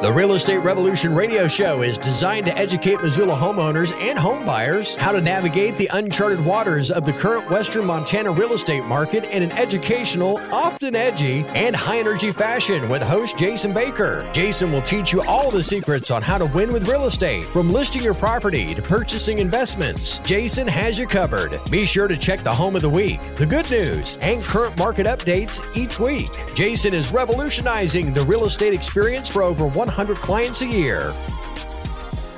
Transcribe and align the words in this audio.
The 0.00 0.10
Real 0.10 0.32
Estate 0.32 0.60
Revolution 0.60 1.14
radio 1.14 1.46
show 1.46 1.82
is 1.82 1.98
designed 1.98 2.46
to 2.46 2.56
educate 2.56 3.02
Missoula 3.02 3.36
homeowners 3.36 3.92
and 4.00 4.18
home 4.18 4.46
buyers 4.46 4.94
how 4.96 5.12
to 5.12 5.20
navigate 5.20 5.76
the 5.76 5.90
uncharted 5.92 6.42
waters 6.42 6.90
of 6.90 7.04
the 7.04 7.12
current 7.12 7.50
Western 7.50 7.84
Montana 7.84 8.32
real 8.32 8.54
estate 8.54 8.82
market 8.86 9.24
in 9.24 9.42
an 9.42 9.52
educational, 9.52 10.38
often 10.52 10.96
edgy, 10.96 11.44
and 11.48 11.76
high 11.76 11.98
energy 11.98 12.32
fashion 12.32 12.88
with 12.88 13.02
host 13.02 13.36
Jason 13.36 13.74
Baker. 13.74 14.26
Jason 14.32 14.72
will 14.72 14.80
teach 14.80 15.12
you 15.12 15.20
all 15.24 15.50
the 15.50 15.62
secrets 15.62 16.10
on 16.10 16.22
how 16.22 16.38
to 16.38 16.46
win 16.46 16.72
with 16.72 16.88
real 16.88 17.04
estate, 17.04 17.44
from 17.44 17.70
listing 17.70 18.02
your 18.02 18.14
property 18.14 18.74
to 18.74 18.80
purchasing 18.80 19.38
investments. 19.38 20.18
Jason 20.20 20.66
has 20.66 20.98
you 20.98 21.06
covered. 21.06 21.60
Be 21.70 21.84
sure 21.84 22.08
to 22.08 22.16
check 22.16 22.42
the 22.42 22.54
home 22.54 22.74
of 22.74 22.80
the 22.80 22.88
week, 22.88 23.20
the 23.36 23.44
good 23.44 23.70
news, 23.70 24.16
and 24.22 24.42
current 24.42 24.78
market 24.78 25.06
updates 25.06 25.60
each 25.76 26.00
week. 26.00 26.30
Jason 26.54 26.94
is 26.94 27.12
revolutionizing 27.12 28.14
the 28.14 28.24
real 28.24 28.46
estate 28.46 28.72
experience 28.72 29.28
for 29.28 29.42
over 29.42 29.66
100 29.66 29.89
clients 29.94 30.62
a 30.62 30.66
year. 30.66 31.14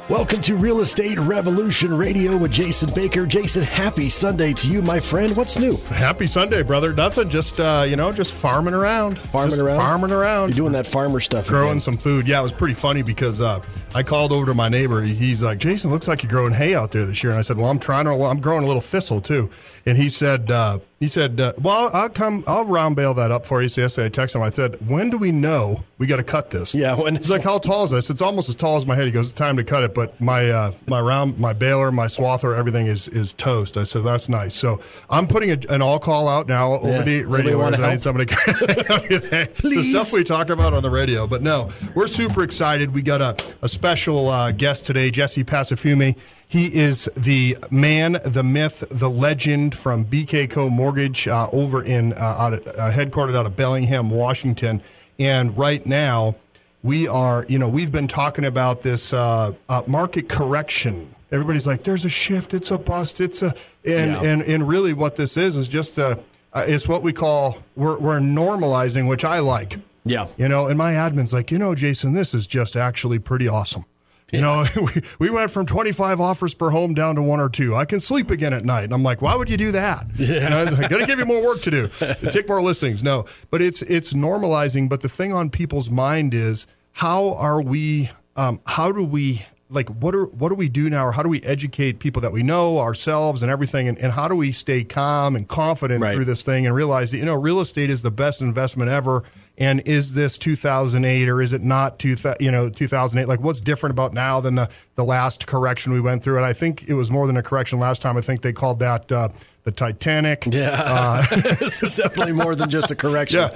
Welcome 0.08 0.40
to 0.42 0.56
Real 0.56 0.80
Estate 0.80 1.18
Revolution 1.18 1.96
Radio 1.96 2.36
with 2.36 2.50
Jason 2.50 2.92
Baker. 2.92 3.24
Jason, 3.24 3.62
happy 3.62 4.08
Sunday 4.08 4.52
to 4.54 4.68
you, 4.68 4.82
my 4.82 4.98
friend. 5.00 5.34
What's 5.36 5.58
new? 5.58 5.76
Happy 5.88 6.26
Sunday, 6.26 6.62
brother. 6.62 6.92
Nothing. 6.92 7.28
Just 7.30 7.60
uh, 7.60 7.86
you 7.88 7.96
know, 7.96 8.12
just 8.12 8.34
farming 8.34 8.74
around. 8.74 9.16
Farming 9.16 9.52
Just 9.52 9.62
around? 9.62 9.78
Farming 9.78 10.10
around. 10.10 10.50
You're 10.50 10.56
doing 10.56 10.72
that 10.72 10.86
farmer 10.86 11.20
stuff. 11.20 11.46
growing 11.46 11.70
again. 11.70 11.80
some 11.80 11.96
food. 11.96 12.26
Yeah, 12.26 12.40
it 12.40 12.42
was 12.42 12.52
pretty 12.52 12.74
funny 12.74 13.02
because 13.02 13.40
uh, 13.40 13.62
I 13.94 14.02
called 14.02 14.32
over 14.32 14.44
to 14.46 14.54
my 14.54 14.68
neighbor. 14.68 15.02
He's 15.02 15.42
like, 15.42 15.58
"Jason, 15.58 15.90
looks 15.90 16.08
like 16.08 16.22
you're 16.22 16.30
growing 16.30 16.52
hay 16.52 16.74
out 16.74 16.90
there 16.90 17.06
this 17.06 17.22
year." 17.22 17.30
And 17.30 17.38
I 17.38 17.42
said, 17.42 17.56
"Well, 17.56 17.68
I'm 17.68 17.78
trying 17.78 18.04
to. 18.06 18.14
Well, 18.14 18.30
I'm 18.30 18.40
growing 18.40 18.64
a 18.64 18.66
little 18.66 18.82
thistle 18.82 19.20
too." 19.20 19.50
And 19.86 19.96
he 19.96 20.08
said, 20.08 20.50
uh, 20.50 20.78
"He 21.02 21.08
said, 21.08 21.40
uh, 21.40 21.52
well, 21.60 21.90
I'll 21.92 22.08
come. 22.08 22.44
I'll 22.46 22.64
round 22.64 22.94
bale 22.94 23.12
that 23.14 23.32
up 23.32 23.44
for 23.44 23.60
you." 23.60 23.68
So 23.68 23.80
yesterday, 23.80 24.06
I 24.06 24.10
texted 24.10 24.36
him. 24.36 24.42
I 24.42 24.50
said, 24.50 24.88
"When 24.88 25.10
do 25.10 25.18
we 25.18 25.32
know 25.32 25.82
we 25.98 26.06
got 26.06 26.18
to 26.18 26.22
cut 26.22 26.50
this?" 26.50 26.74
Yeah, 26.76 26.94
when 26.94 27.16
He's 27.16 27.28
like, 27.30 27.42
"How 27.42 27.58
tall 27.58 27.82
is 27.84 27.90
this?" 27.90 28.08
It's 28.08 28.22
almost 28.22 28.48
as 28.48 28.54
tall 28.54 28.76
as 28.76 28.86
my 28.86 28.94
head. 28.94 29.06
He 29.06 29.10
goes, 29.12 29.26
"It's 29.30 29.34
time 29.34 29.56
to 29.56 29.64
cut 29.64 29.82
it." 29.82 29.94
But 29.94 30.20
my 30.20 30.48
uh, 30.48 30.72
my 30.86 31.00
round, 31.00 31.40
my 31.40 31.52
baler, 31.52 31.90
my 31.90 32.06
swather, 32.06 32.56
everything 32.56 32.86
is 32.86 33.08
is 33.08 33.32
toast. 33.32 33.76
I 33.76 33.82
said, 33.82 34.04
"That's 34.04 34.28
nice." 34.28 34.54
So 34.54 34.80
I'm 35.10 35.26
putting 35.26 35.50
a, 35.50 35.58
an 35.74 35.82
all 35.82 35.98
call 35.98 36.28
out 36.28 36.46
now 36.46 36.74
over 36.74 36.88
Yeah. 36.88 37.02
the 37.02 37.24
radio. 37.24 37.60
I 37.62 37.90
need 37.90 38.00
somebody 38.00 38.26
to 38.26 38.84
help 38.86 39.10
you 39.10 39.18
there. 39.18 39.48
The 39.60 39.82
stuff 39.82 40.12
we 40.12 40.22
talk 40.22 40.50
about 40.50 40.72
on 40.72 40.82
the 40.84 40.90
radio. 40.90 41.26
But 41.26 41.42
no, 41.42 41.70
we're 41.96 42.06
super 42.06 42.44
excited. 42.44 42.94
We 42.94 43.02
got 43.02 43.20
a, 43.20 43.36
a 43.62 43.68
special 43.68 44.28
uh, 44.28 44.52
guest 44.52 44.86
today, 44.86 45.10
Jesse 45.10 45.42
Pasafumi. 45.42 46.16
He 46.52 46.66
is 46.66 47.08
the 47.16 47.56
man, 47.70 48.18
the 48.26 48.42
myth, 48.42 48.84
the 48.90 49.08
legend 49.08 49.74
from 49.74 50.04
BK 50.04 50.50
Co 50.50 50.68
Mortgage 50.68 51.26
uh, 51.26 51.48
over 51.50 51.82
in 51.82 52.12
uh, 52.12 52.16
out 52.18 52.52
of, 52.52 52.66
uh, 52.66 52.90
headquartered 52.92 53.34
out 53.34 53.46
of 53.46 53.56
Bellingham, 53.56 54.10
Washington. 54.10 54.82
And 55.18 55.56
right 55.56 55.86
now, 55.86 56.36
we 56.82 57.08
are, 57.08 57.46
you 57.48 57.58
know, 57.58 57.70
we've 57.70 57.90
been 57.90 58.06
talking 58.06 58.44
about 58.44 58.82
this 58.82 59.14
uh, 59.14 59.52
uh, 59.70 59.82
market 59.86 60.28
correction. 60.28 61.08
Everybody's 61.30 61.66
like, 61.66 61.84
"There's 61.84 62.04
a 62.04 62.10
shift. 62.10 62.52
It's 62.52 62.70
a 62.70 62.76
bust. 62.76 63.22
It's 63.22 63.40
a," 63.40 63.54
and 63.86 64.12
Yeah. 64.12 64.22
and 64.22 64.42
and 64.42 64.68
really, 64.68 64.92
what 64.92 65.16
this 65.16 65.38
is 65.38 65.56
is 65.56 65.68
just 65.68 65.96
a. 65.96 66.22
Uh, 66.52 66.66
it's 66.68 66.86
what 66.86 67.02
we 67.02 67.14
call 67.14 67.56
we're, 67.76 67.98
we're 67.98 68.20
normalizing, 68.20 69.08
which 69.08 69.24
I 69.24 69.38
like. 69.38 69.78
Yeah. 70.04 70.26
You 70.36 70.48
know, 70.48 70.66
and 70.66 70.76
my 70.76 70.92
admin's 70.92 71.32
like, 71.32 71.50
you 71.50 71.56
know, 71.56 71.74
Jason, 71.74 72.12
this 72.12 72.34
is 72.34 72.46
just 72.46 72.76
actually 72.76 73.18
pretty 73.20 73.48
awesome. 73.48 73.86
You 74.32 74.40
know, 74.40 74.64
we, 74.76 75.02
we 75.18 75.30
went 75.30 75.50
from 75.50 75.66
25 75.66 76.20
offers 76.20 76.54
per 76.54 76.70
home 76.70 76.94
down 76.94 77.14
to 77.16 77.22
one 77.22 77.38
or 77.38 77.48
two. 77.48 77.76
I 77.76 77.84
can 77.84 78.00
sleep 78.00 78.30
again 78.30 78.52
at 78.52 78.64
night. 78.64 78.84
And 78.84 78.94
I'm 78.94 79.02
like, 79.02 79.22
why 79.22 79.36
would 79.36 79.48
you 79.50 79.58
do 79.58 79.70
that? 79.72 80.06
Yeah. 80.16 80.66
I 80.76 80.88
got 80.88 80.98
to 80.98 81.06
give 81.06 81.18
you 81.18 81.26
more 81.26 81.44
work 81.44 81.60
to 81.62 81.70
do. 81.70 81.88
Take 82.30 82.48
more 82.48 82.62
listings. 82.62 83.02
No, 83.02 83.26
but 83.50 83.60
it's 83.62 83.82
it's 83.82 84.14
normalizing. 84.14 84.88
But 84.88 85.02
the 85.02 85.08
thing 85.08 85.32
on 85.32 85.50
people's 85.50 85.90
mind 85.90 86.34
is 86.34 86.66
how 86.92 87.34
are 87.34 87.60
we? 87.60 88.10
Um, 88.34 88.60
how 88.66 88.90
do 88.90 89.04
we? 89.04 89.44
Like 89.72 89.88
what 89.88 90.14
are 90.14 90.26
what 90.26 90.50
do 90.50 90.54
we 90.54 90.68
do 90.68 90.88
now, 90.90 91.06
or 91.06 91.12
how 91.12 91.22
do 91.22 91.28
we 91.28 91.40
educate 91.42 91.98
people 91.98 92.22
that 92.22 92.32
we 92.32 92.42
know 92.42 92.78
ourselves 92.78 93.42
and 93.42 93.50
everything, 93.50 93.88
and, 93.88 93.98
and 93.98 94.12
how 94.12 94.28
do 94.28 94.36
we 94.36 94.52
stay 94.52 94.84
calm 94.84 95.34
and 95.36 95.48
confident 95.48 96.00
Right. 96.02 96.14
through 96.14 96.26
this 96.26 96.42
thing 96.42 96.66
and 96.66 96.74
realize 96.74 97.10
that 97.10 97.18
you 97.18 97.24
know 97.24 97.34
real 97.34 97.60
estate 97.60 97.90
is 97.90 98.02
the 98.02 98.10
best 98.10 98.40
investment 98.40 98.90
ever, 98.90 99.24
and 99.58 99.80
is 99.88 100.14
this 100.14 100.38
2008 100.38 101.28
or 101.28 101.40
is 101.42 101.52
it 101.52 101.62
not 101.62 101.98
two 101.98 102.16
you 102.40 102.50
know 102.50 102.68
2008 102.68 103.28
like 103.28 103.40
what's 103.40 103.60
different 103.60 103.92
about 103.92 104.12
now 104.12 104.40
than 104.40 104.54
the, 104.54 104.68
the 104.94 105.04
last 105.04 105.46
correction 105.46 105.92
we 105.92 106.00
went 106.00 106.22
through? 106.22 106.36
And 106.36 106.46
i 106.46 106.52
think 106.52 106.84
it 106.88 106.94
was 106.94 107.10
more 107.10 107.26
than 107.26 107.36
a 107.36 107.42
correction 107.42 107.78
last 107.78 108.02
time. 108.02 108.16
I 108.16 108.20
think 108.20 108.42
they 108.42 108.52
called 108.52 108.80
that 108.80 109.10
uh, 109.10 109.28
the 109.64 109.70
titanic. 109.70 110.46
Yeah. 110.52 111.24
this 111.60 111.82
is 111.82 111.96
definitely 111.96 112.32
more 112.32 112.54
than 112.54 112.68
just 112.70 112.90
a 112.90 112.94
correction. 113.04 113.40
yeah 113.40 113.50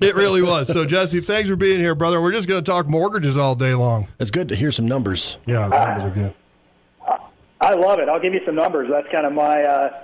it 0.00 0.14
really 0.14 0.42
was 0.42 0.66
so 0.68 0.84
jesse 0.84 1.20
thanks 1.20 1.48
for 1.48 1.56
being 1.56 1.78
here 1.78 1.94
brother 1.94 2.20
we're 2.20 2.32
just 2.32 2.48
going 2.48 2.62
to 2.62 2.70
talk 2.70 2.88
mortgages 2.88 3.36
all 3.36 3.54
day 3.54 3.74
long 3.74 4.08
It's 4.18 4.30
good 4.30 4.48
to 4.48 4.56
hear 4.56 4.70
some 4.70 4.86
numbers. 4.86 5.38
yeah 5.46 5.68
numbers 5.68 6.04
are 6.04 6.10
good 6.10 6.34
I 7.60 7.74
love 7.74 7.98
it. 7.98 8.08
I'll 8.08 8.20
give 8.20 8.32
you 8.32 8.40
some 8.46 8.54
numbers. 8.54 8.88
That's 8.90 9.06
kind 9.12 9.26
of 9.26 9.32
my. 9.34 9.62
Uh, 9.62 10.02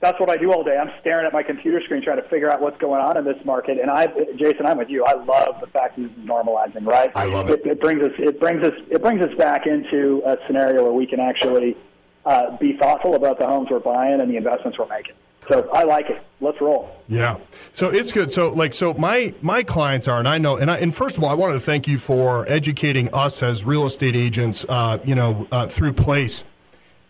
that's 0.00 0.20
what 0.20 0.28
I 0.30 0.36
do 0.36 0.52
all 0.52 0.62
day. 0.62 0.76
I'm 0.76 0.92
staring 1.00 1.26
at 1.26 1.32
my 1.32 1.42
computer 1.42 1.80
screen 1.82 2.02
trying 2.04 2.22
to 2.22 2.28
figure 2.28 2.50
out 2.50 2.60
what's 2.60 2.78
going 2.78 3.00
on 3.00 3.16
in 3.16 3.24
this 3.24 3.42
market. 3.44 3.78
And 3.80 3.90
I, 3.90 4.06
Jason, 4.36 4.66
I'm 4.66 4.78
with 4.78 4.90
you. 4.90 5.04
I 5.04 5.14
love 5.14 5.60
the 5.60 5.66
fact 5.66 5.96
that 5.96 6.02
this 6.02 6.10
is 6.12 6.24
normalizing. 6.24 6.86
Right? 6.86 7.10
I 7.16 7.24
love 7.24 7.50
it. 7.50 7.60
It, 7.60 7.72
it 7.72 7.80
brings 7.80 8.02
us. 8.02 8.12
It 8.18 8.38
brings 8.38 8.62
us. 8.62 8.74
It 8.90 9.02
brings 9.02 9.22
us 9.22 9.34
back 9.36 9.66
into 9.66 10.22
a 10.24 10.36
scenario 10.46 10.84
where 10.84 10.92
we 10.92 11.06
can 11.06 11.18
actually 11.18 11.76
uh, 12.24 12.56
be 12.58 12.76
thoughtful 12.76 13.14
about 13.16 13.38
the 13.40 13.46
homes 13.46 13.68
we're 13.70 13.80
buying 13.80 14.20
and 14.20 14.30
the 14.30 14.36
investments 14.36 14.78
we're 14.78 14.86
making. 14.86 15.14
So 15.48 15.68
I 15.72 15.84
like 15.84 16.08
it. 16.10 16.22
Let's 16.40 16.60
roll. 16.60 16.90
Yeah. 17.08 17.38
So 17.72 17.90
it's 17.90 18.12
good. 18.12 18.30
So 18.30 18.52
like 18.52 18.74
so 18.74 18.94
my 18.94 19.34
my 19.40 19.62
clients 19.62 20.08
are 20.08 20.18
and 20.18 20.28
I 20.28 20.38
know 20.38 20.56
and 20.56 20.70
I 20.70 20.78
and 20.78 20.94
first 20.94 21.16
of 21.16 21.24
all 21.24 21.30
I 21.30 21.34
wanted 21.34 21.54
to 21.54 21.60
thank 21.60 21.86
you 21.86 21.98
for 21.98 22.48
educating 22.48 23.12
us 23.14 23.42
as 23.42 23.64
real 23.64 23.86
estate 23.86 24.16
agents 24.16 24.64
uh, 24.68 24.98
you 25.04 25.14
know 25.14 25.46
uh, 25.52 25.66
through 25.66 25.92
place 25.92 26.44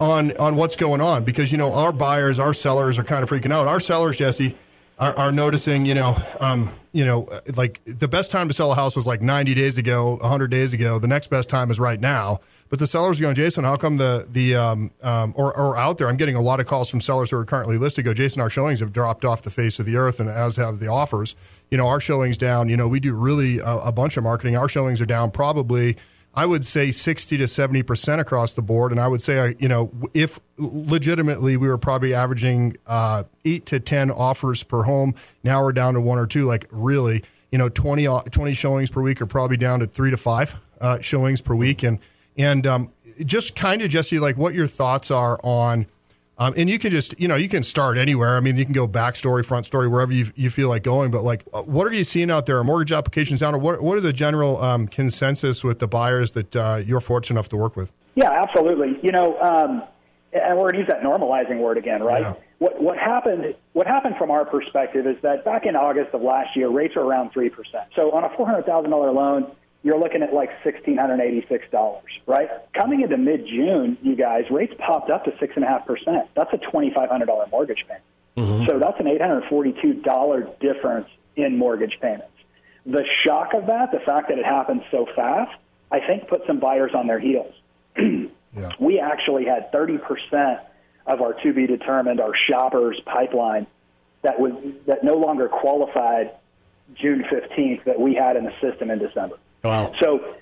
on 0.00 0.36
on 0.38 0.56
what's 0.56 0.76
going 0.76 1.00
on 1.00 1.24
because 1.24 1.52
you 1.52 1.58
know 1.58 1.72
our 1.72 1.92
buyers 1.92 2.38
our 2.38 2.54
sellers 2.54 2.98
are 2.98 3.04
kind 3.04 3.22
of 3.22 3.30
freaking 3.30 3.52
out. 3.52 3.66
Our 3.66 3.80
sellers 3.80 4.18
Jesse 4.18 4.56
are, 4.98 5.16
are 5.18 5.32
noticing 5.32 5.84
you 5.84 5.94
know 5.94 6.16
um 6.40 6.70
you 6.92 7.04
know 7.04 7.28
like 7.56 7.80
the 7.84 8.08
best 8.08 8.30
time 8.30 8.48
to 8.48 8.54
sell 8.54 8.70
a 8.70 8.74
house 8.74 8.94
was 8.94 9.06
like 9.06 9.20
90 9.20 9.54
days 9.54 9.78
ago 9.78 10.16
100 10.16 10.50
days 10.50 10.72
ago. 10.72 10.98
The 10.98 11.08
next 11.08 11.28
best 11.28 11.48
time 11.48 11.70
is 11.70 11.80
right 11.80 12.00
now. 12.00 12.40
But 12.68 12.78
the 12.78 12.86
sellers 12.86 13.20
are 13.20 13.22
going 13.22 13.34
jason 13.34 13.64
how 13.64 13.76
come 13.76 13.96
the 13.96 14.26
the 14.30 14.56
um, 14.56 14.90
um 15.02 15.32
or, 15.36 15.56
or 15.56 15.76
out 15.76 15.98
there 15.98 16.08
i'm 16.08 16.16
getting 16.16 16.34
a 16.34 16.40
lot 16.40 16.58
of 16.58 16.66
calls 16.66 16.90
from 16.90 17.00
sellers 17.00 17.30
who 17.30 17.36
are 17.36 17.44
currently 17.44 17.78
listed 17.78 18.04
go 18.04 18.12
jason 18.12 18.40
our 18.40 18.50
showings 18.50 18.80
have 18.80 18.92
dropped 18.92 19.24
off 19.24 19.42
the 19.42 19.50
face 19.50 19.78
of 19.78 19.86
the 19.86 19.96
earth 19.96 20.18
and 20.18 20.28
as 20.28 20.56
have 20.56 20.78
the 20.80 20.88
offers. 20.88 21.36
You 21.70 21.78
know 21.78 21.86
our 21.88 22.00
showings 22.00 22.36
down 22.36 22.68
you 22.68 22.76
know 22.76 22.88
we 22.88 23.00
do 23.00 23.14
really 23.14 23.58
a, 23.58 23.76
a 23.78 23.92
bunch 23.92 24.16
of 24.16 24.24
marketing. 24.24 24.56
Our 24.56 24.68
showings 24.68 25.00
are 25.00 25.06
down 25.06 25.30
probably 25.30 25.96
I 26.36 26.46
would 26.46 26.64
say 26.64 26.90
60 26.90 27.36
to 27.38 27.44
70% 27.44 28.18
across 28.18 28.54
the 28.54 28.62
board. 28.62 28.90
And 28.90 29.00
I 29.00 29.06
would 29.06 29.22
say, 29.22 29.54
you 29.58 29.68
know, 29.68 29.90
if 30.14 30.40
legitimately 30.58 31.56
we 31.56 31.68
were 31.68 31.78
probably 31.78 32.12
averaging 32.12 32.76
uh, 32.86 33.24
eight 33.44 33.66
to 33.66 33.78
10 33.78 34.10
offers 34.10 34.62
per 34.62 34.82
home, 34.82 35.14
now 35.44 35.62
we're 35.62 35.72
down 35.72 35.94
to 35.94 36.00
one 36.00 36.18
or 36.18 36.26
two. 36.26 36.44
Like, 36.44 36.66
really, 36.70 37.22
you 37.52 37.58
know, 37.58 37.68
20, 37.68 38.06
uh, 38.06 38.22
20 38.22 38.52
showings 38.52 38.90
per 38.90 39.00
week 39.00 39.22
are 39.22 39.26
probably 39.26 39.56
down 39.56 39.80
to 39.80 39.86
three 39.86 40.10
to 40.10 40.16
five 40.16 40.56
uh, 40.80 40.98
showings 41.00 41.40
per 41.40 41.54
week. 41.54 41.84
And, 41.84 42.00
and 42.36 42.66
um, 42.66 42.92
just 43.24 43.54
kind 43.54 43.80
of, 43.82 43.88
Jesse, 43.90 44.18
like 44.18 44.36
what 44.36 44.54
your 44.54 44.66
thoughts 44.66 45.10
are 45.12 45.38
on. 45.44 45.86
Um, 46.36 46.52
and 46.56 46.68
you 46.68 46.78
can 46.78 46.90
just, 46.90 47.18
you 47.20 47.28
know, 47.28 47.36
you 47.36 47.48
can 47.48 47.62
start 47.62 47.96
anywhere. 47.96 48.36
I 48.36 48.40
mean, 48.40 48.56
you 48.56 48.64
can 48.64 48.74
go 48.74 48.86
back 48.86 49.14
story, 49.14 49.42
front 49.42 49.66
story, 49.66 49.86
wherever 49.86 50.12
you, 50.12 50.26
you 50.34 50.50
feel 50.50 50.68
like 50.68 50.82
going. 50.82 51.10
But 51.10 51.22
like, 51.22 51.44
uh, 51.52 51.62
what 51.62 51.86
are 51.86 51.92
you 51.92 52.02
seeing 52.02 52.30
out 52.30 52.46
there? 52.46 52.58
Are 52.58 52.64
mortgage 52.64 52.92
applications 52.92 53.40
down, 53.40 53.54
or 53.54 53.58
what? 53.58 53.80
What 53.80 53.96
are 53.96 54.00
the 54.00 54.12
general 54.12 54.60
um, 54.60 54.88
consensus 54.88 55.62
with 55.62 55.78
the 55.78 55.86
buyers 55.86 56.32
that 56.32 56.56
uh, 56.56 56.82
you're 56.84 57.00
fortunate 57.00 57.36
enough 57.36 57.48
to 57.50 57.56
work 57.56 57.76
with? 57.76 57.92
Yeah, 58.16 58.30
absolutely. 58.30 58.98
You 59.02 59.12
know, 59.12 59.40
um, 59.40 59.84
and 60.32 60.58
we're 60.58 60.72
going 60.72 60.74
to 60.74 60.78
use 60.80 60.88
that 60.88 61.02
normalizing 61.02 61.58
word 61.58 61.78
again, 61.78 62.02
right? 62.02 62.22
Yeah. 62.22 62.34
What 62.58 62.82
what 62.82 62.98
happened? 62.98 63.54
What 63.72 63.86
happened 63.86 64.16
from 64.18 64.30
our 64.32 64.44
perspective 64.44 65.06
is 65.06 65.16
that 65.22 65.44
back 65.44 65.66
in 65.66 65.76
August 65.76 66.14
of 66.14 66.22
last 66.22 66.56
year, 66.56 66.68
rates 66.68 66.96
are 66.96 67.02
around 67.02 67.30
three 67.30 67.48
percent. 67.48 67.84
So 67.94 68.10
on 68.10 68.24
a 68.24 68.36
four 68.36 68.46
hundred 68.46 68.66
thousand 68.66 68.90
dollar 68.90 69.12
loan, 69.12 69.52
you're 69.84 69.98
looking 69.98 70.22
at 70.22 70.34
like 70.34 70.50
sixteen 70.64 70.96
hundred 70.96 71.20
eighty 71.20 71.46
six 71.48 71.64
dollars, 71.70 72.10
right? 72.26 72.48
Coming 72.72 73.02
into 73.02 73.16
mid 73.16 73.46
June, 73.46 73.96
you 74.02 74.16
guys, 74.16 74.50
rates 74.50 74.74
popped 74.78 75.10
up 75.10 75.24
to 75.26 75.38
six 75.38 75.52
and 75.54 75.64
a 75.64 75.68
half 75.68 75.86
percent. 75.86 76.28
That's 76.34 76.52
a 76.52 76.58
twenty 76.58 76.92
five 76.92 77.10
hundred 77.10 77.26
dollar 77.26 77.46
mortgage 77.52 77.84
payment. 77.86 78.02
Mm-hmm. 78.36 78.66
So 78.66 78.78
that's 78.80 78.98
an 78.98 79.06
eight 79.06 79.20
hundred 79.20 79.44
forty 79.48 79.74
two 79.80 79.92
dollar 79.94 80.48
difference 80.58 81.08
in 81.36 81.56
mortgage 81.56 81.98
payments. 82.00 82.32
The 82.86 83.04
shock 83.24 83.54
of 83.54 83.66
that, 83.66 83.92
the 83.92 84.00
fact 84.00 84.28
that 84.28 84.38
it 84.38 84.44
happened 84.44 84.82
so 84.90 85.06
fast, 85.14 85.56
I 85.92 86.00
think 86.00 86.28
put 86.28 86.46
some 86.46 86.58
buyers 86.58 86.92
on 86.94 87.06
their 87.06 87.20
heels 87.20 87.54
Yeah. 88.56 88.70
we 88.78 89.00
actually 89.00 89.46
had 89.46 89.72
30% 89.72 90.60
of 91.06 91.20
our 91.20 91.32
to 91.42 91.52
be 91.52 91.66
determined, 91.66 92.20
our 92.20 92.34
shoppers 92.48 93.00
pipeline 93.04 93.66
that 94.22 94.40
was 94.40 94.52
that 94.86 95.04
no 95.04 95.14
longer 95.14 95.48
qualified 95.48 96.30
June 96.94 97.24
15th 97.24 97.84
that 97.84 98.00
we 98.00 98.14
had 98.14 98.36
in 98.36 98.44
the 98.44 98.52
system 98.60 98.90
in 98.90 98.98
December. 98.98 99.36
Wow. 99.64 99.92
So 100.00 100.36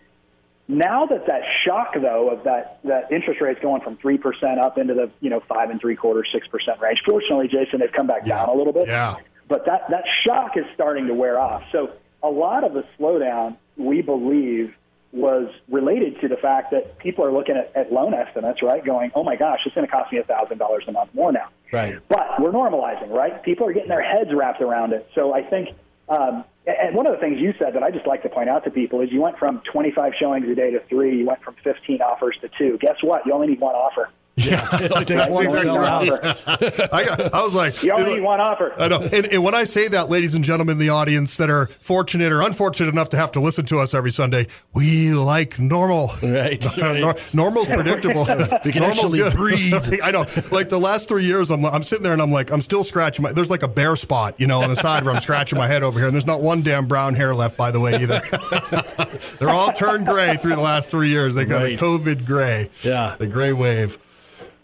now 0.69 1.06
that 1.06 1.26
that 1.26 1.42
shock 1.64 1.94
though 1.94 2.30
of 2.30 2.44
that 2.44 2.80
that 2.84 3.10
interest 3.12 3.40
rates 3.40 3.60
going 3.62 3.82
from 3.82 3.96
three 3.96 4.19
percent 4.19 4.58
up 4.58 4.78
into 4.78 4.94
the 4.94 5.10
you 5.20 5.30
know 5.30 5.40
five 5.48 5.70
and 5.70 5.80
three 5.80 5.96
quarters 5.96 6.28
six 6.32 6.46
percent 6.48 6.80
range. 6.80 7.02
Fortunately, 7.06 7.48
Jason, 7.48 7.80
they've 7.80 7.92
come 7.92 8.06
back 8.06 8.26
down 8.26 8.48
a 8.48 8.54
little 8.54 8.72
bit. 8.72 8.88
Yeah. 8.88 9.16
But 9.48 9.66
that 9.66 9.88
that 9.90 10.04
shock 10.26 10.56
is 10.56 10.64
starting 10.74 11.06
to 11.06 11.14
wear 11.14 11.38
off. 11.38 11.62
So 11.72 11.92
a 12.22 12.28
lot 12.28 12.64
of 12.64 12.74
the 12.74 12.84
slowdown 12.98 13.56
we 13.76 14.02
believe 14.02 14.74
was 15.12 15.52
related 15.69 16.19
to 16.22 16.28
the 16.28 16.36
fact 16.36 16.70
that 16.70 16.98
people 16.98 17.24
are 17.24 17.32
looking 17.32 17.56
at, 17.56 17.70
at 17.76 17.92
loan 17.92 18.14
estimates, 18.14 18.62
right? 18.62 18.82
Going, 18.82 19.12
oh 19.14 19.22
my 19.22 19.36
gosh, 19.36 19.60
it's 19.66 19.74
going 19.74 19.86
to 19.86 19.90
cost 19.90 20.10
me 20.10 20.19
a 20.19 20.24
thousand 20.24 20.56
dollars 20.58 20.84
a 20.88 20.92
month 20.92 21.14
more 21.14 21.30
now. 21.32 21.48
Right. 21.70 21.98
But 22.08 22.40
we're 22.40 22.50
normalizing, 22.50 23.10
right? 23.10 23.42
People 23.42 23.66
are 23.66 23.72
getting 23.72 23.90
their 23.90 24.02
heads 24.02 24.30
wrapped 24.32 24.62
around 24.62 24.94
it. 24.94 25.08
So 25.14 25.34
I 25.34 25.42
think, 25.42 25.70
um, 26.08 26.44
and 26.66 26.94
one 26.94 27.06
of 27.06 27.12
the 27.12 27.18
things 27.18 27.38
you 27.40 27.52
said 27.58 27.74
that 27.74 27.82
I 27.82 27.90
just 27.90 28.06
like 28.06 28.22
to 28.22 28.28
point 28.28 28.48
out 28.48 28.64
to 28.64 28.70
people 28.70 29.00
is 29.00 29.10
you 29.10 29.20
went 29.20 29.38
from 29.38 29.62
25 29.72 30.12
showings 30.18 30.46
a 30.48 30.54
day 30.54 30.70
to 30.70 30.80
three. 30.88 31.18
You 31.18 31.26
went 31.26 31.42
from 31.42 31.56
15 31.64 32.00
offers 32.00 32.36
to 32.40 32.50
two. 32.56 32.78
Guess 32.78 32.96
what? 33.02 33.26
You 33.26 33.32
only 33.32 33.48
need 33.48 33.60
one 33.60 33.74
offer. 33.74 34.10
Yeah, 34.34 34.67
it 34.81 34.90
only 34.90 35.05
takes 35.05 35.29
one 35.29 35.50
sell 35.50 35.76
a. 35.76 36.88
I, 36.90 37.05
got, 37.05 37.34
I 37.34 37.43
was 37.43 37.55
like, 37.55 37.82
You 37.82 37.93
only 37.93 38.14
need 38.14 38.23
one 38.23 38.40
offer. 38.40 38.73
I 38.79 38.88
know. 38.88 39.00
And, 39.02 39.26
and 39.26 39.44
when 39.44 39.55
I 39.55 39.64
say 39.64 39.88
that, 39.88 40.08
ladies 40.08 40.34
and 40.34 40.43
gentlemen 40.43 40.73
in 40.75 40.79
the 40.79 40.88
audience 40.88 41.37
that 41.37 41.50
are 41.50 41.67
fortunate 41.81 42.32
or 42.32 42.40
unfortunate 42.40 42.88
enough 42.88 43.11
to 43.11 43.19
have 43.19 43.31
to 43.32 43.40
listen 43.40 43.67
to 43.67 43.79
us 43.79 43.93
every 43.93 44.11
Sunday, 44.11 44.46
we 44.73 45.12
like 45.12 45.58
normal. 45.58 46.12
Right, 46.23 46.64
right. 46.79 47.00
Nor- 47.00 47.17
normal's 47.34 47.69
predictable. 47.75 48.23
We 48.64 48.73
can 48.73 48.81
Normal's 48.81 49.00
actually 49.00 49.19
good. 49.19 49.34
breathe. 49.34 50.00
I 50.02 50.11
know. 50.11 50.25
Like 50.50 50.70
the 50.70 50.81
last 50.81 51.08
three 51.08 51.25
years, 51.25 51.50
I'm, 51.50 51.67
I'm 51.67 51.82
sitting 51.84 52.02
there 52.02 52.14
and 52.14 52.23
I'm 52.23 52.32
like, 52.32 52.50
I'm 52.50 52.62
still 52.62 52.84
scratching 52.84 53.23
my. 53.25 53.32
There's 53.32 53.50
like 53.50 53.62
a 53.62 53.69
bare 53.69 53.96
spot, 53.96 54.37
you 54.38 54.46
know, 54.46 54.62
on 54.62 54.70
the 54.70 54.76
side 54.76 55.05
where 55.05 55.12
I'm 55.14 55.20
scratching 55.20 55.58
my 55.58 55.67
head 55.69 55.82
over 55.82 55.99
here, 55.99 56.06
and 56.08 56.14
there's 56.14 56.26
not 56.26 56.40
one 56.40 56.62
damn 56.62 56.87
brown 56.87 57.12
hair 57.14 57.34
left, 57.34 57.58
by 57.58 57.70
the 57.70 57.81
way, 57.81 58.00
either. 58.00 58.23
They're 59.38 59.50
all 59.50 59.73
turned 59.73 60.06
gray 60.06 60.37
through 60.37 60.55
the 60.55 60.62
last 60.62 60.90
three 60.90 61.11
years. 61.11 61.34
They 61.34 61.44
got 61.44 61.61
Right. 61.62 61.79
the 61.79 61.84
COVID 61.84 62.25
gray. 62.25 62.70
Yeah. 62.82 63.14
The 63.19 63.26
gray 63.26 63.52
wave. 63.52 63.99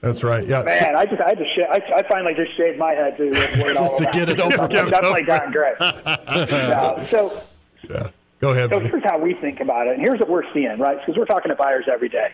That's 0.00 0.22
right. 0.22 0.46
Yeah. 0.46 0.62
Man, 0.62 0.94
I 0.96 1.06
just, 1.06 1.20
I 1.20 1.34
just, 1.34 1.50
sh- 1.54 1.68
I, 1.70 1.82
I 1.96 2.02
finally 2.08 2.32
just 2.34 2.56
shaved 2.56 2.78
my 2.78 2.92
head 2.92 3.16
too. 3.16 3.30
Just 3.32 3.98
to 3.98 4.04
get 4.12 4.28
it 4.28 4.38
over 4.38 4.52
I've 4.54 4.60
with. 4.60 4.70
definitely 4.90 5.22
gotten 5.22 5.50
gray. 5.52 5.74
Yeah, 5.80 7.04
so, 7.10 7.42
yeah. 7.88 8.08
Go 8.40 8.52
ahead. 8.52 8.70
so 8.70 8.78
buddy. 8.78 8.88
here's 8.90 9.02
how 9.04 9.18
we 9.18 9.34
think 9.34 9.58
about 9.58 9.88
it, 9.88 9.94
and 9.94 10.00
here's 10.02 10.20
what 10.20 10.28
we're 10.28 10.52
seeing, 10.54 10.78
right? 10.78 10.98
Because 11.00 11.18
we're 11.18 11.24
talking 11.24 11.48
to 11.48 11.56
buyers 11.56 11.86
every 11.92 12.08
day. 12.08 12.28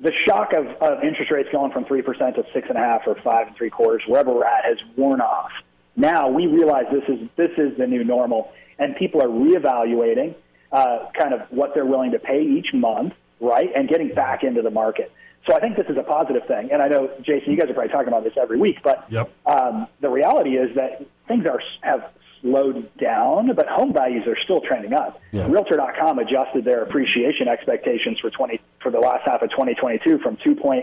The 0.00 0.12
shock 0.26 0.52
of, 0.52 0.66
of 0.82 1.02
interest 1.02 1.30
rates 1.30 1.48
going 1.50 1.72
from 1.72 1.86
three 1.86 2.02
percent 2.02 2.36
to 2.36 2.44
six 2.52 2.68
and 2.68 2.76
a 2.76 2.80
half 2.82 3.02
or 3.06 3.14
five 3.24 3.46
and 3.46 3.56
three 3.56 3.70
quarters, 3.70 4.02
wherever 4.06 4.30
we're 4.30 4.44
at, 4.44 4.66
has 4.66 4.76
worn 4.96 5.22
off. 5.22 5.50
Now 5.96 6.28
we 6.28 6.46
realize 6.46 6.84
this 6.92 7.04
is 7.08 7.26
this 7.36 7.52
is 7.56 7.78
the 7.78 7.86
new 7.86 8.04
normal, 8.04 8.52
and 8.78 8.94
people 8.96 9.22
are 9.22 9.28
reevaluating 9.28 10.34
uh, 10.70 11.06
kind 11.18 11.32
of 11.32 11.40
what 11.50 11.72
they're 11.72 11.86
willing 11.86 12.10
to 12.10 12.18
pay 12.18 12.42
each 12.42 12.74
month, 12.74 13.14
right, 13.40 13.70
and 13.74 13.88
getting 13.88 14.12
back 14.14 14.44
into 14.44 14.60
the 14.60 14.70
market. 14.70 15.10
So 15.46 15.54
I 15.54 15.60
think 15.60 15.76
this 15.76 15.86
is 15.88 15.96
a 15.96 16.02
positive 16.02 16.44
thing, 16.46 16.70
and 16.72 16.82
I 16.82 16.88
know 16.88 17.08
Jason, 17.22 17.52
you 17.52 17.58
guys 17.58 17.70
are 17.70 17.74
probably 17.74 17.92
talking 17.92 18.08
about 18.08 18.24
this 18.24 18.34
every 18.36 18.58
week, 18.58 18.78
but 18.82 19.04
Yep. 19.10 19.30
um, 19.46 19.86
the 20.00 20.08
reality 20.10 20.56
is 20.56 20.74
that 20.74 21.02
things 21.28 21.46
are 21.46 21.60
have 21.82 22.10
slowed 22.42 22.90
down, 22.98 23.54
but 23.54 23.66
home 23.68 23.92
values 23.92 24.26
are 24.26 24.36
still 24.44 24.60
trending 24.60 24.92
up. 24.92 25.20
Realtor.com 25.32 26.18
adjusted 26.18 26.64
their 26.64 26.82
appreciation 26.82 27.48
expectations 27.48 28.18
for 28.20 28.30
20 28.30 28.60
for 28.80 28.90
the 28.90 28.98
last 28.98 29.22
half 29.24 29.40
of 29.42 29.50
2022 29.50 30.18
from 30.18 30.36
2.6 30.38 30.82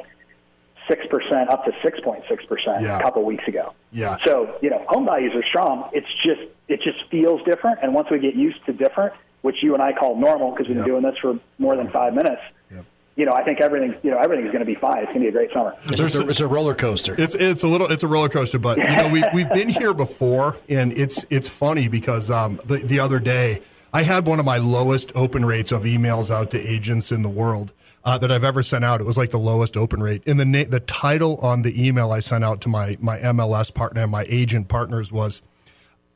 percent 1.09 1.50
up 1.50 1.66
to 1.66 1.71
6.6 1.71 2.48
percent 2.48 2.81
Yeah. 2.81 2.98
a 2.98 3.01
couple 3.01 3.24
weeks 3.24 3.48
ago. 3.48 3.74
Yeah. 3.92 4.18
So 4.24 4.57
you 4.62 4.69
know, 4.69 4.83
home 4.88 5.06
values 5.06 5.33
are 5.36 5.44
strong. 5.44 5.89
It's 5.94 6.07
just 6.24 6.42
it 6.68 6.81
just 6.81 7.04
feels 7.12 7.42
different, 7.44 7.80
and 7.83 7.94
once 7.94 8.09
we 8.09 8.19
get 8.19 8.36
used 8.36 8.66
to 8.66 8.74
different, 8.74 9.13
which 9.42 9.62
you 9.62 9.74
and 9.74 9.83
I 9.83 9.92
call 9.94 10.16
normal 10.16 10.51
because 10.51 10.68
we've 10.68 10.77
Yep. 10.77 10.86
been 10.86 10.94
doing 11.01 11.04
this 11.04 11.18
for 11.21 11.38
more 11.59 11.75
than 11.75 11.89
five 11.89 12.13
minutes. 12.13 12.42
Yep. 12.74 12.86
You 13.15 13.25
know, 13.25 13.33
I 13.33 13.44
think 13.44 13.62
everything 13.62 13.95
you 14.01 14.10
know 14.12 14.18
everything's 14.18 14.51
going 14.51 14.65
to 14.65 14.65
be 14.65 14.75
fine. 14.75 15.04
It's 15.04 15.13
going 15.13 15.19
to 15.19 15.21
be 15.21 15.27
a 15.27 15.31
great 15.31 15.51
summer. 15.54 15.75
It's 15.86 16.15
a, 16.15 16.27
it's 16.27 16.39
a 16.39 16.48
roller 16.48 16.74
coaster. 16.74 17.15
It's 17.18 17.36
it's 17.36 17.63
a 17.63 17.68
little 17.68 17.92
it's 17.92 18.04
a 18.04 18.07
roller 18.07 18.30
coaster, 18.30 18.57
but 18.57 18.77
you 18.77 18.83
know 18.83 19.10
we 19.10 19.24
we've 19.33 19.50
been 19.50 19.69
here 19.69 19.94
before, 19.94 20.57
and 20.68 20.92
it's 20.98 21.25
it's 21.30 21.48
funny 21.48 21.88
because 21.88 22.31
um, 22.31 22.60
the 22.65 22.77
the 22.77 23.00
other 23.00 23.19
day 23.19 23.62
I 23.94 24.01
had 24.01 24.25
one 24.25 24.39
of 24.39 24.45
my 24.45 24.57
lowest 24.57 25.12
open 25.13 25.45
rates 25.45 25.71
of 25.71 25.83
emails 25.83 26.31
out 26.31 26.50
to 26.51 26.60
agents 26.60 27.12
in 27.12 27.21
the 27.21 27.30
world 27.30 27.71
uh, 28.04 28.18
that 28.18 28.31
I've 28.31 28.44
ever 28.44 28.63
sent 28.63 28.83
out. 28.83 29.00
It 29.00 29.06
was 29.06 29.18
like 29.18 29.30
the 29.30 29.39
lowest 29.39 29.77
open 29.77 30.01
rate, 30.01 30.24
and 30.25 30.39
the 30.39 30.45
na- 30.45 30.66
the 30.68 30.80
title 30.80 31.38
on 31.38 31.62
the 31.62 31.88
email 31.88 32.12
I 32.12 32.19
sent 32.19 32.44
out 32.44 32.62
to 32.62 32.69
my 32.69 32.98
my 33.00 33.19
MLS 33.19 33.71
partner 33.71 34.01
and 34.01 34.12
my 34.12 34.25
agent 34.27 34.68
partners 34.69 35.12
was 35.12 35.44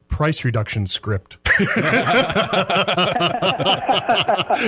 price 0.07 0.43
reduction 0.45 0.87
script. 0.87 1.37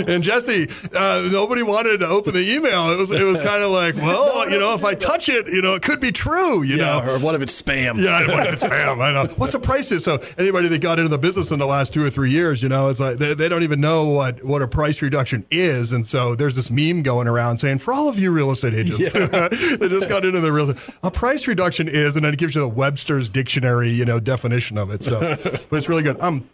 and 0.08 0.24
Jesse, 0.24 0.68
uh, 0.96 1.30
nobody 1.32 1.62
wanted 1.62 2.00
to 2.00 2.08
open 2.08 2.34
the 2.34 2.52
email. 2.52 2.92
It 2.92 2.98
was 2.98 3.12
it 3.12 3.24
was 3.24 3.40
kind 3.40 3.64
of 3.64 3.72
like, 3.72 3.96
well, 3.96 4.50
you 4.50 4.60
know, 4.60 4.74
if 4.74 4.84
I 4.84 4.96
touch 4.96 5.30
it, 5.30 5.48
you 5.48 5.62
know, 5.62 5.76
it 5.76 5.84
could 5.84 6.00
be 6.00 6.12
true. 6.12 6.64
You 6.64 6.78
yeah, 6.78 7.00
know, 7.00 7.14
or 7.14 7.20
what 7.20 7.36
if 7.36 7.42
it's 7.42 7.62
spam? 7.62 8.02
yeah, 8.04 8.28
what 8.28 8.48
if 8.48 8.54
it's 8.54 8.64
spam? 8.64 9.02
I 9.02 9.12
know. 9.12 9.28
What's 9.36 9.54
the 9.54 9.60
price 9.60 9.92
is? 9.92 10.04
So 10.04 10.20
anybody 10.38 10.68
that 10.70 10.82
got 10.82 11.00
into 11.00 11.10
the 11.10 11.18
business 11.18 11.52
in 11.52 11.60
the 11.60 11.68
last 11.68 11.94
two 11.94 12.04
or 12.04 12.10
three 12.10 12.32
years, 12.32 12.64
you 12.64 12.70
know, 12.70 12.90
it's 12.90 13.00
like 13.00 13.18
they, 13.18 13.34
they 13.34 13.50
don't 13.50 13.64
even 13.64 13.80
know 13.80 14.06
what, 14.06 14.44
what 14.44 14.62
a 14.62 14.68
price 14.68 15.02
reduction 15.02 15.46
is. 15.52 15.94
And 15.94 16.06
so 16.06 16.36
there's 16.36 16.56
this 16.56 16.72
meme 16.72 17.04
going 17.04 17.28
around 17.28 17.58
saying, 17.58 17.80
for 17.80 17.94
all 17.94 18.10
of 18.10 18.18
you 18.18 18.32
real 18.32 18.52
estate 18.52 18.74
agents, 18.74 19.12
that 19.14 19.88
just 19.90 20.10
got 20.10 20.26
into 20.26 20.40
the 20.40 20.52
real 20.52 20.74
a 21.04 21.12
price 21.12 21.48
reduction 21.48 21.88
is, 21.88 22.16
and 22.16 22.26
then 22.26 22.34
it 22.34 22.38
gives 22.40 22.56
you 22.56 22.62
the 22.62 22.68
Webster's 22.68 23.30
dictionary, 23.30 23.90
you 23.90 24.06
know, 24.06 24.20
definition 24.20 24.78
of 24.78 24.92
it. 24.92 25.04
So, 25.04 25.29
but 25.38 25.74
it's 25.74 25.90
really 25.90 26.04
good. 26.04 26.20
Um, 26.22 26.50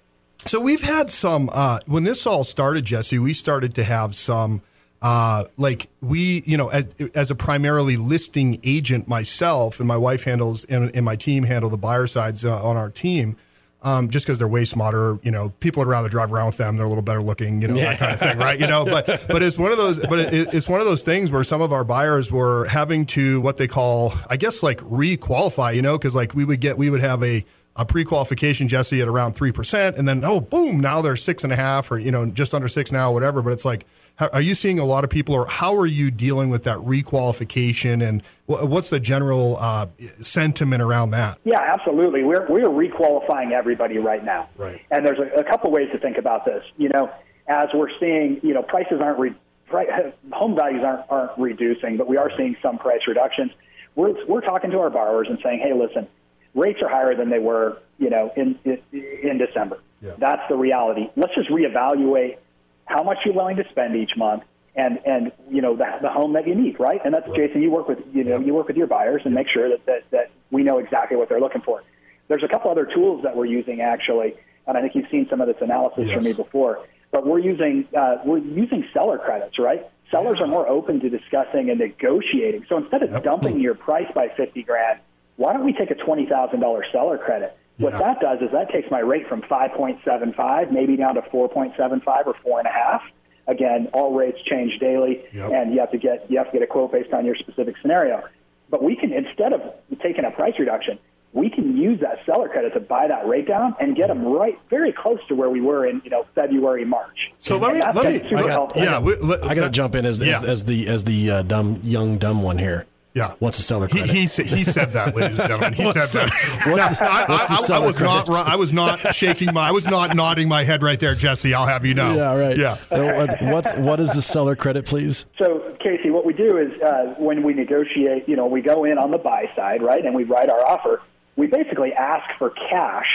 so 0.46 0.60
we've 0.60 0.82
had 0.82 1.10
some 1.10 1.50
uh, 1.54 1.80
when 1.86 2.04
this 2.04 2.28
all 2.28 2.44
started, 2.44 2.86
Jesse. 2.86 3.20
We 3.20 3.34
started 3.34 3.74
to 3.76 3.84
have 3.84 4.16
some 4.16 4.62
uh, 5.02 5.46
like 5.58 5.90
we, 6.02 6.44
you 6.46 6.58
know, 6.58 6.70
as, 6.70 6.88
as 7.14 7.32
a 7.32 7.36
primarily 7.36 7.98
listing 7.98 8.60
agent 8.64 9.08
myself, 9.08 9.80
and 9.80 9.88
my 9.88 9.98
wife 9.98 10.24
handles 10.24 10.66
and, 10.66 10.96
and 10.96 11.06
my 11.06 11.16
team 11.16 11.44
handle 11.44 11.70
the 11.70 11.78
buyer 11.78 12.08
sides 12.08 12.46
uh, 12.46 12.64
on 12.64 12.78
our 12.78 12.90
team. 12.90 13.36
Um, 13.82 14.10
just 14.10 14.26
because 14.26 14.40
they're 14.40 14.48
way 14.48 14.66
smarter, 14.66 15.20
you 15.22 15.30
know, 15.30 15.50
people 15.60 15.82
would 15.82 15.88
rather 15.88 16.10
drive 16.10 16.34
around 16.34 16.48
with 16.48 16.58
them. 16.58 16.76
They're 16.76 16.88
a 16.88 16.90
little 16.90 17.04
better 17.04 17.22
looking, 17.22 17.62
you 17.62 17.68
know, 17.68 17.76
that 17.76 18.00
kind 18.00 18.14
of 18.14 18.20
thing, 18.20 18.40
right? 18.40 18.60
You 18.60 18.66
know, 18.66 18.84
but 18.84 19.06
but 19.28 19.44
it's 19.44 19.60
one 19.60 19.72
of 19.72 19.78
those, 19.78 20.00
but 20.00 20.18
it, 20.18 20.56
it's 20.56 20.68
one 20.68 20.80
of 20.80 20.88
those 20.88 21.04
things 21.04 21.30
where 21.30 21.44
some 21.44 21.62
of 21.62 21.72
our 21.72 21.84
buyers 21.84 22.32
were 22.32 22.66
having 22.66 23.06
to 23.08 23.42
what 23.42 23.58
they 23.58 23.68
call, 23.68 24.12
I 24.28 24.38
guess, 24.38 24.64
like 24.64 24.82
re-qualify, 24.86 25.72
you 25.74 25.84
know, 25.84 26.00
because 26.00 26.16
like 26.16 26.34
we 26.34 26.46
would 26.46 26.62
get, 26.62 26.80
we 26.80 26.90
would 26.90 27.02
have 27.02 27.24
a 27.24 27.46
a 27.78 27.86
pre-qualification 27.86 28.68
Jesse 28.68 29.02
at 29.02 29.08
around 29.08 29.34
three 29.34 29.52
percent, 29.52 29.98
and 29.98 30.08
then 30.08 30.24
oh 30.24 30.40
boom, 30.40 30.80
now 30.80 31.02
they're 31.02 31.16
six 31.16 31.44
and 31.44 31.52
a 31.52 31.56
half, 31.56 31.92
or 31.92 32.00
you 32.00 32.12
know 32.12 32.30
just 32.30 32.54
under 32.54 32.68
six 32.68 32.92
now, 32.92 33.12
whatever. 33.12 33.42
But 33.42 33.54
it's 33.54 33.66
like, 33.66 33.86
are 34.20 34.42
you 34.42 34.54
seeing 34.54 34.80
a 34.80 34.86
lot 34.86 35.04
of 35.04 35.10
people, 35.10 35.36
or 35.36 35.46
how 35.48 35.76
are 35.76 35.86
you 35.86 36.10
dealing 36.10 36.50
with 36.50 36.64
that 36.64 36.78
requalification, 36.78 38.08
and 38.08 38.24
what's 38.46 38.90
the 38.90 39.00
general 39.00 39.58
uh, 39.60 39.88
sentiment 40.22 40.82
around 40.82 41.12
that? 41.12 41.38
Yeah, 41.44 41.60
absolutely. 41.60 42.24
We're 42.24 42.48
we're 42.48 42.70
requalifying 42.70 43.52
everybody 43.52 43.98
right 43.98 44.24
now. 44.24 44.50
Right. 44.58 44.82
And 44.92 45.06
there's 45.06 45.20
a, 45.20 45.40
a 45.40 45.44
couple 45.44 45.70
ways 45.72 45.90
to 45.92 46.00
think 46.00 46.18
about 46.18 46.46
this. 46.46 46.64
You 46.78 46.90
know, 46.90 47.12
as 47.48 47.68
we're 47.74 47.92
seeing, 48.00 48.40
you 48.42 48.54
know, 48.54 48.64
prices 48.64 49.02
aren't 49.02 49.20
re, 49.20 49.36
pri- 49.68 50.14
home 50.32 50.56
values 50.56 50.82
aren't 50.86 51.06
aren't 51.10 51.38
reducing, 51.38 51.98
but 51.98 52.08
we 52.08 52.16
are 52.16 52.32
seeing 52.38 52.56
some 52.62 52.78
price 52.78 53.02
reductions. 53.06 53.52
We're 53.96 54.26
we're 54.28 54.42
talking 54.42 54.72
to 54.72 54.80
our 54.80 54.90
borrowers 54.90 55.28
and 55.30 55.40
saying, 55.44 55.60
hey, 55.60 55.74
listen, 55.74 56.08
rates 56.56 56.82
are 56.82 56.90
higher 56.90 57.16
than 57.16 57.30
they 57.30 57.40
were, 57.40 57.78
you 58.00 58.10
know, 58.10 58.32
in 58.36 58.58
in, 58.66 58.82
in 58.92 59.38
December. 59.38 59.80
Yeah. 60.02 60.14
That's 60.18 60.42
the 60.50 60.56
reality. 60.56 61.10
Let's 61.16 61.36
just 61.36 61.50
reevaluate 61.50 62.38
how 62.86 63.04
much 63.04 63.20
you're 63.26 63.36
willing 63.36 63.58
to 63.58 63.66
spend 63.70 63.96
each 63.96 64.18
month. 64.18 64.44
And, 64.78 65.00
and 65.06 65.32
you 65.50 65.62
know 65.62 65.78
the, 65.78 65.86
the 66.02 66.10
home 66.10 66.34
that 66.34 66.46
you 66.46 66.54
need, 66.54 66.82
right? 66.82 67.00
And 67.06 67.14
that's 67.14 67.30
Jason. 67.34 67.62
You 67.62 67.72
work 67.72 67.88
with 67.88 68.00
you 68.14 68.26
know 68.26 68.40
you 68.40 68.54
work 68.54 68.68
with 68.68 68.76
your 68.76 68.88
buyers 68.88 69.22
and 69.24 69.34
make 69.34 69.48
sure 69.48 69.70
that, 69.70 69.86
that 69.86 70.04
that 70.12 70.32
we 70.52 70.64
know 70.64 70.80
exactly 70.80 71.16
what 71.16 71.30
they're 71.30 71.40
looking 71.40 71.62
for. 71.62 71.82
There's 72.28 72.44
a 72.44 72.50
couple 72.50 72.72
other 72.72 72.86
tools 72.86 73.24
that 73.24 73.38
we're 73.38 73.46
using 73.46 73.80
actually, 73.80 74.36
and 74.68 74.78
I 74.78 74.82
think 74.82 74.94
you've 74.96 75.10
seen 75.10 75.28
some 75.30 75.40
of 75.40 75.48
this 75.48 75.56
analysis 75.62 76.12
from 76.12 76.26
me 76.26 76.34
before. 76.34 76.86
But 77.10 77.26
we're 77.26 77.40
using 77.40 77.88
uh, 77.98 78.18
we're 78.26 78.40
using 78.40 78.86
seller 78.92 79.18
credits, 79.18 79.58
right? 79.60 79.90
Sellers 80.12 80.42
are 80.42 80.48
more 80.48 80.68
open 80.68 81.00
to 81.00 81.10
discussing 81.10 81.70
and 81.70 81.80
negotiating. 81.80 82.66
So 82.68 82.76
instead 82.76 83.02
of 83.02 83.24
dumping 83.24 83.62
your 83.62 83.76
price 83.76 84.12
by 84.14 84.28
fifty 84.36 84.64
grand, 84.64 85.00
why 85.38 85.54
don't 85.54 85.66
we 85.66 85.74
take 85.74 85.92
a 85.92 85.96
twenty 85.96 86.26
thousand 86.26 86.60
dollar 86.62 86.84
seller 86.92 87.18
credit? 87.18 87.56
What 87.78 87.94
Yeah. 87.94 88.00
that 88.00 88.20
does 88.22 88.42
is 88.42 88.52
that 88.52 88.70
takes 88.72 88.90
my 88.90 89.00
rate 89.00 89.28
from 89.28 89.42
five 89.44 89.72
point 89.74 90.00
seven 90.06 90.34
five, 90.34 90.72
maybe 90.72 90.96
down 90.96 91.16
to 91.16 91.22
four 91.24 91.50
point 91.50 91.74
seven 91.78 92.00
five 92.02 92.26
or 92.28 92.36
four 92.44 92.60
and 92.60 92.68
a 92.68 92.72
half. 92.72 93.02
Again, 93.48 93.90
all 93.94 94.14
rates 94.14 94.40
change 94.44 94.80
daily, 94.80 95.24
Yep. 95.34 95.52
and 95.52 95.74
you 95.74 95.80
have 95.80 95.92
to 95.92 95.98
get 95.98 96.26
you 96.30 96.38
have 96.38 96.48
to 96.48 96.54
get 96.54 96.62
a 96.64 96.68
quote 96.68 96.92
based 96.92 97.14
on 97.14 97.26
your 97.26 97.36
specific 97.36 97.76
scenario. 97.82 98.24
But 98.70 98.82
we 98.82 98.96
can 98.96 99.12
instead 99.14 99.54
of 99.54 99.62
taking 100.02 100.26
a 100.26 100.32
price 100.32 100.58
reduction, 100.58 100.98
we 101.34 101.50
can 101.50 101.78
use 101.78 102.00
that 102.00 102.20
seller 102.26 102.48
credit 102.48 102.74
to 102.74 102.80
buy 102.80 103.08
that 103.08 103.28
rate 103.28 103.46
down 103.48 103.76
and 103.80 103.94
get 103.96 104.08
them 104.08 104.24
right 104.26 104.58
very 104.70 104.92
close 104.94 105.20
to 105.28 105.36
where 105.36 105.50
we 105.50 105.60
were 105.62 105.86
in 105.86 106.02
you 106.06 106.10
know 106.10 106.26
February 106.34 106.86
March. 106.86 107.32
So 107.40 107.58
let 107.58 107.74
me 107.76 107.82
let 107.82 108.06
me 108.06 108.20
super 108.20 108.38
I 108.38 108.42
got- 108.44 108.50
helpful. 108.52 108.82
yeah. 108.84 109.00
we- 109.00 109.16
let- 109.18 109.44
I 109.44 109.54
got 109.54 109.66
to 109.66 109.70
jump 109.70 109.94
in 109.96 110.06
as, 110.06 110.26
Yeah. 110.26 110.38
as, 110.40 110.44
as 110.46 110.64
the 110.64 110.88
as 110.88 111.04
the 111.04 111.30
uh, 111.30 111.42
dumb 111.44 111.82
young 111.84 112.18
dumb 112.18 112.42
one 112.42 112.58
here. 112.58 112.86
Yeah. 113.16 113.34
What's 113.40 113.56
the 113.58 113.64
seller 113.64 113.88
He, 113.88 113.94
credit? 114.00 114.14
he, 114.14 114.28
sa- 114.28 114.44
he 114.44 114.64
said 114.66 114.92
that, 114.92 115.16
ladies 115.16 115.40
and 115.40 115.48
gentlemen. 115.48 115.74
He 115.74 115.90
said 115.92 116.10
that. 116.10 116.30
Now, 116.66 116.74
I, 116.74 116.80
what's 116.82 116.98
the 116.98 117.06
I, 117.06 117.26
I, 117.28 117.48
I 117.50 117.56
seller 117.62 117.88
was 117.88 118.00
not. 118.00 118.26
credit? 118.26 118.44
ri- 118.44 118.52
I 118.52 118.56
was 118.58 118.74
not 118.74 119.16
shaking 119.16 119.54
my. 119.54 119.70
I 119.70 119.72
was 119.72 119.86
not 119.86 120.16
nodding 120.16 120.50
my 120.50 120.64
head 120.66 120.84
right 120.84 121.00
there, 121.00 121.16
Jesse. 121.16 121.54
I'll 121.54 121.66
have 121.66 121.86
you 121.86 121.94
know. 121.94 122.14
yeah, 122.14 122.36
right. 122.36 122.58
Yeah. 122.58 123.52
What's 123.52 123.74
what 123.76 124.00
is 124.02 124.14
the 124.14 124.22
seller 124.22 124.56
credit, 124.58 124.86
please? 124.86 125.26
So, 125.38 125.76
Casey, 125.80 126.10
what 126.10 126.26
we 126.26 126.34
do 126.34 126.58
is 126.58 126.80
uh, 126.82 127.16
when 127.18 127.42
we 127.44 127.54
negotiate, 127.54 128.28
you 128.28 128.36
know, 128.36 128.48
we 128.48 128.62
go 128.62 128.84
in 128.84 128.98
on 128.98 129.12
the 129.12 129.18
buy 129.18 129.50
side, 129.56 129.82
right, 129.82 130.06
and 130.06 130.14
we 130.14 130.26
write 130.26 130.50
our 130.50 130.66
offer. 130.66 131.02
We 131.38 131.48
basically 131.48 131.94
ask 131.94 132.26
for 132.38 132.50
cash 132.50 133.08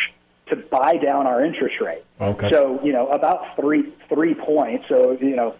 to 0.49 0.57
buy 0.57 0.97
down 0.97 1.26
our 1.26 1.45
interest 1.45 1.76
rate. 1.80 2.02
Okay. 2.21 2.50
So, 2.50 2.80
you 2.83 2.92
know, 2.92 3.09
about 3.09 3.57
three 3.57 3.92
three 4.09 4.35
points. 4.35 4.87
So, 4.88 5.19
you 5.21 5.37
know, 5.37 5.57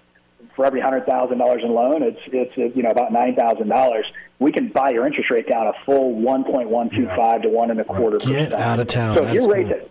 for 0.57 0.65
every 0.65 0.81
hundred 0.81 1.07
thousand 1.07 1.39
dollars 1.39 1.63
in 1.65 1.73
loan, 1.73 2.03
it's 2.03 2.21
it's 2.27 2.77
you 2.77 2.83
know 2.83 2.91
about 2.91 3.13
nine 3.13 3.35
thousand 3.35 3.69
dollars. 3.69 4.07
We 4.39 4.53
can 4.53 4.69
buy 4.69 4.91
your 4.91 5.07
interest 5.07 5.31
rate 5.31 5.49
down 5.49 5.67
a 5.67 5.73
full 5.85 6.15
one 6.15 6.45
point 6.45 6.69
one 6.69 6.91
two 6.91 7.07
five 7.09 7.43
to 7.43 7.49
one 7.49 7.71
and 7.71 7.81
a 7.81 7.85
quarter. 7.85 8.19
Get 8.19 8.53
out 8.53 8.81
of 8.81 8.87
town. 8.87 9.17
So 9.17 9.27
if 9.27 9.35
your 9.35 9.49
rates 9.49 9.71
cool. 9.71 9.79
at 9.79 9.91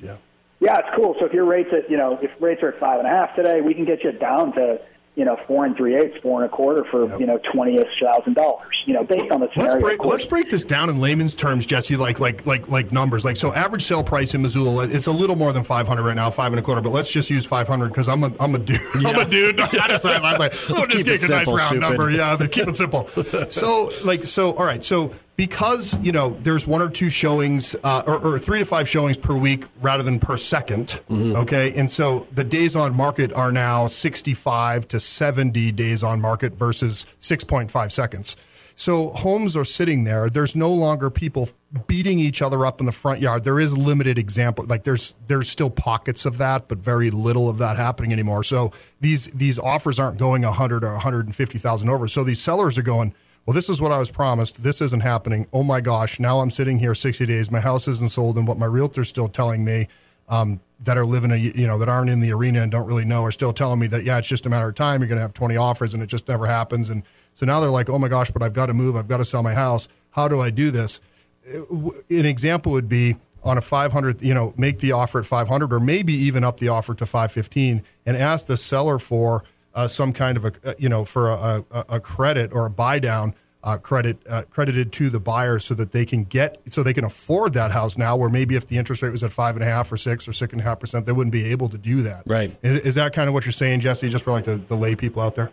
Yeah. 0.00 0.16
yeah, 0.60 0.78
it's 0.78 0.88
cool. 0.96 1.16
So 1.18 1.26
if 1.26 1.32
your 1.32 1.44
rates 1.44 1.70
at 1.72 1.90
you 1.90 1.96
know 1.96 2.18
if 2.20 2.30
rates 2.40 2.62
are 2.62 2.68
at 2.68 2.80
five 2.80 2.98
and 2.98 3.06
a 3.06 3.10
half 3.10 3.34
today, 3.36 3.60
we 3.60 3.74
can 3.74 3.84
get 3.84 4.04
you 4.04 4.12
down 4.12 4.52
to 4.54 4.80
you 5.16 5.24
know 5.24 5.38
four 5.46 5.64
and 5.64 5.76
three 5.76 5.94
eighths, 5.96 6.16
four 6.22 6.42
and 6.42 6.50
a 6.50 6.54
quarter 6.54 6.84
for 6.90 7.08
Yep. 7.08 7.20
you 7.20 7.26
know 7.26 7.38
twenty 7.52 7.76
ish 7.76 7.86
thousand 8.02 8.34
dollars. 8.34 8.74
You 8.86 8.92
know, 8.94 9.02
based 9.04 9.30
on 9.30 9.40
the 9.40 9.48
scenario. 9.54 9.72
Let's 9.74 9.82
break 9.82 10.04
let's 10.04 10.24
break 10.24 10.50
this 10.50 10.64
down 10.64 10.90
in 10.90 11.00
layman's 11.00 11.34
terms, 11.34 11.64
Jesse. 11.66 11.96
Like 11.96 12.20
like 12.20 12.44
like 12.46 12.68
like 12.68 12.92
numbers. 12.92 13.24
Like 13.24 13.36
so, 13.36 13.52
average 13.52 13.82
sale 13.82 14.02
price 14.04 14.34
in 14.34 14.42
Missoula 14.42 14.86
it's 14.88 15.06
a 15.06 15.12
little 15.12 15.36
more 15.36 15.52
than 15.52 15.64
five 15.64 15.86
hundred 15.88 16.02
right 16.02 16.16
now, 16.16 16.30
five 16.30 16.52
and 16.52 16.58
a 16.58 16.62
quarter. 16.62 16.80
But 16.80 16.90
let's 16.90 17.10
just 17.10 17.30
use 17.30 17.44
five 17.44 17.66
hundred 17.68 17.88
because 17.88 18.08
I'm 18.08 18.24
a 18.24 18.32
I'm 18.40 18.54
a 18.54 18.58
dude. 18.58 18.80
I'm 18.94 19.20
a 19.20 19.24
dude. 19.24 19.60
I 19.60 19.86
decided 19.88 20.22
I'm 20.22 20.38
like, 20.38 20.52
oh, 20.70 20.86
just 20.86 20.90
keep 21.06 21.06
get 21.06 21.22
a 21.22 21.28
nice 21.28 21.46
round 21.46 21.60
stupid. 21.60 21.80
number. 21.80 22.10
Yeah, 22.10 22.36
but 22.36 22.50
keep 22.52 22.68
it 22.68 22.76
simple. 22.76 23.06
so 23.50 23.92
like 24.04 24.24
so, 24.24 24.52
all 24.54 24.64
right. 24.66 24.84
So 24.84 25.12
because 25.36 25.96
you 25.98 26.12
know 26.12 26.36
there's 26.42 26.66
one 26.66 26.80
or 26.80 26.88
two 26.88 27.10
showings 27.10 27.74
uh, 27.82 28.02
or, 28.06 28.18
or 28.24 28.38
three 28.38 28.58
to 28.58 28.64
five 28.64 28.88
showings 28.88 29.16
per 29.16 29.36
week 29.36 29.64
rather 29.80 30.02
than 30.02 30.18
per 30.18 30.34
2nd 30.34 30.64
Mm-hmm. 30.84 31.36
Okay, 31.36 31.74
and 31.74 31.90
so 31.90 32.26
the 32.32 32.44
days 32.44 32.74
on 32.76 32.94
market 32.94 33.32
are 33.34 33.52
now 33.52 33.86
65 33.86 34.88
to 34.88 35.00
70 35.00 35.72
days 35.72 36.02
on 36.02 36.20
market 36.20 36.54
versus 36.54 37.06
6.5 37.20 37.92
seconds. 37.92 38.36
So 38.76 39.10
homes 39.10 39.56
are 39.56 39.64
sitting 39.64 40.04
there. 40.04 40.28
There's 40.28 40.56
no 40.56 40.72
longer 40.72 41.10
people 41.10 41.48
beating 41.86 42.18
each 42.18 42.42
other 42.42 42.66
up 42.66 42.80
in 42.80 42.86
the 42.86 42.92
front 42.92 43.20
yard. 43.20 43.44
There 43.44 43.60
is 43.60 43.76
limited 43.76 44.18
example. 44.18 44.64
Like 44.68 44.84
there's 44.84 45.14
there's 45.26 45.48
still 45.48 45.70
pockets 45.70 46.24
of 46.24 46.38
that, 46.38 46.68
but 46.68 46.78
very 46.78 47.10
little 47.10 47.48
of 47.48 47.58
that 47.58 47.76
happening 47.76 48.12
anymore. 48.12 48.42
So 48.42 48.72
these 49.00 49.26
these 49.28 49.58
offers 49.58 49.98
aren't 50.00 50.18
going 50.18 50.42
100 50.42 50.84
or 50.84 50.92
150,000 50.92 51.88
over. 51.88 52.08
So 52.08 52.24
these 52.24 52.40
sellers 52.40 52.76
are 52.76 52.82
going, 52.82 53.14
well, 53.46 53.54
this 53.54 53.68
is 53.68 53.80
what 53.80 53.92
I 53.92 53.98
was 53.98 54.10
promised. 54.10 54.62
This 54.62 54.80
isn't 54.80 55.02
happening. 55.02 55.46
Oh 55.52 55.62
my 55.62 55.80
gosh! 55.80 56.18
Now 56.18 56.40
I'm 56.40 56.50
sitting 56.50 56.78
here 56.78 56.94
60 56.94 57.26
days. 57.26 57.50
My 57.50 57.60
house 57.60 57.86
isn't 57.88 58.10
sold, 58.10 58.38
and 58.38 58.48
what 58.48 58.58
my 58.58 58.66
realtor's 58.66 59.08
still 59.08 59.28
telling 59.28 59.64
me 59.64 59.88
um, 60.28 60.60
that 60.80 60.96
are 60.96 61.04
living 61.04 61.30
a 61.30 61.36
you 61.36 61.66
know 61.66 61.78
that 61.78 61.88
aren't 61.88 62.10
in 62.10 62.20
the 62.20 62.32
arena 62.32 62.62
and 62.62 62.72
don't 62.72 62.86
really 62.86 63.04
know 63.04 63.22
are 63.22 63.30
still 63.30 63.52
telling 63.52 63.78
me 63.78 63.86
that 63.88 64.04
yeah, 64.04 64.18
it's 64.18 64.28
just 64.28 64.46
a 64.46 64.50
matter 64.50 64.68
of 64.68 64.74
time. 64.74 65.00
You're 65.00 65.08
going 65.08 65.18
to 65.18 65.22
have 65.22 65.34
20 65.34 65.56
offers, 65.56 65.94
and 65.94 66.02
it 66.02 66.06
just 66.06 66.26
never 66.28 66.46
happens. 66.46 66.90
And 66.90 67.02
so 67.34 67.44
now 67.44 67.60
they're 67.60 67.70
like, 67.70 67.90
oh 67.90 67.98
my 67.98 68.08
gosh, 68.08 68.30
but 68.30 68.42
I've 68.42 68.54
got 68.54 68.66
to 68.66 68.74
move. 68.74 68.96
I've 68.96 69.08
got 69.08 69.18
to 69.18 69.24
sell 69.24 69.42
my 69.42 69.54
house. 69.54 69.88
How 70.10 70.28
do 70.28 70.40
I 70.40 70.50
do 70.50 70.70
this? 70.70 71.00
An 71.46 72.24
example 72.24 72.72
would 72.72 72.88
be 72.88 73.16
on 73.42 73.58
a 73.58 73.60
500, 73.60 74.22
you 74.22 74.32
know, 74.32 74.54
make 74.56 74.78
the 74.78 74.92
offer 74.92 75.18
at 75.18 75.26
500 75.26 75.72
or 75.72 75.80
maybe 75.80 76.14
even 76.14 76.44
up 76.44 76.58
the 76.58 76.68
offer 76.68 76.94
to 76.94 77.04
515 77.04 77.82
and 78.06 78.16
ask 78.16 78.46
the 78.46 78.56
seller 78.56 78.98
for 78.98 79.44
uh, 79.74 79.88
some 79.88 80.12
kind 80.12 80.36
of 80.36 80.44
a, 80.44 80.52
uh, 80.64 80.74
you 80.78 80.88
know, 80.88 81.04
for 81.04 81.28
a, 81.30 81.64
a, 81.70 81.84
a 81.90 82.00
credit 82.00 82.52
or 82.52 82.66
a 82.66 82.70
buy 82.70 82.98
down 82.98 83.34
uh, 83.62 83.78
credit 83.78 84.18
uh, 84.28 84.42
credited 84.50 84.92
to 84.92 85.08
the 85.08 85.18
buyer 85.18 85.58
so 85.58 85.72
that 85.74 85.90
they 85.90 86.04
can 86.04 86.22
get, 86.24 86.60
so 86.66 86.82
they 86.82 86.92
can 86.92 87.04
afford 87.04 87.54
that 87.54 87.70
house 87.70 87.96
now 87.96 88.14
where 88.14 88.28
maybe 88.28 88.56
if 88.56 88.66
the 88.68 88.76
interest 88.76 89.00
rate 89.02 89.10
was 89.10 89.24
at 89.24 89.32
five 89.32 89.56
and 89.56 89.62
a 89.64 89.66
half 89.66 89.90
or 89.90 89.96
six 89.96 90.28
or 90.28 90.32
six 90.34 90.52
and 90.52 90.60
a 90.60 90.64
half 90.64 90.78
percent, 90.78 91.06
they 91.06 91.12
wouldn't 91.12 91.32
be 91.32 91.46
able 91.46 91.68
to 91.70 91.78
do 91.78 92.02
that. 92.02 92.22
Right. 92.26 92.54
Is, 92.62 92.76
is 92.78 92.94
that 92.96 93.14
kind 93.14 93.26
of 93.26 93.32
what 93.34 93.46
you're 93.46 93.52
saying, 93.52 93.80
Jesse, 93.80 94.08
just 94.10 94.22
for 94.24 94.32
like 94.32 94.44
the, 94.44 94.56
the 94.56 94.76
lay 94.76 94.94
people 94.94 95.22
out 95.22 95.34
there? 95.34 95.50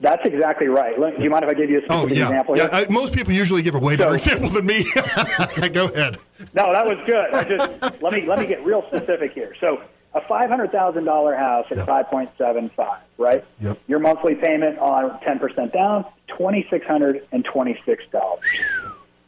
That's 0.00 0.26
exactly 0.26 0.66
right. 0.66 0.98
Let- 1.00 1.16
Do 1.16 1.24
you 1.24 1.30
mind 1.30 1.44
if 1.44 1.50
I 1.50 1.54
give 1.54 1.70
you 1.70 1.78
a 1.78 1.82
Oh, 1.88 2.00
specific 2.06 2.18
yeah. 2.18 2.26
example? 2.26 2.58
yeah? 2.58 2.68
I, 2.70 2.86
most 2.90 3.14
people 3.14 3.32
usually 3.32 3.62
give 3.62 3.74
a 3.74 3.78
way 3.78 3.96
better 3.96 4.18
So- 4.18 4.32
example 4.32 4.50
than 4.50 4.66
me. 4.66 4.84
Go 5.72 5.86
ahead. 5.86 6.18
No, 6.52 6.70
that 6.72 6.84
was 6.84 6.98
good. 7.06 7.32
I 7.32 7.44
just 7.44 8.02
let 8.02 8.12
me 8.12 8.26
let 8.26 8.38
me 8.38 8.44
get 8.44 8.62
real 8.64 8.84
specific 8.88 9.32
here. 9.32 9.54
So 9.60 9.80
a 10.14 10.20
five 10.28 10.48
hundred 10.48 10.70
thousand 10.72 11.04
dollar 11.04 11.34
house 11.34 11.66
at 11.70 11.84
five 11.86 12.06
point 12.08 12.30
seven 12.38 12.70
five, 12.76 13.02
right? 13.18 13.44
Yep. 13.60 13.78
Your 13.86 13.98
monthly 13.98 14.34
payment 14.34 14.78
on 14.78 15.20
ten 15.20 15.38
percent 15.38 15.72
down, 15.72 16.04
twenty 16.28 16.66
six 16.70 16.86
hundred 16.86 17.26
and 17.32 17.44
twenty 17.44 17.78
six 17.84 18.04
dollars. 18.12 18.44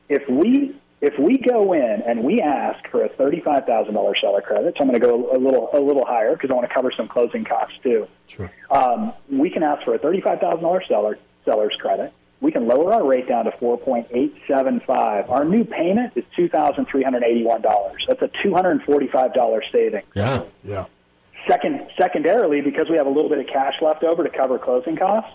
If 0.09 0.29
we 0.29 0.77
if 1.01 1.19
we 1.19 1.39
go 1.39 1.73
in 1.73 2.03
and 2.07 2.25
we 2.25 2.41
ask 2.41 2.89
for 2.89 3.05
a 3.05 3.09
thirty 3.09 3.41
five 3.41 3.65
thousand 3.65 3.95
dollar 3.95 4.15
seller 4.21 4.41
credit, 4.41 4.75
so 4.77 4.83
I'm 4.83 4.89
going 4.89 5.01
to 5.01 5.07
go 5.07 5.37
a 5.37 5.39
little 5.39 5.71
a 5.73 5.81
little 5.81 6.07
higher 6.07 6.35
because 6.35 6.51
I 6.51 6.55
want 6.55 6.69
to 6.69 6.75
cover 6.75 6.93
some 6.97 7.09
closing 7.09 7.45
costs 7.45 7.77
too. 7.83 8.07
Sure. 8.29 8.51
Um, 8.71 9.13
we 9.31 9.51
can 9.51 9.63
ask 9.63 9.85
for 9.85 9.95
a 9.95 9.99
thirty-five 9.99 10.41
thousand 10.41 10.63
dollars 10.63 10.85
seller 10.89 11.19
seller's 11.45 11.77
credit. 11.81 12.13
We 12.41 12.53
can 12.53 12.67
lower 12.67 12.93
our 12.93 13.05
rate 13.05 13.29
down 13.29 13.47
to 13.47 13.53
four 13.53 13.79
point 13.79 14.09
eight 14.11 14.35
seven 14.47 14.81
five. 14.81 15.31
Our 15.31 15.45
new 15.45 15.65
payment 15.65 16.13
is 16.17 16.25
two 16.35 16.49
thousand 16.49 16.87
three 16.87 17.03
hundred 17.03 17.23
eighty-one 17.25 17.63
dollars. 17.63 18.05
That's 18.07 18.21
a 18.23 18.31
two 18.43 18.55
hundred 18.55 18.83
forty-five 18.83 19.33
dollars 19.33 19.65
savings. 19.73 20.05
Yeah. 20.15 20.43
Yeah. 20.63 20.87
Second, 21.49 21.87
secondarily, 21.97 22.61
because 22.61 22.91
we 22.91 22.97
have 22.97 23.07
a 23.07 23.11
little 23.11 23.31
bit 23.31 23.39
of 23.39 23.47
cash 23.47 23.75
left 23.81 24.03
over 24.03 24.23
to 24.25 24.31
cover 24.31 24.59
closing 24.59 24.97
costs, 24.97 25.31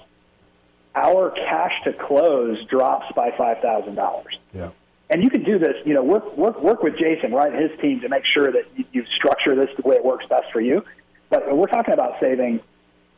our 0.93 1.31
cash 1.31 1.71
to 1.85 1.93
close 1.93 2.63
drops 2.65 3.05
by 3.15 3.31
five 3.37 3.59
thousand 3.61 3.95
dollars. 3.95 4.37
Yeah. 4.53 4.69
And 5.09 5.23
you 5.23 5.29
can 5.29 5.43
do 5.43 5.57
this, 5.57 5.75
you 5.85 5.93
know, 5.93 6.03
work 6.03 6.37
work 6.37 6.61
work 6.61 6.83
with 6.83 6.97
Jason, 6.97 7.33
right, 7.33 7.51
and 7.51 7.61
his 7.61 7.79
team 7.79 7.99
to 8.01 8.09
make 8.09 8.23
sure 8.25 8.51
that 8.51 8.63
you, 8.75 8.85
you 8.91 9.05
structure 9.17 9.55
this 9.55 9.69
the 9.75 9.87
way 9.87 9.95
it 9.95 10.05
works 10.05 10.25
best 10.29 10.51
for 10.53 10.61
you. 10.61 10.85
But 11.29 11.55
we're 11.55 11.67
talking 11.67 11.93
about 11.93 12.19
saving 12.19 12.59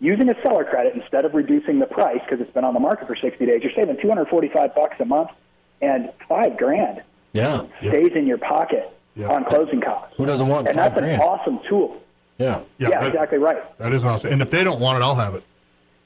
using 0.03 0.29
a 0.29 0.35
seller 0.43 0.65
credit 0.65 0.93
instead 0.95 1.23
of 1.25 1.33
reducing 1.33 1.79
the 1.79 1.85
price 1.85 2.19
because 2.25 2.41
it's 2.41 2.53
been 2.53 2.63
on 2.65 2.73
the 2.73 2.79
market 2.79 3.07
for 3.07 3.15
60 3.15 3.45
days. 3.45 3.61
You're 3.63 3.71
saving 3.73 3.97
245 4.01 4.75
bucks 4.75 4.95
a 4.99 5.05
month, 5.05 5.29
and 5.81 6.11
five 6.27 6.57
grand 6.57 7.01
Yeah. 7.31 7.61
stays 7.87 8.11
in 8.13 8.27
your 8.27 8.37
pocket 8.37 8.91
Yeah. 9.15 9.27
on 9.29 9.45
closing 9.45 9.79
costs. 9.81 10.13
Who 10.17 10.25
doesn't 10.25 10.47
want 10.47 10.67
And 10.67 10.75
five 10.77 10.93
that's 10.93 10.99
grand? 11.05 11.21
an 11.21 11.27
awesome 11.27 11.59
tool. 11.69 11.97
Yeah. 12.37 12.59
Yeah, 12.77 12.89
Yeah, 12.89 12.99
that- 12.99 13.07
exactly 13.09 13.37
right. 13.37 13.77
That 13.79 13.93
is 13.93 14.03
awesome. 14.03 14.33
And 14.33 14.41
if 14.41 14.49
they 14.51 14.63
don't 14.63 14.79
want 14.81 14.97
it, 15.01 15.05
I'll 15.05 15.15
have 15.15 15.35
it. 15.35 15.43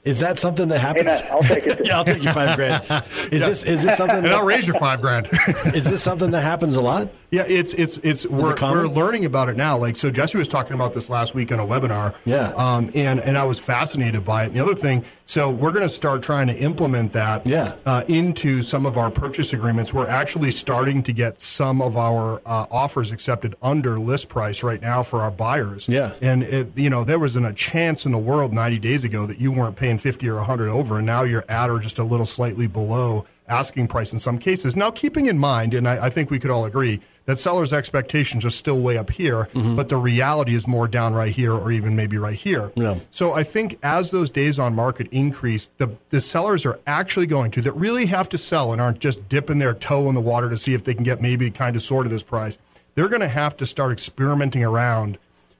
Is 0.04 0.20
that 0.20 0.38
something 0.38 0.68
that 0.68 0.78
happens? 0.78 1.06
Amen. 1.08 1.22
I'll 1.32 1.42
take 1.42 1.66
it. 1.66 1.80
yeah, 1.84 1.98
I'll 1.98 2.04
take 2.04 2.22
you 2.22 2.32
five 2.32 2.54
grand. 2.56 2.82
Is 3.32 3.44
this 3.44 3.64
is 3.64 3.82
this 3.82 3.96
something? 3.96 4.18
And 4.24 4.28
I'll 4.28 4.46
raise 4.46 4.66
your 4.66 4.78
five 4.78 5.02
grand. 5.02 5.26
is 5.74 5.90
this 5.90 6.02
something 6.02 6.30
that 6.30 6.40
happens 6.42 6.76
a 6.76 6.80
lot? 6.80 7.08
Yeah, 7.30 7.44
it's 7.46 7.74
it's 7.74 7.98
it's 7.98 8.26
we're, 8.26 8.54
common? 8.54 8.78
we're 8.78 8.86
learning 8.86 9.26
about 9.26 9.48
it 9.48 9.56
now. 9.56 9.76
Like 9.76 9.96
so, 9.96 10.10
Jesse 10.10 10.38
was 10.38 10.48
talking 10.48 10.74
about 10.74 10.94
this 10.94 11.10
last 11.10 11.34
week 11.34 11.52
on 11.52 11.60
a 11.60 11.66
webinar. 11.66 12.14
Yeah. 12.24 12.52
Um, 12.56 12.90
and 12.94 13.20
and 13.20 13.36
I 13.36 13.44
was 13.44 13.58
fascinated 13.58 14.24
by 14.24 14.44
it. 14.44 14.46
And 14.46 14.56
the 14.56 14.62
other 14.62 14.74
thing, 14.74 15.04
so 15.26 15.50
we're 15.50 15.72
going 15.72 15.86
to 15.86 15.92
start 15.92 16.22
trying 16.22 16.46
to 16.46 16.56
implement 16.56 17.12
that. 17.12 17.46
Yeah. 17.46 17.74
Uh, 17.84 18.02
into 18.08 18.62
some 18.62 18.86
of 18.86 18.96
our 18.96 19.10
purchase 19.10 19.52
agreements. 19.52 19.92
We're 19.92 20.08
actually 20.08 20.50
starting 20.50 21.02
to 21.02 21.12
get 21.12 21.38
some 21.38 21.82
of 21.82 21.96
our 21.96 22.40
uh, 22.46 22.66
offers 22.70 23.10
accepted 23.10 23.54
under 23.60 23.98
list 23.98 24.28
price 24.28 24.62
right 24.62 24.80
now 24.80 25.02
for 25.02 25.20
our 25.20 25.30
buyers. 25.30 25.88
Yeah. 25.88 26.12
And 26.22 26.42
it, 26.42 26.76
you 26.76 26.88
know, 26.88 27.04
there 27.04 27.18
wasn't 27.18 27.46
a 27.46 27.52
chance 27.52 28.06
in 28.06 28.12
the 28.12 28.18
world 28.18 28.54
90 28.54 28.78
days 28.78 29.04
ago 29.04 29.26
that 29.26 29.38
you 29.38 29.52
weren't 29.52 29.76
paying 29.76 29.98
50 29.98 30.28
or 30.28 30.36
100 30.36 30.68
over, 30.68 30.96
and 30.96 31.06
now 31.06 31.22
you're 31.22 31.44
at 31.48 31.68
or 31.70 31.78
just 31.78 31.98
a 31.98 32.04
little 32.04 32.26
slightly 32.26 32.66
below 32.66 33.26
asking 33.48 33.88
price 33.88 34.12
in 34.12 34.18
some 34.18 34.38
cases. 34.38 34.76
Now, 34.76 34.90
keeping 34.90 35.26
in 35.26 35.38
mind, 35.38 35.74
and 35.74 35.86
I, 35.88 36.06
I 36.06 36.10
think 36.10 36.30
we 36.30 36.38
could 36.38 36.50
all 36.50 36.64
agree 36.64 37.00
that 37.28 37.38
sellers' 37.38 37.74
expectations 37.74 38.44
are 38.44 38.50
still 38.50 38.80
way 38.80 38.96
up 38.96 39.10
here, 39.10 39.50
mm-hmm. 39.52 39.76
but 39.76 39.90
the 39.90 39.96
reality 39.98 40.54
is 40.54 40.66
more 40.66 40.88
down 40.88 41.12
right 41.12 41.30
here 41.30 41.52
or 41.52 41.70
even 41.70 41.94
maybe 41.94 42.16
right 42.16 42.34
here. 42.34 42.72
Yeah. 42.74 42.98
So 43.10 43.32
I 43.32 43.42
think 43.42 43.78
as 43.82 44.10
those 44.10 44.30
days 44.30 44.58
on 44.58 44.74
market 44.74 45.08
increase, 45.10 45.68
the, 45.76 45.94
the 46.08 46.22
sellers 46.22 46.64
are 46.64 46.80
actually 46.86 47.26
going 47.26 47.50
to 47.50 47.62
that 47.62 47.72
really 47.72 48.06
have 48.06 48.30
to 48.30 48.38
sell 48.38 48.72
and 48.72 48.80
aren't 48.80 48.98
just 48.98 49.28
dipping 49.28 49.58
their 49.58 49.74
toe 49.74 50.08
in 50.08 50.14
the 50.14 50.22
water 50.22 50.48
to 50.48 50.56
see 50.56 50.72
if 50.72 50.84
they 50.84 50.94
can 50.94 51.04
get 51.04 51.20
maybe 51.20 51.50
kind 51.50 51.76
of 51.76 51.82
sort 51.82 52.06
of 52.06 52.12
this 52.12 52.22
price. 52.22 52.56
They're 52.94 53.08
going 53.08 53.20
to 53.20 53.28
have 53.28 53.56
to 53.58 53.66
start 53.66 53.92
experimenting 53.92 54.64
around 54.64 55.18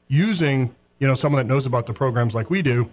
using, 0.08 0.74
you 1.00 1.06
know, 1.06 1.14
someone 1.14 1.46
that 1.46 1.52
knows 1.52 1.66
about 1.66 1.86
the 1.86 1.92
programs 1.92 2.34
like 2.34 2.48
we 2.48 2.62
do 2.62 2.90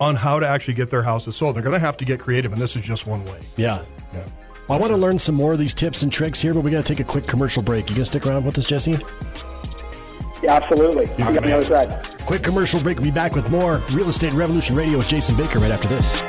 on 0.00 0.14
how 0.14 0.38
to 0.40 0.46
actually 0.46 0.74
get 0.74 0.90
their 0.90 1.02
houses 1.02 1.36
sold. 1.36 1.56
They're 1.56 1.62
going 1.62 1.74
to 1.74 1.80
have 1.80 1.96
to 1.98 2.04
get 2.04 2.20
creative, 2.20 2.52
and 2.52 2.60
this 2.60 2.76
is 2.76 2.84
just 2.84 3.06
one 3.06 3.24
way. 3.24 3.40
Yeah. 3.56 3.82
Yeah. 4.12 4.26
Well, 4.68 4.78
I 4.78 4.80
want 4.80 4.92
to 4.92 4.96
learn 4.96 5.18
some 5.18 5.34
more 5.34 5.52
of 5.52 5.58
these 5.58 5.74
tips 5.74 6.02
and 6.02 6.12
tricks 6.12 6.40
here, 6.40 6.52
but 6.52 6.60
we 6.60 6.70
got 6.70 6.84
to 6.84 6.94
take 6.94 7.00
a 7.00 7.08
quick 7.08 7.26
commercial 7.26 7.62
break. 7.62 7.88
You 7.88 7.94
gonna 7.94 8.06
stick 8.06 8.26
around 8.26 8.44
with 8.44 8.58
us, 8.58 8.66
Jesse? 8.66 8.98
Yeah, 10.42 10.54
absolutely. 10.54 11.06
I'm 11.24 11.32
going 11.32 11.42
to 11.42 11.48
know 11.48 11.62
side. 11.62 12.04
Quick 12.26 12.42
commercial 12.42 12.80
break. 12.80 12.96
We'll 12.98 13.06
be 13.06 13.10
back 13.10 13.34
with 13.34 13.50
more 13.50 13.82
Real 13.92 14.08
Estate 14.08 14.32
Revolution 14.32 14.76
Radio 14.76 14.98
with 14.98 15.08
Jason 15.08 15.36
Baker 15.36 15.60
right 15.60 15.70
after 15.70 15.88
this. 15.88 16.20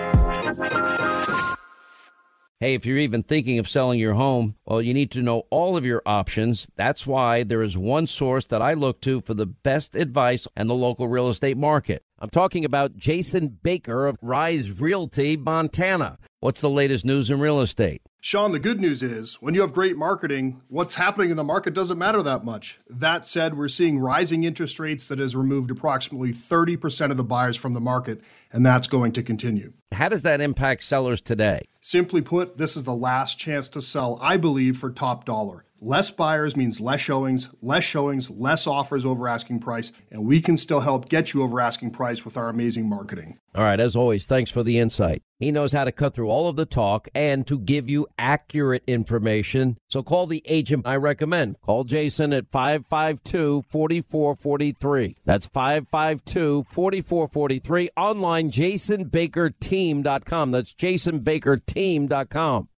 Hey, 2.60 2.74
if 2.74 2.88
you're 2.88 2.98
even 2.98 3.22
thinking 3.22 3.60
of 3.60 3.70
selling 3.70 4.00
your 4.00 4.14
home, 4.14 4.56
well, 4.66 4.82
you 4.82 4.92
need 4.92 5.12
to 5.12 5.22
know 5.22 5.44
all 5.52 5.78
of 5.78 5.86
your 5.86 6.02
options. 6.08 6.68
That's 6.76 7.06
why 7.06 7.44
there 7.44 7.62
is 7.62 7.78
one 7.78 8.08
source 8.08 8.46
that 8.48 8.64
I 8.64 8.74
look 8.74 9.00
to 9.02 9.22
for 9.22 9.36
the 9.36 9.46
best 9.46 9.96
advice 9.96 10.48
on 10.58 10.66
the 10.66 10.74
local 10.74 11.08
real 11.08 11.30
estate 11.30 11.58
market. 11.58 12.04
I'm 12.20 12.30
talking 12.32 12.66
about 12.66 12.98
Jason 12.98 13.60
Baker 13.62 14.08
of 14.08 14.18
Rise 14.24 14.82
Realty, 14.82 15.38
Montana. 15.38 16.18
What's 16.40 16.62
the 16.62 16.70
latest 16.70 17.06
news 17.06 17.30
in 17.30 17.40
real 17.40 17.62
estate? 17.62 18.02
Sean, 18.22 18.52
the 18.52 18.60
good 18.60 18.82
news 18.82 19.04
is 19.04 19.36
when 19.36 19.54
you 19.54 19.62
have 19.62 19.72
great 19.72 19.96
marketing, 19.96 20.60
what's 20.68 20.96
happening 20.96 21.30
in 21.30 21.38
the 21.38 21.44
market 21.44 21.76
doesn't 21.76 22.00
matter 22.00 22.24
that 22.24 22.44
much. 22.44 22.80
That 22.88 23.28
said, 23.28 23.56
we're 23.56 23.68
seeing 23.68 24.00
rising 24.00 24.46
interest 24.46 24.80
rates 24.80 25.08
that 25.10 25.20
has 25.20 25.36
removed 25.36 25.70
approximately 25.70 26.34
30% 26.34 27.12
of 27.12 27.18
the 27.18 27.24
buyers 27.24 27.56
from 27.56 27.74
the 27.74 27.80
market, 27.80 28.22
and 28.52 28.66
that's 28.66 28.88
going 28.88 29.12
to 29.12 29.22
continue. 29.22 29.74
How 29.92 30.10
does 30.10 30.24
that 30.24 30.42
impact 30.42 30.84
sellers 30.86 31.22
today? 31.22 31.68
Simply 31.82 32.24
put, 32.24 32.58
this 32.58 32.76
is 32.76 32.84
the 32.84 32.96
last 32.96 33.38
chance 33.38 33.70
to 33.70 33.82
sell, 33.82 34.18
I 34.24 34.38
believe, 34.38 34.78
for 34.78 34.90
top 34.90 35.24
dollar. 35.24 35.66
Less 35.80 36.10
buyers 36.10 36.58
means 36.58 36.82
less 36.82 37.02
showings, 37.02 37.52
less 37.62 37.84
showings, 37.84 38.32
less 38.32 38.66
offers 38.66 39.06
over 39.06 39.28
asking 39.28 39.60
price, 39.60 39.92
and 40.12 40.26
we 40.26 40.42
can 40.42 40.58
still 40.58 40.80
help 40.80 41.08
get 41.08 41.36
you 41.36 41.44
over 41.44 41.62
asking 41.62 41.92
price 41.92 42.26
with 42.26 42.36
our 42.36 42.50
amazing 42.50 42.90
marketing. 42.90 43.38
All 43.54 43.64
right, 43.64 43.80
as 43.80 43.96
always, 43.96 44.26
thanks 44.26 44.50
for 44.50 44.64
the 44.64 44.80
insight. 44.80 45.22
He 45.40 45.52
knows 45.52 45.74
how 45.74 45.84
to 45.84 45.92
cut 45.92 46.16
through 46.16 46.30
all 46.30 46.48
of 46.48 46.56
the 46.56 46.66
talk 46.66 47.08
and 47.14 47.46
to 47.46 47.60
give 47.60 47.88
you 47.90 48.08
accurate 48.18 48.82
information. 48.88 49.78
So 49.88 50.02
call 50.02 50.26
the 50.26 50.42
agent 50.46 50.88
I 50.88 50.96
recommend. 50.96 51.62
Call 51.62 51.84
Jason 51.84 52.34
at 52.34 52.48
552 52.48 53.66
4443. 53.70 55.18
That's 55.26 55.46
552 55.46 56.66
4443. 56.70 57.90
Online, 57.96 58.50
jasonbakerteam.com. 58.50 60.52
That's 60.52 60.74
jasonbakerteam.com. 60.74 62.70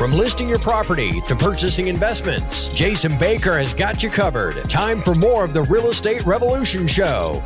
From 0.00 0.12
listing 0.12 0.48
your 0.48 0.58
property 0.58 1.20
to 1.28 1.36
purchasing 1.36 1.88
investments, 1.88 2.68
Jason 2.68 3.18
Baker 3.18 3.58
has 3.58 3.74
got 3.74 4.02
you 4.02 4.08
covered. 4.08 4.56
Time 4.70 5.02
for 5.02 5.14
more 5.14 5.44
of 5.44 5.52
the 5.52 5.64
Real 5.64 5.88
Estate 5.88 6.24
Revolution 6.24 6.86
Show. 6.86 7.44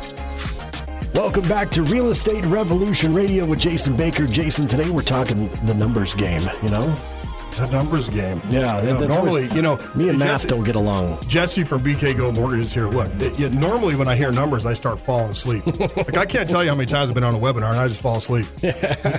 Welcome 1.13 1.45
back 1.49 1.69
to 1.71 1.83
Real 1.83 2.07
Estate 2.07 2.45
Revolution 2.45 3.13
Radio 3.13 3.45
with 3.45 3.59
Jason 3.59 3.97
Baker. 3.97 4.25
Jason, 4.25 4.67
today 4.67 4.89
we're 4.89 5.01
talking 5.01 5.49
the 5.65 5.73
numbers 5.73 6.13
game, 6.13 6.49
you 6.63 6.69
know? 6.69 6.95
The 7.55 7.67
numbers 7.67 8.09
game. 8.09 8.41
Yeah, 8.49 8.81
You 8.81 8.87
know, 8.93 8.99
normally, 9.07 9.15
always- 9.45 9.53
you 9.53 9.61
know, 9.61 9.79
Me 9.95 10.09
and 10.09 10.19
math 10.19 10.45
don't 10.47 10.63
get 10.65 10.75
along. 10.75 11.17
Jesse 11.27 11.63
from 11.63 11.81
BK 11.81 12.15
Co 12.17 12.31
Mortgage 12.31 12.59
is 12.59 12.73
here. 12.73 12.87
Look, 12.87 13.09
it, 13.21 13.39
you- 13.39 13.49
normally 13.49 13.95
when 13.95 14.07
I 14.09 14.15
hear 14.15 14.31
numbers, 14.31 14.65
I 14.65 14.73
start 14.73 14.99
falling 14.99 15.31
asleep. 15.31 15.65
like 15.97 16.17
I 16.17 16.25
can't 16.25 16.49
tell 16.49 16.63
you 16.63 16.69
how 16.69 16.75
many 16.75 16.87
times 16.87 17.09
I've 17.09 17.15
been 17.15 17.23
on 17.23 17.33
a 17.33 17.39
webinar 17.39 17.69
and 17.71 17.79
I 17.79 17.87
just 17.87 18.01
fall 18.01 18.17
asleep. 18.17 18.45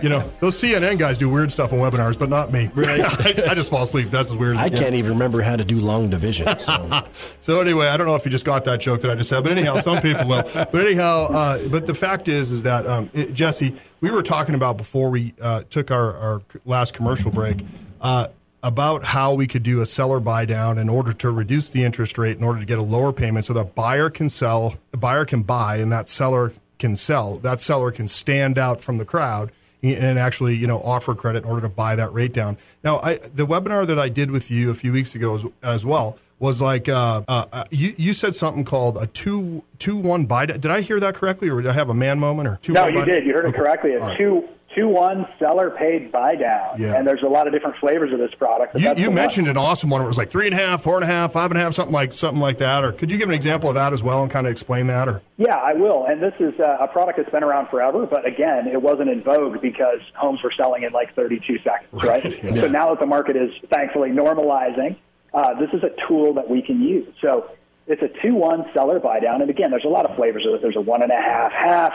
you 0.02 0.08
know, 0.10 0.20
those 0.40 0.60
CNN 0.60 0.98
guys 0.98 1.16
do 1.16 1.30
weird 1.30 1.50
stuff 1.50 1.72
on 1.72 1.78
webinars, 1.78 2.18
but 2.18 2.28
not 2.28 2.52
me. 2.52 2.70
Right. 2.74 3.00
I, 3.48 3.50
I 3.50 3.54
just 3.54 3.70
fall 3.70 3.82
asleep. 3.84 4.10
That's 4.10 4.30
as 4.30 4.36
weird 4.36 4.56
as 4.56 4.62
I 4.62 4.66
it 4.66 4.74
can't 4.74 4.94
even 4.94 5.12
remember 5.12 5.40
how 5.40 5.56
to 5.56 5.64
do 5.64 5.80
long 5.80 6.10
division. 6.10 6.58
So. 6.58 7.02
So 7.40 7.60
anyway, 7.60 7.86
I 7.86 7.96
don't 7.96 8.06
know 8.08 8.16
if 8.16 8.24
you 8.24 8.30
just 8.30 8.44
got 8.44 8.64
that 8.64 8.80
joke 8.80 9.00
that 9.02 9.10
I 9.10 9.14
just 9.14 9.28
said, 9.28 9.42
but 9.44 9.52
anyhow, 9.52 9.78
some 9.78 10.00
people 10.02 10.26
will. 10.26 10.42
But 10.52 10.74
anyhow, 10.74 11.26
uh, 11.30 11.68
but 11.68 11.86
the 11.86 11.94
fact 11.94 12.26
is, 12.28 12.50
is 12.50 12.64
that 12.64 12.86
um, 12.86 13.08
it, 13.14 13.34
Jesse, 13.34 13.74
we 14.00 14.10
were 14.10 14.22
talking 14.22 14.54
about 14.56 14.76
before 14.76 15.10
we 15.10 15.32
uh, 15.40 15.62
took 15.70 15.90
our, 15.92 16.16
our 16.16 16.42
last 16.64 16.92
commercial 16.92 17.30
break 17.30 17.64
uh, 18.06 18.28
about 18.62 19.02
how 19.02 19.34
we 19.34 19.48
could 19.48 19.64
do 19.64 19.80
a 19.80 19.86
seller 19.86 20.20
buy 20.20 20.44
down 20.44 20.78
in 20.78 20.88
order 20.88 21.12
to 21.12 21.28
reduce 21.28 21.70
the 21.70 21.82
interest 21.82 22.18
rate 22.18 22.36
in 22.36 22.44
order 22.44 22.60
to 22.60 22.64
get 22.64 22.78
a 22.78 22.82
lower 22.82 23.12
payment, 23.12 23.44
so 23.44 23.52
that 23.52 23.74
buyer 23.74 24.08
can 24.10 24.28
sell, 24.28 24.76
the 24.92 24.96
buyer 24.96 25.24
can 25.24 25.42
buy, 25.42 25.78
and 25.78 25.90
that 25.90 26.08
seller 26.08 26.52
can 26.78 26.94
sell. 26.94 27.38
That 27.38 27.60
seller 27.60 27.90
can 27.90 28.06
stand 28.06 28.58
out 28.58 28.80
from 28.80 28.98
the 28.98 29.04
crowd 29.04 29.50
and 29.82 30.18
actually, 30.20 30.54
you 30.54 30.68
know, 30.68 30.80
offer 30.82 31.16
credit 31.16 31.44
in 31.44 31.50
order 31.50 31.62
to 31.62 31.68
buy 31.68 31.96
that 31.96 32.12
rate 32.12 32.32
down. 32.32 32.58
Now, 32.84 33.00
I, 33.00 33.16
the 33.16 33.44
webinar 33.44 33.86
that 33.88 33.98
I 33.98 34.08
did 34.08 34.30
with 34.30 34.52
you 34.52 34.70
a 34.70 34.74
few 34.74 34.92
weeks 34.92 35.16
ago 35.16 35.34
as, 35.34 35.44
as 35.62 35.86
well 35.86 36.16
was 36.38 36.62
like 36.62 36.88
uh, 36.88 37.22
uh, 37.26 37.46
uh, 37.52 37.64
you, 37.70 37.92
you 37.96 38.12
said 38.12 38.34
something 38.34 38.64
called 38.64 38.98
a 38.98 39.06
two 39.08 39.64
two 39.78 39.96
one 39.96 40.26
buy. 40.26 40.46
Did 40.46 40.66
I 40.66 40.80
hear 40.80 41.00
that 41.00 41.14
correctly, 41.14 41.48
or 41.50 41.60
did 41.60 41.70
I 41.70 41.72
have 41.72 41.88
a 41.88 41.94
man 41.94 42.20
moment? 42.20 42.48
Or 42.48 42.58
two 42.62 42.72
No, 42.72 42.86
you 42.86 43.04
did. 43.04 43.26
You 43.26 43.34
heard 43.34 43.46
it 43.46 43.54
correctly. 43.54 43.94
A 43.94 44.00
right. 44.00 44.16
two 44.16 44.48
two 44.76 44.88
one 44.88 45.26
seller 45.38 45.70
paid 45.70 46.12
buy 46.12 46.34
down, 46.36 46.80
Yeah. 46.80 46.94
and 46.96 47.06
there's 47.06 47.22
a 47.22 47.28
lot 47.28 47.46
of 47.46 47.52
different 47.52 47.76
flavors 47.78 48.12
of 48.12 48.18
this 48.18 48.32
product. 48.34 48.74
You, 48.78 48.88
you 48.90 48.94
the 48.94 49.02
one. 49.06 49.14
mentioned 49.14 49.48
an 49.48 49.56
awesome 49.56 49.88
one. 49.90 50.00
Where 50.00 50.06
it 50.06 50.08
was 50.08 50.18
like 50.18 50.28
three 50.30 50.46
and 50.46 50.54
a 50.54 50.58
half, 50.58 50.82
four 50.82 50.94
and 50.96 51.04
a 51.04 51.06
half, 51.06 51.32
five 51.32 51.50
and 51.50 51.58
a 51.58 51.62
half, 51.62 51.72
something 51.72 51.92
like 51.94 52.12
something 52.12 52.40
like 52.40 52.58
that. 52.58 52.84
Or 52.84 52.92
could 52.92 53.10
you 53.10 53.16
give 53.18 53.28
an 53.28 53.34
example 53.34 53.68
of 53.70 53.74
that 53.76 53.92
as 53.92 54.02
well 54.02 54.22
and 54.22 54.30
kind 54.30 54.46
of 54.46 54.50
explain 54.50 54.86
that? 54.88 55.08
Or 55.08 55.22
Yeah, 55.38 55.54
I 55.56 55.72
will. 55.72 56.04
And 56.06 56.22
this 56.22 56.34
is 56.38 56.58
uh, 56.60 56.76
a 56.80 56.88
product 56.88 57.18
that's 57.18 57.30
been 57.30 57.42
around 57.44 57.68
forever, 57.68 58.06
but 58.06 58.26
again, 58.26 58.66
it 58.68 58.80
wasn't 58.82 59.08
in 59.10 59.22
vogue 59.22 59.60
because 59.62 60.00
homes 60.14 60.42
were 60.42 60.52
selling 60.56 60.82
in 60.82 60.92
like 60.92 61.14
32 61.14 61.58
seconds, 61.64 62.04
right? 62.04 62.24
Yeah. 62.44 62.60
So 62.62 62.68
now 62.68 62.90
that 62.90 63.00
the 63.00 63.06
market 63.06 63.36
is 63.36 63.50
thankfully 63.70 64.10
normalizing, 64.10 64.96
uh, 65.34 65.54
this 65.58 65.70
is 65.72 65.82
a 65.82 65.90
tool 66.06 66.34
that 66.34 66.48
we 66.48 66.62
can 66.62 66.82
use. 66.82 67.08
So 67.20 67.50
it's 67.86 68.02
a 68.02 68.08
2 68.22 68.34
1 68.34 68.66
seller 68.74 69.00
buy 69.00 69.20
down. 69.20 69.40
And 69.40 69.50
again, 69.50 69.70
there's 69.70 69.84
a 69.84 69.88
lot 69.88 70.08
of 70.08 70.16
flavors 70.16 70.44
of 70.46 70.54
it. 70.54 70.62
There's 70.62 70.76
a 70.76 70.80
one 70.80 71.02
and 71.02 71.10
a 71.12 71.20
half, 71.20 71.52
half. 71.52 71.92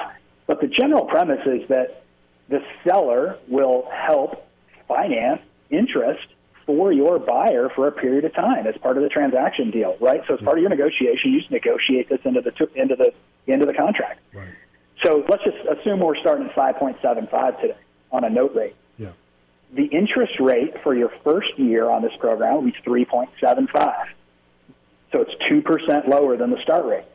But 0.48 0.62
the 0.62 0.68
general 0.68 1.06
premise 1.06 1.46
is 1.46 1.68
that 1.70 2.04
the 2.52 2.64
seller 2.84 3.38
will 3.48 3.90
help 3.92 4.46
finance 4.88 5.42
interest 5.72 6.28
for 6.66 6.92
your 6.92 7.18
buyer 7.18 7.70
for 7.70 7.88
a 7.88 7.92
period 7.92 8.24
of 8.26 8.34
time 8.36 8.68
as 8.68 8.78
part 8.78 8.98
of 8.98 9.04
the 9.04 9.10
transaction 9.10 9.72
deal, 9.72 9.98
right? 10.00 10.22
So 10.28 10.36
as 10.36 10.42
part 10.42 10.58
of 10.58 10.62
your 10.62 10.70
negotiation, 10.70 11.32
you 11.32 11.40
just 11.40 11.50
negotiate 11.52 12.10
this 12.10 12.20
into 12.24 12.42
the 12.42 12.52
into 12.76 12.96
the 12.96 13.14
into 13.48 13.66
the 13.66 13.74
contract. 13.74 14.20
So 15.04 15.26
let's 15.28 15.44
just 15.44 15.58
assume 15.66 16.00
we're 16.02 16.16
starting 16.18 16.48
at 16.48 16.56
5.75 16.56 17.62
today 17.62 17.78
on 18.12 18.24
a 18.24 18.30
note 18.30 18.54
rate. 18.54 18.76
yeah, 19.00 19.14
The 19.74 19.86
interest 19.86 20.40
rate 20.40 20.76
for 20.84 20.94
your 20.94 21.10
first 21.24 21.58
year 21.58 21.90
on 21.90 22.04
this 22.04 22.12
program 22.20 22.54
will 22.56 22.62
be 22.64 22.74
3.75. 22.86 24.06
So 25.12 25.22
it's 25.22 25.34
2% 25.52 26.08
lower 26.08 26.38
than 26.38 26.52
the 26.52 26.62
start 26.62 26.86
rate. 26.86 27.06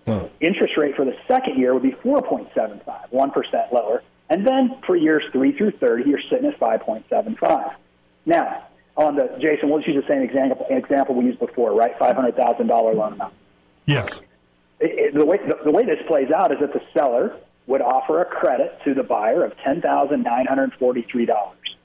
Interest 0.41 0.77
rate 0.77 0.97
for 0.97 1.05
the 1.05 1.17
second 1.29 1.59
year 1.59 1.73
would 1.75 1.83
be 1.85 1.93
4.75, 1.93 3.11
1% 3.13 3.73
lower. 3.73 4.03
And 4.29 4.47
then 4.47 4.77
for 4.87 4.97
years 4.97 5.23
3 5.33 5.53
through 5.57 5.73
30, 5.73 6.09
you're 6.09 6.21
sitting 6.31 6.47
at 6.47 6.59
5.75. 6.59 7.75
Now, 8.25 8.65
on 8.97 9.15
the, 9.15 9.37
Jason, 9.41 9.71
let's 9.71 9.87
use 9.87 10.03
the 10.03 10.09
same 10.09 10.23
example, 10.23 10.67
example 10.71 11.15
we 11.15 11.27
used 11.27 11.39
before, 11.39 11.73
right? 11.75 11.97
$500,000 11.99 12.69
loan 12.69 13.13
amount 13.13 13.35
yes, 13.87 14.21
it, 14.81 14.91
it- 14.99 15.15
the 15.15 15.25
way 15.25 15.39
the, 15.39 15.57
the 15.65 15.71
way 15.71 15.85
this 15.85 16.01
plays 16.09 16.31
out 16.31 16.51
is 16.53 16.59
that 16.61 16.73
the 16.73 16.83
seller 16.93 17.37
would 17.69 17.81
offer 17.81 18.21
a 18.21 18.25
credit 18.25 18.79
to 18.85 18.95
the 18.95 19.03
buyer 19.03 19.45
of 19.45 19.57
ten 19.59 19.81
thousand 19.81 20.23
nine 20.23 20.47
hundred 20.47 20.73
forty 20.75 21.03
three 21.03 21.25
dollars, 21.27 21.77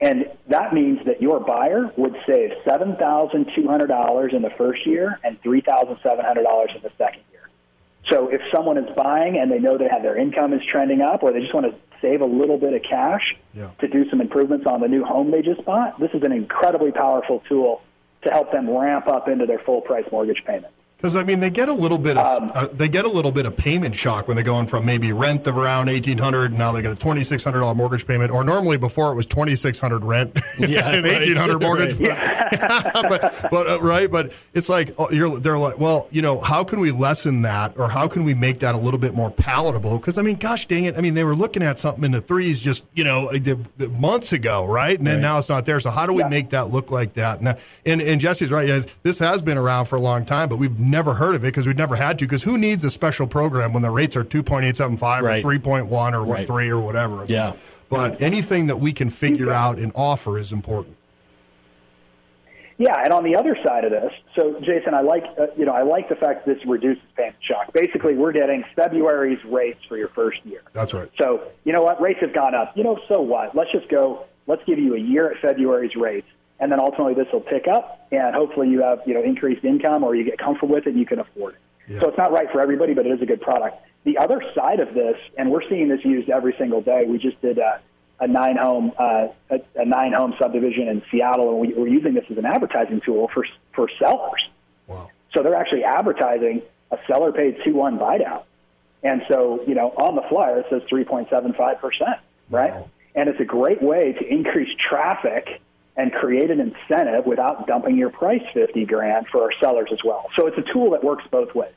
and 0.00 0.26
that 0.48 0.72
means 0.72 1.04
that 1.06 1.20
your 1.20 1.40
buyer 1.40 1.92
would 1.96 2.16
save 2.26 2.52
seven 2.64 2.96
thousand 2.96 3.50
two 3.54 3.66
hundred 3.68 3.88
dollars 3.88 4.32
in 4.32 4.42
the 4.42 4.50
first 4.50 4.86
year 4.86 5.18
and 5.24 5.40
three 5.42 5.60
thousand 5.60 5.98
seven 6.02 6.24
hundred 6.24 6.44
dollars 6.44 6.70
in 6.74 6.82
the 6.82 6.90
second. 6.96 7.22
So 8.08 8.28
if 8.28 8.40
someone 8.54 8.78
is 8.78 8.88
buying 8.96 9.38
and 9.38 9.50
they 9.50 9.58
know 9.58 9.76
they 9.78 9.88
have 9.88 10.02
their 10.02 10.16
income 10.16 10.52
is 10.52 10.62
trending 10.70 11.00
up, 11.00 11.22
or 11.22 11.32
they 11.32 11.40
just 11.40 11.54
want 11.54 11.66
to 11.66 11.74
save 12.00 12.22
a 12.22 12.26
little 12.26 12.56
bit 12.58 12.72
of 12.72 12.82
cash 12.82 13.36
Yeah. 13.54 13.68
to 13.80 13.88
do 13.88 14.08
some 14.08 14.20
improvements 14.20 14.66
on 14.66 14.80
the 14.80 14.88
new 14.88 15.04
home 15.04 15.30
they 15.30 15.42
just 15.42 15.64
bought, 15.64 16.00
this 16.00 16.10
is 16.14 16.22
an 16.22 16.32
incredibly 16.32 16.92
powerful 16.92 17.42
tool 17.48 17.82
to 18.22 18.30
help 18.30 18.52
them 18.52 18.70
ramp 18.70 19.06
up 19.06 19.28
into 19.28 19.46
their 19.46 19.58
full 19.58 19.80
price 19.82 20.04
mortgage 20.10 20.42
payment. 20.46 20.72
Because 21.00 21.16
I 21.16 21.24
mean 21.24 21.40
they 21.40 21.50
get 21.50 21.68
a 21.68 21.72
little 21.72 21.98
bit 21.98 22.16
of 22.16 22.42
Um, 22.42 22.52
uh, 22.54 22.66
they 22.72 22.88
get 22.88 23.04
a 23.04 23.08
little 23.08 23.32
bit 23.32 23.46
of 23.46 23.56
payment 23.56 23.94
shock 23.96 24.28
when 24.28 24.34
they're 24.36 24.44
going 24.44 24.66
from 24.66 24.84
maybe 24.84 25.12
rent 25.12 25.46
of 25.46 25.56
around 25.56 25.88
eighteen 25.88 26.18
hundred 26.18 26.52
now 26.52 26.72
they 26.72 26.82
get 26.82 26.92
a 26.92 26.96
twenty 26.96 27.22
six 27.22 27.42
hundred 27.42 27.60
dollar 27.60 27.74
mortgage 27.74 28.06
payment, 28.06 28.30
or 28.30 28.44
normally 28.44 28.76
before 28.76 29.10
it 29.12 29.14
was 29.14 29.26
twenty 29.26 29.56
six 29.56 29.80
hundred 29.80 30.04
rent 30.04 30.38
Yeah, 30.58 30.90
and 30.90 31.04
right. 31.04 31.22
eighteen 31.22 31.36
hundred 31.36 31.60
mortgage. 31.62 31.98
but 31.98 33.48
but 33.50 33.66
uh, 33.68 33.78
right, 33.80 34.10
but 34.10 34.32
it's 34.54 34.68
like 34.68 34.94
oh, 34.98 35.10
you're 35.10 35.38
they're 35.40 35.58
like, 35.58 35.78
well, 35.78 36.06
you 36.10 36.22
know, 36.22 36.40
how 36.40 36.64
can 36.64 36.80
we 36.80 36.90
lessen 36.90 37.42
that, 37.42 37.76
or 37.78 37.88
how 37.88 38.08
can 38.08 38.24
we 38.24 38.34
make 38.34 38.58
that 38.60 38.74
a 38.74 38.78
little 38.78 39.00
bit 39.00 39.14
more 39.14 39.30
palatable? 39.30 39.98
Because 39.98 40.18
I 40.18 40.22
mean, 40.22 40.36
gosh 40.36 40.66
dang 40.66 40.84
it, 40.84 40.96
I 40.96 41.00
mean, 41.00 41.14
they 41.14 41.24
were 41.24 41.34
looking 41.34 41.62
at 41.62 41.78
something 41.78 42.04
in 42.04 42.10
the 42.12 42.20
threes 42.20 42.60
just 42.60 42.86
you 42.94 43.04
know 43.04 43.30
the, 43.32 43.58
the 43.76 43.88
months 43.88 44.32
ago, 44.32 44.64
right? 44.66 44.96
And 44.98 45.06
then 45.06 45.20
now 45.20 45.38
it's 45.38 45.48
not 45.48 45.64
there. 45.66 45.80
So 45.80 45.90
how 45.90 46.06
do 46.06 46.12
we 46.12 46.20
Yeah. 46.22 46.28
make 46.28 46.50
that 46.50 46.70
look 46.70 46.90
like 46.90 47.14
that? 47.14 47.40
And, 47.40 47.56
and 47.86 48.00
and 48.00 48.20
Jesse's 48.20 48.50
right, 48.50 48.66
guys. 48.68 48.86
This 49.02 49.18
has 49.20 49.42
been 49.42 49.56
around 49.58 49.86
for 49.86 49.96
a 49.96 50.00
long 50.00 50.24
time, 50.24 50.48
but 50.48 50.56
we've 50.56 50.78
never 50.90 51.14
heard 51.14 51.34
of 51.34 51.42
it 51.44 51.48
because 51.48 51.66
we've 51.66 51.76
never 51.78 51.96
had 51.96 52.18
to. 52.18 52.26
Because 52.26 52.42
who 52.42 52.58
needs 52.58 52.84
a 52.84 52.90
special 52.90 53.26
program 53.26 53.72
when 53.72 53.82
the 53.82 53.90
rates 53.90 54.16
are 54.16 54.24
two 54.24 54.42
point 54.42 54.64
eight 54.64 54.76
seven 54.76 54.96
five 54.96 55.22
or 55.22 55.26
Right. 55.28 55.42
three 55.42 55.58
point 55.58 55.86
one 55.86 56.14
or 56.14 56.24
what 56.24 56.38
Right. 56.38 56.46
three 56.46 56.68
or 56.68 56.80
whatever? 56.80 57.24
Yeah. 57.26 57.52
But 57.88 58.20
anything 58.20 58.66
that 58.68 58.78
we 58.78 58.92
can 58.92 59.10
figure 59.10 59.50
out 59.50 59.78
and 59.78 59.90
offer 59.94 60.38
is 60.38 60.52
important. 60.52 60.96
Yeah, 62.78 62.94
and 63.04 63.12
on 63.12 63.24
the 63.24 63.36
other 63.36 63.58
side 63.62 63.84
of 63.84 63.90
this, 63.90 64.10
so 64.34 64.58
Jason, 64.60 64.94
I 64.94 65.02
like 65.02 65.24
uh, 65.38 65.48
you 65.56 65.66
know 65.66 65.72
I 65.72 65.82
like 65.82 66.08
the 66.08 66.14
fact 66.14 66.46
that 66.46 66.54
this 66.54 66.66
reduces 66.66 67.02
payment 67.14 67.36
shock. 67.42 67.72
Basically, 67.74 68.14
we're 68.14 68.32
getting 68.32 68.64
February's 68.74 69.38
rates 69.44 69.80
for 69.86 69.98
your 69.98 70.08
first 70.08 70.38
year. 70.46 70.62
That's 70.72 70.94
right. 70.94 71.10
So 71.20 71.42
you 71.64 71.74
know 71.74 71.82
what, 71.82 72.00
rates 72.00 72.20
have 72.20 72.32
gone 72.32 72.54
up. 72.54 72.74
You 72.76 72.84
know, 72.84 72.98
so 73.06 73.20
what? 73.20 73.54
Let's 73.54 73.70
just 73.70 73.88
go. 73.90 74.24
Let's 74.46 74.62
give 74.64 74.78
you 74.78 74.94
a 74.94 74.98
year 74.98 75.30
at 75.30 75.36
February's 75.42 75.94
rates, 75.94 76.26
and 76.60 76.70
then 76.70 76.78
ultimately 76.78 77.14
this 77.14 77.26
will 77.32 77.40
pick 77.40 77.66
up, 77.66 78.06
and 78.12 78.34
hopefully 78.34 78.68
you 78.68 78.82
have 78.82 79.00
you 79.06 79.14
know 79.14 79.22
increased 79.22 79.64
income 79.64 80.04
or 80.04 80.14
you 80.14 80.24
get 80.24 80.38
comfortable 80.38 80.74
with 80.74 80.86
it 80.86 80.90
and 80.90 80.98
you 80.98 81.06
can 81.06 81.18
afford 81.18 81.54
it. 81.54 81.60
So 81.98 82.08
it's 82.08 82.18
not 82.18 82.30
right 82.30 82.48
for 82.52 82.60
everybody, 82.60 82.94
but 82.94 83.04
it 83.04 83.10
is 83.10 83.20
a 83.20 83.26
good 83.26 83.40
product. 83.40 83.84
The 84.04 84.18
other 84.18 84.40
side 84.54 84.78
of 84.78 84.94
this, 84.94 85.16
and 85.36 85.50
we're 85.50 85.68
seeing 85.68 85.88
this 85.88 86.04
used 86.04 86.30
every 86.30 86.54
single 86.56 86.80
day. 86.80 87.04
We 87.04 87.18
just 87.18 87.40
did 87.42 87.58
a, 87.58 87.80
a 88.20 88.28
nine 88.28 88.56
home 88.56 88.92
uh, 88.96 89.28
a, 89.50 89.60
a 89.74 89.84
nine 89.84 90.12
home 90.12 90.34
subdivision 90.38 90.86
in 90.86 91.02
Seattle, 91.10 91.50
and 91.50 91.58
we, 91.58 91.74
we're 91.74 91.88
using 91.88 92.14
this 92.14 92.24
as 92.30 92.38
an 92.38 92.46
advertising 92.46 93.00
tool 93.04 93.28
for 93.34 93.44
for 93.74 93.88
sellers. 93.98 94.48
Wow. 94.86 95.10
So 95.34 95.42
they're 95.42 95.56
actually 95.56 95.84
advertising 95.84 96.62
a 96.92 96.98
seller 97.06 97.32
paid 97.32 97.58
two 97.64 97.74
one 97.74 97.98
buy 97.98 98.18
down. 98.18 98.42
And 99.02 99.22
so, 99.28 99.62
you 99.66 99.74
know, 99.74 99.90
on 99.90 100.14
the 100.14 100.22
flyer 100.28 100.60
it 100.60 100.66
says 100.70 100.82
three 100.88 101.04
point 101.04 101.28
seven 101.30 101.54
five 101.54 101.80
percent, 101.80 102.20
right? 102.50 102.72
Wow. 102.72 102.90
And 103.14 103.28
it's 103.28 103.40
a 103.40 103.44
great 103.44 103.82
way 103.82 104.12
to 104.12 104.24
increase 104.24 104.68
traffic 104.88 105.60
and 105.96 106.12
create 106.12 106.50
an 106.50 106.60
incentive 106.60 107.26
without 107.26 107.66
dumping 107.66 107.96
your 107.96 108.10
price 108.10 108.42
fifty 108.54 108.84
grand 108.84 109.26
for 109.28 109.42
our 109.42 109.52
sellers 109.60 109.90
as 109.92 109.98
well. 110.04 110.26
So 110.36 110.46
it's 110.46 110.58
a 110.58 110.72
tool 110.72 110.90
that 110.90 111.04
works 111.04 111.24
both 111.30 111.54
ways. 111.54 111.74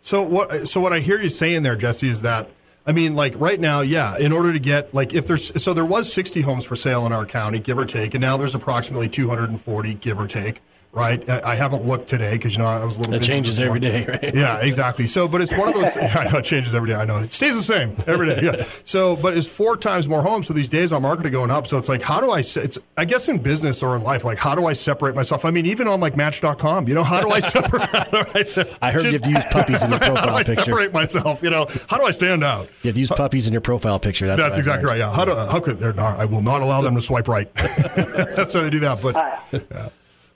So 0.00 0.22
what? 0.22 0.68
So 0.68 0.80
what 0.80 0.92
I 0.92 1.00
hear 1.00 1.20
you 1.20 1.28
saying 1.28 1.62
there, 1.62 1.76
Jesse, 1.76 2.08
is 2.08 2.22
that 2.22 2.48
I 2.86 2.92
mean, 2.92 3.14
like 3.14 3.34
right 3.38 3.60
now, 3.60 3.80
yeah. 3.80 4.18
In 4.18 4.32
order 4.32 4.52
to 4.52 4.58
get 4.58 4.92
like 4.92 5.14
if 5.14 5.26
there's 5.26 5.62
so 5.62 5.72
there 5.72 5.86
was 5.86 6.12
60 6.12 6.40
homes 6.40 6.64
for 6.64 6.76
sale 6.76 7.06
in 7.06 7.12
our 7.12 7.26
county, 7.26 7.58
give 7.58 7.78
or 7.78 7.84
take, 7.84 8.14
and 8.14 8.20
now 8.20 8.36
there's 8.36 8.54
approximately 8.54 9.08
240, 9.08 9.94
give 9.94 10.18
or 10.18 10.26
take 10.26 10.60
right? 10.92 11.28
I, 11.28 11.54
haven't 11.54 11.86
looked 11.86 12.08
today 12.08 12.32
because 12.32 12.54
you 12.54 12.62
know 12.62 12.68
I 12.68 12.84
was 12.84 12.96
a 12.96 13.00
little. 13.00 13.14
It 13.14 13.22
changes 13.22 13.58
every 13.58 13.80
day, 13.80 14.04
right? 14.08 14.34
Yeah, 14.34 14.60
exactly. 14.60 15.06
So, 15.06 15.26
but 15.26 15.40
it's 15.40 15.52
one 15.52 15.68
of 15.68 15.74
those. 15.74 15.96
I 15.96 16.28
know 16.30 16.38
it 16.38 16.44
changes 16.44 16.74
every 16.74 16.88
day. 16.88 16.94
I 16.94 17.04
know 17.04 17.18
it 17.18 17.30
stays 17.30 17.54
the 17.54 17.62
same 17.62 17.96
every 18.06 18.28
day. 18.28 18.40
Yeah. 18.42 18.64
So, 18.84 19.16
but 19.16 19.36
it's 19.36 19.48
four 19.48 19.76
times 19.76 20.08
more 20.08 20.22
homes. 20.22 20.46
So 20.46 20.54
these 20.54 20.68
days 20.68 20.92
on 20.92 21.02
market 21.02 21.26
are 21.26 21.30
going 21.30 21.50
up. 21.50 21.66
So 21.66 21.78
it's 21.78 21.88
like, 21.88 22.02
how 22.02 22.20
do 22.20 22.30
I? 22.30 22.40
It's 22.40 22.78
I 22.96 23.04
guess 23.04 23.28
in 23.28 23.38
business 23.38 23.82
or 23.82 23.96
in 23.96 24.02
life, 24.02 24.24
like 24.24 24.38
how 24.38 24.54
do 24.54 24.66
I 24.66 24.74
separate 24.74 25.14
myself? 25.14 25.44
I 25.44 25.50
mean, 25.50 25.66
even 25.66 25.88
on 25.88 26.00
like 26.00 26.16
Match.com, 26.16 26.86
you 26.88 26.94
know, 26.94 27.04
how 27.04 27.20
do 27.20 27.30
I 27.30 27.38
separate? 27.40 27.82
I, 27.92 28.42
separate, 28.42 28.78
I 28.82 28.90
heard 28.92 29.04
you 29.04 29.12
have 29.12 29.22
to 29.22 29.30
use 29.30 29.46
puppies 29.50 29.82
in 29.82 29.90
your 29.90 29.98
profile 29.98 30.16
how 30.16 30.26
do 30.26 30.32
I 30.34 30.42
picture. 30.42 30.62
Separate 30.62 30.92
myself. 30.92 31.42
You 31.42 31.50
know, 31.50 31.66
how 31.88 31.98
do 31.98 32.04
I 32.04 32.10
stand 32.10 32.44
out? 32.44 32.68
You 32.82 32.88
have 32.88 32.94
to 32.94 33.00
use 33.00 33.10
puppies 33.10 33.46
in 33.46 33.52
your 33.52 33.62
profile 33.62 33.98
picture. 33.98 34.26
That's, 34.26 34.40
That's 34.40 34.58
exactly 34.58 34.88
right. 34.88 34.98
Yeah. 34.98 35.12
How 35.14 35.24
do? 35.24 35.34
How 35.34 35.60
could? 35.60 35.80
Not, 35.80 35.98
I 35.98 36.26
will 36.26 36.42
not 36.42 36.62
allow 36.62 36.82
them 36.82 36.94
to 36.94 37.00
swipe 37.00 37.28
right. 37.28 37.52
That's 37.54 38.54
how 38.54 38.62
they 38.62 38.70
do 38.70 38.80
that. 38.80 39.00
But 39.02 39.16
uh, 39.16 39.38
yeah, 39.52 39.88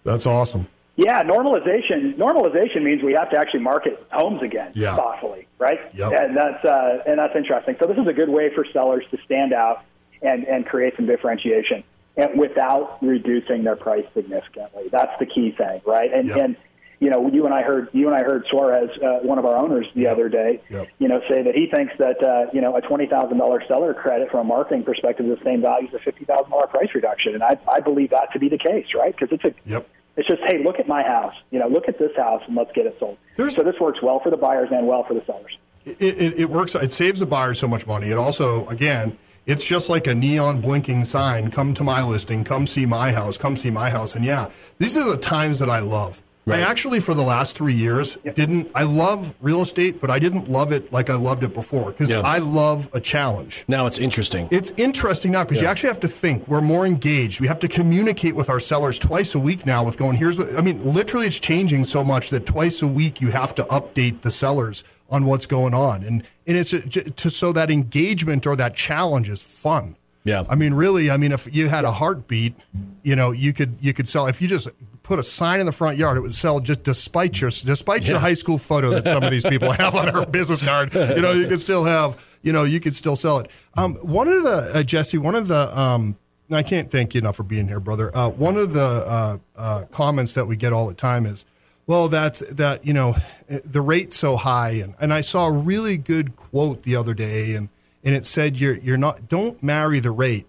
that's 0.07 0.27
awesome. 0.27 0.67
Yeah, 0.97 1.23
normalization. 1.23 2.17
Normalization 2.17 2.83
means 2.83 3.03
we 3.03 3.13
have 3.13 3.31
to 3.31 3.39
actually 3.39 3.61
market 3.61 4.03
homes 4.11 4.43
again 4.43 4.73
yeah. 4.75 4.97
thoughtfully, 4.97 5.47
right? 5.59 5.79
Yep. 5.95 6.13
And 6.13 6.37
that's 6.37 6.65
uh, 6.65 7.03
and 7.07 7.19
that's 7.19 7.37
interesting. 7.37 7.77
So 7.79 7.87
this 7.87 7.99
is 7.99 8.07
a 8.07 8.15
good 8.15 8.31
way 8.31 8.51
for 8.55 8.65
sellers 8.73 9.05
to 9.11 9.19
stand 9.27 9.53
out 9.53 9.85
and 10.23 10.45
and 10.45 10.65
create 10.65 10.95
some 10.97 11.05
differentiation, 11.05 11.85
and 12.17 12.41
without 12.41 13.03
reducing 13.03 13.65
their 13.65 13.77
price 13.77 14.07
significantly. 14.15 14.85
That's 14.91 15.13
the 15.19 15.27
key 15.27 15.55
thing, 15.57 15.83
right? 15.85 16.11
And 16.11 16.29
yep. 16.29 16.39
and 16.39 16.57
you 16.99 17.11
know, 17.11 17.31
you 17.31 17.45
and 17.45 17.53
I 17.53 17.61
heard 17.61 17.91
you 17.93 18.07
and 18.07 18.17
I 18.17 18.23
heard 18.23 18.47
Suarez, 18.49 18.89
uh, 19.05 19.19
one 19.19 19.39
of 19.39 19.45
our 19.45 19.59
owners, 19.59 19.87
the 19.95 20.03
yep. 20.03 20.13
other 20.13 20.31
day, 20.31 20.63
you 20.99 21.09
know, 21.09 21.21
say 21.29 21.43
that 21.43 21.55
he 21.55 21.69
thinks 21.71 21.93
that 21.99 22.23
uh, 22.23 22.47
you 22.55 22.63
know 22.63 22.75
a 22.75 22.81
twenty 22.81 23.07
thousand 23.07 23.37
dollar 23.37 23.63
seller 23.69 23.93
credit 23.93 24.31
from 24.31 24.41
a 24.41 24.45
marketing 24.45 24.83
perspective 24.83 25.27
is 25.27 25.39
the 25.39 25.45
same 25.45 25.61
value 25.61 25.89
as 25.89 25.95
a 25.95 25.99
fifty 25.99 26.25
thousand 26.25 26.51
dollar 26.51 26.69
price 26.69 26.89
reduction, 26.95 27.35
and 27.35 27.43
I 27.43 27.59
I 27.71 27.81
believe 27.81 28.11
that 28.13 28.33
to 28.33 28.39
be 28.39 28.49
the 28.49 28.57
case, 28.57 28.87
right? 28.95 29.15
Because 29.15 29.29
it's 29.31 29.45
a 29.45 29.55
yep 29.69 29.87
it's 30.17 30.27
just, 30.27 30.41
hey, 30.47 30.63
look 30.63 30.79
at 30.79 30.89
my 30.89 31.03
house. 31.03 31.35
You 31.51 31.59
know, 31.59 31.69
look 31.69 31.89
at 31.89 31.99
this 31.99 32.15
house 32.17 32.43
and 32.47 32.57
let's 32.57 32.73
get 32.73 32.87
it 32.87 32.97
sold. 32.99 33.19
There's, 33.35 33.55
so 33.55 33.63
this 33.63 33.79
works 33.81 34.01
well 34.03 34.21
for 34.21 34.31
the 34.31 34.37
buyers 34.37 34.69
and 34.71 34.87
well 34.87 35.05
for 35.05 35.15
the 35.15 35.25
sellers. 35.27 35.57
It, 35.85 36.01
it, 36.01 36.39
it 36.41 36.51
works. 36.51 36.75
It 36.75 36.91
saves 36.91 37.21
the 37.21 37.27
buyers 37.27 37.59
so 37.59 37.69
much 37.69 37.87
money. 37.87 38.11
It 38.11 38.19
also, 38.19 38.67
again, 38.67 39.17
it's 39.47 39.65
just 39.65 39.89
like 39.89 40.07
a 40.07 40.15
neon 40.15 40.61
blinking 40.61 41.05
sign. 41.05 41.51
Come 41.51 41.75
to 41.75 41.85
my 41.85 42.03
listing. 42.03 42.43
Come 42.43 42.67
see 42.67 42.87
my 42.87 43.13
house. 43.13 43.39
Come 43.39 43.55
see 43.55 43.71
my 43.71 43.91
house. 43.91 44.17
And 44.17 44.25
yeah, 44.25 44.51
these 44.79 44.97
are 44.97 45.09
the 45.09 45.17
times 45.17 45.59
that 45.61 45.71
I 45.71 45.79
love. 45.79 46.21
Right. 46.47 46.61
I 46.61 46.63
actually, 46.63 47.01
for 47.01 47.13
the 47.13 47.25
last 47.25 47.57
three 47.57 47.75
years, 47.75 48.17
yep. 48.23 48.37
didn't. 48.37 48.71
I 48.73 48.85
love 48.85 49.35
real 49.41 49.63
estate, 49.63 49.99
but 49.99 50.11
I 50.11 50.21
didn't 50.21 50.49
love 50.49 50.71
it 50.71 50.93
like 50.93 51.11
I 51.11 51.17
loved 51.17 51.43
it 51.43 51.53
before 51.53 51.91
because 51.91 52.09
yeah. 52.09 52.21
I 52.21 52.39
love 52.39 52.89
a 52.93 53.01
challenge. 53.01 53.65
Now 53.67 53.87
it's 53.87 53.99
interesting. 53.99 54.47
It's 54.53 54.71
interesting 54.77 55.33
now 55.33 55.43
because 55.43 55.57
yeah. 55.57 55.65
you 55.65 55.71
actually 55.71 55.89
have 55.89 56.01
to 56.01 56.09
think. 56.09 56.47
We're 56.47 56.61
more 56.61 56.87
engaged. 56.87 57.41
We 57.41 57.49
have 57.49 57.59
to 57.59 57.69
communicate 57.69 58.37
with 58.37 58.49
our 58.49 58.61
sellers 58.61 58.97
twice 58.97 59.35
a 59.35 59.41
week 59.41 59.67
now. 59.67 59.83
With 59.83 59.97
going, 59.97 60.17
here's 60.17 60.39
what 60.39 60.55
I 60.55 60.61
mean. 60.61 60.85
Literally, 60.85 61.27
it's 61.27 61.41
changing 61.41 61.83
so 61.83 62.05
much 62.05 62.31
that 62.31 62.47
twice 62.47 62.81
a 62.81 62.87
week 62.87 63.21
you 63.21 63.33
have 63.33 63.53
to 63.57 63.65
update 63.65 64.21
the 64.21 64.31
sellers 64.31 64.85
on 65.11 65.27
what's 65.27 65.47
going 65.47 65.75
on, 65.75 66.05
and 66.05 66.23
and 66.47 66.57
it's 66.57 66.73
uh, 66.73 66.77
a, 66.77 67.11
to, 67.11 67.29
so 67.29 67.53
that 67.55 67.73
engagement 67.73 68.47
or 68.47 68.55
that 68.55 68.77
challenge 68.77 69.29
is 69.29 69.43
fun. 69.43 69.97
Yeah. 70.23 70.43
I 70.49 70.57
mean, 70.57 70.75
really, 70.75 71.09
I 71.09 71.17
mean, 71.17 71.31
if 71.31 71.49
you 71.55 71.69
had 71.69 71.85
a 71.85 71.93
heartbeat, 71.93 72.57
you 73.05 73.15
know, 73.15 73.31
you 73.31 73.53
could 73.53 73.79
you 73.81 73.93
could 73.93 74.09
sell 74.09 74.27
if 74.27 74.43
you 74.43 74.49
just 74.49 74.69
put 75.07 75.19
a 75.21 75.23
sign 75.23 75.61
in 75.61 75.67
the 75.67 75.73
front 75.73 75.97
yard, 75.97 76.19
it 76.19 76.21
would 76.21 76.35
sell 76.35 76.59
just 76.59 76.83
despite 76.83 77.41
your 77.41 77.51
despite 77.51 78.03
yeah. 78.03 78.13
your 78.13 78.19
high 78.19 78.35
school 78.35 78.59
photo 78.59 78.91
that 78.91 79.07
some 79.07 79.23
of 79.23 79.31
these 79.31 79.45
people 79.45 79.71
have 79.73 79.95
on 79.95 80.13
their 80.13 80.27
business 80.27 80.63
card. 80.65 80.93
You 80.95 81.23
know, 81.23 81.33
you 81.33 81.47
could 81.47 81.61
still 81.61 81.85
have, 81.85 82.39
you 82.43 82.53
know, 82.53 82.65
you 82.65 82.81
could 82.81 82.95
still 82.95 83.17
sell 83.17 83.39
it. 83.39 83.51
Um, 83.77 83.95
one 83.97 84.27
of 84.29 84.43
the 84.43 84.73
uh, 84.75 84.83
Jesse, 84.83 85.19
one 85.19 85.37
of 85.37 85.47
the 85.49 85.79
um, 85.79 86.17
I 86.51 86.63
can't 86.63 86.91
thank 86.91 87.15
you 87.15 87.21
enough 87.21 87.37
for 87.37 87.45
being 87.45 87.69
here, 87.69 87.81
brother. 87.81 88.11
Uh, 88.15 88.31
one 88.31 88.57
of 88.57 88.73
the 88.73 88.85
uh, 88.85 89.39
uh 89.57 89.85
comments 89.91 90.35
that 90.35 90.47
we 90.47 90.57
get 90.57 90.73
all 90.73 90.89
the 90.89 90.95
time 90.95 91.25
is, 91.25 91.45
well, 91.87 92.09
that's 92.09 92.41
that 92.41 92.85
you 92.85 92.93
know, 92.93 93.17
the 93.49 93.81
rate's 93.81 94.17
so 94.17 94.37
high, 94.37 94.71
and 94.71 94.95
and 95.01 95.15
I 95.15 95.21
saw 95.21 95.47
a 95.47 95.53
really 95.53 95.97
good 95.97 96.35
quote 96.35 96.83
the 96.83 96.97
other 96.97 97.15
day, 97.15 97.55
and 97.55 97.69
and 98.03 98.15
it 98.15 98.25
said 98.25 98.59
you're 98.59 98.77
you're 98.79 98.97
not 98.97 99.29
don't 99.29 99.63
marry 99.63 100.01
the 100.01 100.11
rate 100.11 100.47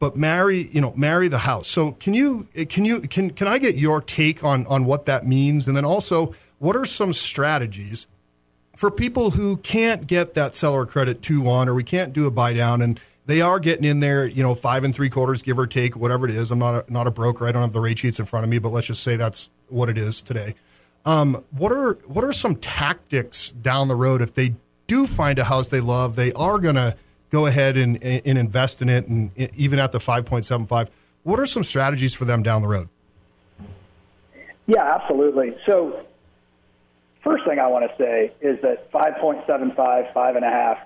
but 0.00 0.16
marry 0.16 0.68
you 0.72 0.80
know 0.80 0.92
marry 0.96 1.28
the 1.28 1.38
house. 1.38 1.68
So 1.68 1.92
can 1.92 2.14
you 2.14 2.48
can 2.68 2.84
you 2.84 3.02
can 3.02 3.30
can 3.30 3.46
i 3.46 3.58
get 3.58 3.76
your 3.76 4.00
take 4.00 4.42
on 4.42 4.66
on 4.66 4.84
what 4.84 5.04
that 5.06 5.24
means? 5.24 5.68
And 5.68 5.76
then 5.76 5.84
also 5.84 6.34
what 6.58 6.74
are 6.74 6.86
some 6.86 7.12
strategies 7.12 8.08
for 8.76 8.90
people 8.90 9.30
who 9.30 9.58
can't 9.58 10.06
get 10.06 10.34
that 10.34 10.56
seller 10.56 10.86
credit 10.86 11.20
2-1 11.20 11.68
or 11.68 11.74
we 11.74 11.84
can't 11.84 12.12
do 12.12 12.26
a 12.26 12.30
buy 12.30 12.54
down 12.54 12.82
and 12.82 12.98
they 13.26 13.40
are 13.40 13.60
getting 13.60 13.84
in 13.84 14.00
there 14.00 14.26
you 14.26 14.42
know 14.42 14.54
five 14.54 14.82
and 14.82 14.94
three 14.94 15.10
quarters 15.10 15.42
give 15.42 15.58
or 15.58 15.66
take 15.66 15.94
whatever 15.94 16.26
it 16.26 16.34
is. 16.34 16.50
I'm 16.50 16.58
not 16.58 16.88
a, 16.88 16.92
not 16.92 17.06
a 17.06 17.10
broker. 17.10 17.46
I 17.46 17.52
don't 17.52 17.62
have 17.62 17.74
the 17.74 17.80
rate 17.80 17.98
sheets 17.98 18.18
in 18.18 18.26
front 18.26 18.42
of 18.42 18.50
me 18.50 18.58
but 18.58 18.70
let's 18.70 18.88
just 18.88 19.04
say 19.04 19.14
that's 19.16 19.50
what 19.68 19.88
it 19.88 19.98
is 19.98 20.22
today. 20.22 20.54
Um, 21.04 21.44
what 21.50 21.72
are 21.72 21.94
what 22.06 22.24
are 22.24 22.32
some 22.32 22.56
tactics 22.56 23.50
down 23.50 23.88
the 23.88 23.94
road 23.94 24.22
if 24.22 24.34
they 24.34 24.54
do 24.86 25.06
find 25.06 25.38
a 25.38 25.44
house 25.44 25.68
they 25.68 25.80
love, 25.80 26.16
they 26.16 26.32
are 26.32 26.58
going 26.58 26.74
to 26.74 26.96
go 27.30 27.46
ahead 27.46 27.76
and, 27.76 28.02
and 28.02 28.38
invest 28.38 28.82
in 28.82 28.88
it, 28.88 29.06
and 29.08 29.30
even 29.56 29.78
at 29.78 29.92
the 29.92 29.98
5.75. 29.98 30.88
What 31.22 31.38
are 31.38 31.46
some 31.46 31.64
strategies 31.64 32.14
for 32.14 32.24
them 32.24 32.42
down 32.42 32.62
the 32.62 32.68
road? 32.68 32.88
Yeah, 34.66 34.82
absolutely. 34.82 35.56
So, 35.66 36.06
first 37.22 37.44
thing 37.44 37.58
I 37.58 37.66
want 37.66 37.90
to 37.90 37.96
say 37.96 38.32
is 38.40 38.60
that 38.62 38.90
5.75, 38.92 40.12
five 40.14 40.36
and 40.36 40.44
a 40.44 40.48
half, 40.48 40.78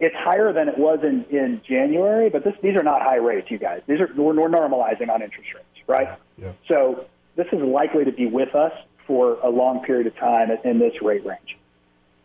it's 0.00 0.16
higher 0.16 0.52
than 0.52 0.68
it 0.68 0.76
was 0.76 1.00
in, 1.04 1.24
in 1.30 1.62
January, 1.64 2.28
but 2.28 2.42
this, 2.42 2.54
these 2.62 2.76
are 2.76 2.82
not 2.82 3.02
high 3.02 3.16
rates, 3.16 3.50
you 3.50 3.58
guys. 3.58 3.82
These 3.86 4.00
are 4.00 4.10
we're, 4.16 4.34
we're 4.34 4.48
normalizing 4.48 5.08
on 5.08 5.22
interest 5.22 5.54
rates, 5.54 5.86
right? 5.86 6.18
Yeah. 6.36 6.52
So 6.66 7.06
this 7.36 7.46
is 7.52 7.60
likely 7.60 8.04
to 8.04 8.12
be 8.12 8.26
with 8.26 8.54
us 8.54 8.72
for 9.06 9.38
a 9.42 9.48
long 9.48 9.84
period 9.84 10.08
of 10.08 10.16
time 10.16 10.50
in 10.64 10.78
this 10.80 11.00
rate 11.00 11.24
range. 11.24 11.56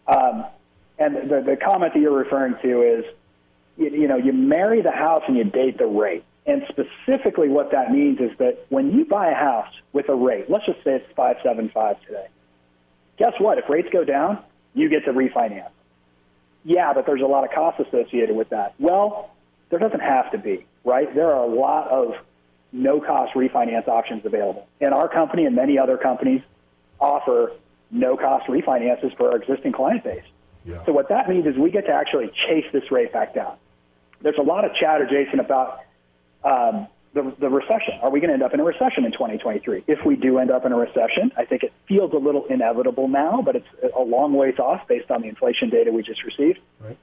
Um, 0.07 0.45
and 0.99 1.29
the, 1.29 1.41
the 1.41 1.57
comment 1.57 1.93
that 1.93 1.99
you're 1.99 2.17
referring 2.17 2.55
to 2.61 2.81
is, 2.81 3.05
you, 3.77 3.89
you 3.89 4.07
know, 4.07 4.17
you 4.17 4.33
marry 4.33 4.81
the 4.81 4.91
house 4.91 5.23
and 5.27 5.37
you 5.37 5.43
date 5.43 5.77
the 5.77 5.85
rate. 5.85 6.23
And 6.45 6.63
specifically, 6.69 7.49
what 7.49 7.71
that 7.71 7.91
means 7.91 8.19
is 8.19 8.31
that 8.37 8.65
when 8.69 8.91
you 8.91 9.05
buy 9.05 9.31
a 9.31 9.35
house 9.35 9.73
with 9.91 10.07
a 10.09 10.15
rate, 10.15 10.49
let's 10.49 10.65
just 10.65 10.83
say 10.83 10.95
it's 10.95 11.05
575 11.15 12.01
today. 12.05 12.27
Guess 13.17 13.33
what? 13.39 13.57
If 13.57 13.69
rates 13.69 13.89
go 13.91 14.05
down, 14.05 14.39
you 14.73 14.89
get 14.89 15.05
to 15.05 15.11
refinance. 15.11 15.69
Yeah, 16.63 16.93
but 16.93 17.05
there's 17.05 17.21
a 17.21 17.25
lot 17.25 17.43
of 17.43 17.51
costs 17.51 17.81
associated 17.85 18.35
with 18.35 18.49
that. 18.49 18.75
Well, 18.79 19.31
there 19.69 19.79
doesn't 19.79 19.99
have 19.99 20.31
to 20.31 20.37
be, 20.37 20.65
right? 20.83 21.13
There 21.13 21.31
are 21.33 21.43
a 21.43 21.47
lot 21.47 21.89
of 21.89 22.15
no 22.71 23.01
cost 23.01 23.33
refinance 23.33 23.87
options 23.87 24.25
available. 24.25 24.67
And 24.79 24.93
our 24.93 25.09
company 25.09 25.45
and 25.45 25.55
many 25.55 25.77
other 25.77 25.97
companies 25.97 26.41
offer 26.99 27.51
no 27.91 28.17
cost 28.17 28.47
refinances 28.47 29.15
for 29.17 29.31
our 29.31 29.37
existing 29.37 29.73
client 29.73 30.03
base. 30.03 30.23
Yeah. 30.67 30.83
So 30.85 30.91
what 30.91 31.09
that 31.09 31.29
means 31.29 31.47
is 31.47 31.57
we 31.57 31.71
get 31.71 31.85
to 31.85 31.93
actually 31.93 32.27
chase 32.47 32.65
this 32.73 32.91
rate 32.91 33.13
back 33.13 33.33
down. 33.33 33.55
There's 34.21 34.37
a 34.37 34.43
lot 34.43 34.65
of 34.65 34.71
chatter, 34.75 35.07
Jason, 35.07 35.39
about 35.39 35.79
um, 36.43 36.87
the, 37.13 37.33
the 37.39 37.49
recession. 37.49 37.99
Are 38.01 38.09
we 38.09 38.19
going 38.19 38.29
to 38.29 38.33
end 38.33 38.43
up 38.43 38.53
in 38.53 38.59
a 38.59 38.63
recession 38.63 39.05
in 39.05 39.13
2023? 39.13 39.85
If 39.87 40.05
we 40.05 40.17
do 40.17 40.39
end 40.39 40.51
up 40.51 40.65
in 40.65 40.73
a 40.73 40.77
recession, 40.77 41.31
I 41.37 41.45
think 41.45 41.63
it 41.63 41.71
feels 41.87 42.11
a 42.13 42.17
little 42.17 42.45
inevitable 42.45 43.07
now, 43.07 43.41
but 43.41 43.55
it's 43.55 43.67
a 43.95 44.01
long 44.01 44.33
ways 44.33 44.59
off 44.59 44.87
based 44.87 45.09
on 45.09 45.21
the 45.21 45.29
inflation 45.29 45.69
data 45.69 45.91
we 45.91 46.03
just 46.03 46.23
received. 46.23 46.59
Right. 46.79 46.97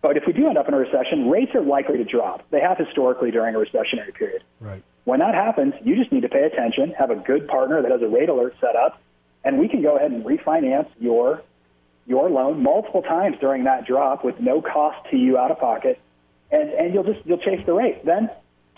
But 0.00 0.16
if 0.16 0.24
we 0.26 0.32
do 0.32 0.48
end 0.48 0.58
up 0.58 0.66
in 0.68 0.74
a 0.74 0.78
recession, 0.78 1.28
rates 1.28 1.54
are 1.54 1.62
likely 1.62 1.98
to 1.98 2.04
drop. 2.04 2.44
They 2.50 2.60
have 2.60 2.78
historically 2.78 3.30
during 3.30 3.54
a 3.54 3.58
recessionary 3.58 4.14
period. 4.14 4.42
Right. 4.60 4.82
When 5.04 5.20
that 5.20 5.34
happens, 5.34 5.74
you 5.84 5.96
just 5.96 6.12
need 6.12 6.22
to 6.22 6.28
pay 6.28 6.42
attention, 6.42 6.94
have 6.98 7.10
a 7.10 7.16
good 7.16 7.48
partner 7.48 7.80
that 7.82 7.90
has 7.90 8.02
a 8.02 8.08
rate 8.08 8.28
alert 8.28 8.54
set 8.60 8.76
up, 8.76 9.00
and 9.44 9.58
we 9.58 9.68
can 9.68 9.82
go 9.82 9.96
ahead 9.96 10.10
and 10.10 10.24
refinance 10.24 10.88
your 10.98 11.42
your 12.08 12.28
loan 12.30 12.62
multiple 12.62 13.02
times 13.02 13.36
during 13.40 13.64
that 13.64 13.86
drop 13.86 14.24
with 14.24 14.40
no 14.40 14.60
cost 14.62 15.10
to 15.10 15.16
you 15.16 15.38
out 15.38 15.50
of 15.50 15.58
pocket, 15.60 16.00
and 16.50 16.70
and 16.70 16.94
you'll 16.94 17.04
just 17.04 17.20
you'll 17.24 17.38
chase 17.38 17.64
the 17.66 17.72
rate. 17.72 18.04
Then 18.04 18.30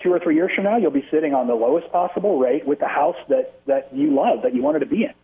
two 0.03 0.13
or 0.13 0.19
three 0.19 0.35
years 0.35 0.51
from 0.55 0.65
now, 0.65 0.77
you'll 0.77 0.91
be 0.91 1.07
sitting 1.11 1.33
on 1.35 1.47
the 1.47 1.55
lowest 1.55 1.91
possible 1.93 2.39
rate 2.39 2.67
with 2.67 2.81
the 2.81 2.89
house 2.89 3.17
that 3.29 3.61
that 3.67 3.95
you 3.95 4.15
love 4.15 4.43
that 4.43 4.55
you 4.55 4.63
wanted 4.63 4.81
to 4.81 4.87
be 4.87 5.05
in. 5.05 5.15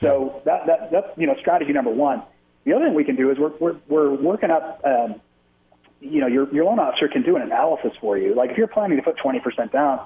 So 0.00 0.40
that 0.44 0.66
that 0.66 0.90
that's 0.92 1.18
you 1.18 1.26
know 1.26 1.36
strategy 1.40 1.72
number 1.72 1.90
one. 1.90 2.22
The 2.64 2.74
other 2.74 2.86
thing 2.86 2.94
we 2.94 3.04
can 3.04 3.16
do 3.16 3.30
is 3.30 3.38
we're 3.38 3.52
we're, 3.58 3.76
we're 3.88 4.14
working 4.14 4.50
up. 4.50 4.80
Um, 4.84 5.20
you 6.00 6.20
know, 6.20 6.26
your 6.26 6.52
your 6.52 6.64
loan 6.64 6.78
officer 6.78 7.08
can 7.08 7.22
do 7.22 7.36
an 7.36 7.42
analysis 7.42 7.92
for 8.00 8.18
you. 8.18 8.34
Like 8.34 8.50
if 8.50 8.58
you're 8.58 8.66
planning 8.66 8.96
to 8.96 9.04
put 9.04 9.18
20% 9.18 9.70
down, 9.70 10.04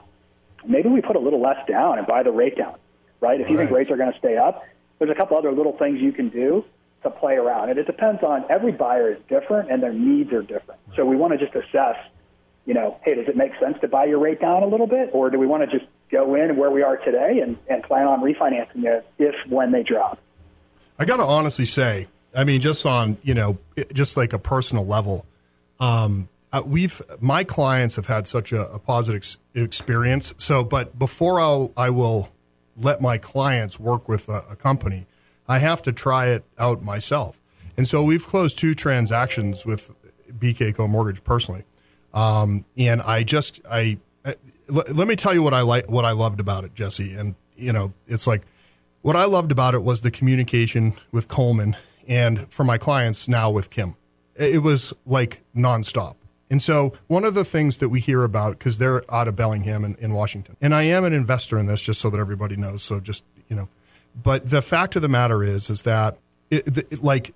maybe 0.66 0.90
we 0.90 1.01
put 1.01 1.16
a 1.16 1.18
little 1.18 1.40
less 1.40 1.66
down 1.66 1.96
and 1.96 2.07
buy 2.07 2.22
the 2.22 2.33
rate 2.33 2.57
down 2.57 2.77
right? 3.20 3.40
If 3.40 3.49
you 3.49 3.57
right. 3.57 3.64
think 3.64 3.77
rates 3.77 3.90
are 3.90 3.96
going 3.96 4.12
to 4.12 4.18
stay 4.18 4.37
up, 4.37 4.64
there's 4.99 5.11
a 5.11 5.14
couple 5.14 5.37
other 5.37 5.53
little 5.53 5.77
things 5.77 6.01
you 6.01 6.12
can 6.12 6.29
do 6.29 6.64
to 7.03 7.11
play 7.11 7.35
around. 7.35 7.71
And 7.71 7.79
it 7.79 7.87
depends 7.87 8.23
on 8.23 8.45
every 8.51 8.73
buyer 8.73 9.13
is 9.13 9.19
different 9.29 9.71
and 9.71 9.83
their 9.83 9.93
needs 9.93 10.33
are 10.33 10.43
different. 10.43 10.81
So 10.97 11.05
we 11.05 11.17
want 11.17 11.39
to 11.39 11.39
just 11.39 11.55
assess, 11.55 11.97
you 12.65 12.75
know, 12.75 12.99
hey, 13.05 13.15
does 13.15 13.29
it 13.29 13.37
make 13.37 13.53
sense 13.61 13.77
to 13.81 13.89
buy 13.89 14.07
your 14.07 14.19
rate 14.19 14.41
down 14.41 14.63
a 14.63 14.67
little 14.67 14.87
bit, 14.87 15.11
or 15.13 15.31
do 15.31 15.39
we 15.39 15.47
want 15.47 15.69
to 15.69 15.79
just 15.79 15.89
go 16.11 16.35
in 16.35 16.57
where 16.57 16.71
we 16.71 16.83
are 16.83 16.97
today 16.97 17.41
and, 17.43 17.59
and 17.69 17.83
plan 17.83 18.07
on 18.07 18.21
refinancing 18.21 18.85
it 18.85 19.07
if 19.19 19.35
when 19.49 19.73
they 19.73 19.83
drop? 19.83 20.19
I 20.99 21.05
got 21.05 21.19
to 21.19 21.25
honestly 21.25 21.67
say, 21.67 22.09
I 22.35 22.45
mean, 22.45 22.61
just 22.61 22.85
on 22.87 23.19
you 23.23 23.35
know, 23.35 23.59
just 23.93 24.17
like 24.17 24.33
a 24.33 24.39
personal 24.39 24.87
level. 24.87 25.27
Um, 25.79 26.29
uh, 26.53 26.63
we've 26.65 27.03
my 27.21 27.45
clients 27.45 27.97
have 27.97 28.07
had 28.07 28.27
such 28.27 28.53
a, 28.53 28.73
a 28.73 28.79
positive 28.79 29.19
ex- 29.19 29.37
experience. 29.55 30.35
So, 30.39 30.65
but 30.65 30.99
before 30.99 31.41
I'll, 31.41 31.73
I 31.77 31.91
will 31.91 32.31
let 32.77 33.01
my 33.01 33.19
clients 33.19 33.81
work 33.81 34.09
with 34.09 34.29
a, 34.29 34.43
a 34.51 34.57
company, 34.57 35.07
I 35.49 35.59
have 35.59 35.83
to 35.83 35.93
try 35.93 36.29
it 36.29 36.45
out 36.59 36.83
myself. 36.83 37.41
And 37.77 37.87
so 37.87 38.03
we've 38.03 38.27
closed 38.27 38.59
two 38.59 38.75
transactions 38.75 39.67
with 39.67 39.91
BK 40.39 40.75
Co 40.75 40.89
Mortgage 40.89 41.23
personally. 41.25 41.65
Um, 42.15 42.65
and 42.77 43.03
I 43.03 43.23
just 43.23 43.61
I, 43.71 43.99
let, 44.69 44.95
let 44.95 45.07
me 45.07 45.17
tell 45.17 45.35
you 45.35 45.43
what 45.43 45.55
I 45.55 45.61
like 45.61 45.91
what 45.91 46.05
I 46.05 46.13
loved 46.13 46.41
about 46.41 46.65
it, 46.65 46.75
Jesse. 46.75 47.15
And 47.15 47.35
you 47.57 47.73
know, 47.73 47.93
it's 48.07 48.27
like 48.27 48.43
what 49.03 49.17
I 49.17 49.25
loved 49.25 49.53
about 49.53 49.75
it 49.75 49.83
was 49.83 50.03
the 50.03 50.11
communication 50.11 50.95
with 51.13 51.29
Coleman 51.29 51.77
and 52.09 52.51
for 52.53 52.65
my 52.65 52.79
clients 52.79 53.29
now 53.29 53.51
with 53.51 53.71
Kim. 53.71 53.95
It 54.35 54.63
was 54.63 54.93
like 55.05 55.43
nonstop. 55.55 56.17
And 56.51 56.63
so, 56.63 56.93
one 57.09 57.25
of 57.25 57.35
the 57.35 57.45
things 57.45 57.79
that 57.79 57.89
we 57.89 57.99
hear 57.99 58.23
about, 58.23 58.59
because 58.59 58.79
they're 58.79 59.03
out 59.13 59.27
of 59.27 59.35
Bellingham 59.35 59.85
in, 59.85 59.97
in 59.97 60.13
Washington, 60.13 60.57
and 60.61 60.75
I 60.75 60.83
am 60.83 61.05
an 61.05 61.13
investor 61.13 61.59
in 61.59 61.67
this, 61.67 61.81
just 61.83 62.01
so 62.01 62.09
that 62.11 62.19
everybody 62.21 62.55
knows. 62.57 62.85
So, 62.85 63.01
just, 63.01 63.25
you 63.49 63.57
know, 63.57 63.69
but 64.21 64.49
the 64.49 64.63
fact 64.63 64.97
of 64.97 65.03
the 65.03 65.09
matter 65.09 65.43
is, 65.43 65.71
is 65.71 65.83
that, 65.85 66.19
it, 66.51 67.03
like, 67.03 67.35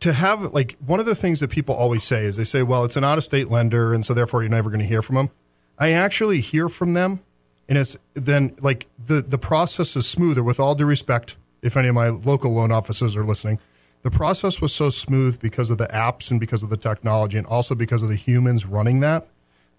to 0.00 0.12
have, 0.12 0.42
like, 0.52 0.76
one 0.84 1.00
of 1.00 1.06
the 1.06 1.14
things 1.14 1.40
that 1.40 1.50
people 1.50 1.74
always 1.74 2.04
say 2.04 2.24
is 2.24 2.36
they 2.36 2.44
say, 2.44 2.62
well, 2.62 2.84
it's 2.84 2.96
an 2.96 3.04
out 3.04 3.18
of 3.18 3.24
state 3.24 3.48
lender, 3.48 3.94
and 3.94 4.04
so 4.04 4.14
therefore 4.14 4.42
you're 4.42 4.50
never 4.50 4.70
going 4.70 4.80
to 4.80 4.86
hear 4.86 5.02
from 5.02 5.16
them. 5.16 5.30
I 5.78 5.92
actually 5.92 6.40
hear 6.40 6.68
from 6.68 6.94
them, 6.94 7.20
and 7.68 7.78
it's 7.78 7.96
then, 8.14 8.56
like, 8.60 8.86
the, 9.02 9.20
the 9.20 9.38
process 9.38 9.96
is 9.96 10.06
smoother, 10.06 10.42
with 10.42 10.60
all 10.60 10.74
due 10.74 10.86
respect, 10.86 11.36
if 11.62 11.76
any 11.76 11.88
of 11.88 11.94
my 11.94 12.08
local 12.08 12.52
loan 12.52 12.70
officers 12.70 13.16
are 13.16 13.24
listening 13.24 13.58
the 14.02 14.10
process 14.10 14.60
was 14.60 14.74
so 14.74 14.90
smooth 14.90 15.40
because 15.40 15.70
of 15.70 15.78
the 15.78 15.88
apps 15.88 16.30
and 16.30 16.38
because 16.38 16.62
of 16.62 16.70
the 16.70 16.76
technology 16.76 17.36
and 17.36 17.46
also 17.46 17.74
because 17.74 18.02
of 18.02 18.08
the 18.08 18.14
humans 18.14 18.66
running 18.66 19.00
that 19.00 19.26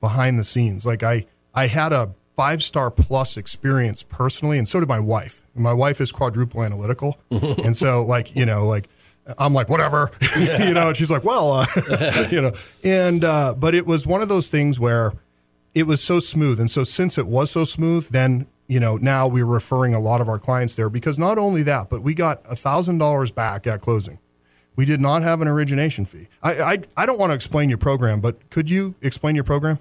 behind 0.01 0.37
the 0.37 0.43
scenes 0.43 0.85
like 0.85 1.03
i 1.03 1.25
i 1.53 1.67
had 1.67 1.93
a 1.93 2.13
five 2.39 2.63
star 2.63 2.89
plus 2.89 3.35
experience 3.35 4.01
personally 4.01 4.57
and 4.57 4.65
so 4.65 4.79
did 4.79 4.87
my 4.87 4.97
wife 4.97 5.41
my 5.55 5.73
wife 5.73 5.99
is 5.99 6.09
quadruple 6.09 6.63
analytical 6.63 7.19
and 7.31 7.75
so 7.75 8.01
like 8.01 8.33
you 8.33 8.45
know 8.45 8.65
like 8.65 8.87
i'm 9.37 9.53
like 9.53 9.67
whatever 9.67 10.09
you 10.39 10.73
know 10.73 10.87
and 10.87 10.95
she's 10.95 11.11
like 11.11 11.25
well 11.25 11.51
uh, 11.51 12.27
you 12.31 12.39
know 12.41 12.53
and 12.81 13.25
uh, 13.25 13.53
but 13.53 13.75
it 13.75 13.85
was 13.85 14.07
one 14.07 14.21
of 14.21 14.29
those 14.29 14.49
things 14.49 14.79
where 14.79 15.11
it 15.73 15.83
was 15.83 16.01
so 16.01 16.17
smooth 16.17 16.61
and 16.61 16.71
so 16.71 16.81
since 16.81 17.17
it 17.17 17.27
was 17.27 17.51
so 17.51 17.65
smooth 17.65 18.07
then 18.11 18.47
you 18.69 18.79
know, 18.79 18.97
now 18.97 19.27
we're 19.27 19.47
referring 19.47 19.95
a 19.95 19.99
lot 19.99 20.21
of 20.21 20.29
our 20.29 20.37
clients 20.37 20.75
there 20.75 20.91
because 20.91 21.17
not 21.17 21.39
only 21.39 21.63
that, 21.63 21.89
but 21.89 22.03
we 22.03 22.13
got 22.13 22.45
a 22.45 22.53
$1,000 22.55 23.33
back 23.33 23.65
at 23.65 23.81
closing. 23.81 24.19
We 24.75 24.85
did 24.85 25.01
not 25.01 25.23
have 25.23 25.41
an 25.41 25.47
origination 25.47 26.05
fee. 26.05 26.27
I, 26.43 26.61
I, 26.61 26.77
I 26.95 27.05
don't 27.07 27.17
want 27.17 27.31
to 27.31 27.33
explain 27.33 27.69
your 27.69 27.79
program, 27.79 28.21
but 28.21 28.51
could 28.51 28.69
you 28.69 28.93
explain 29.01 29.33
your 29.33 29.43
program? 29.43 29.79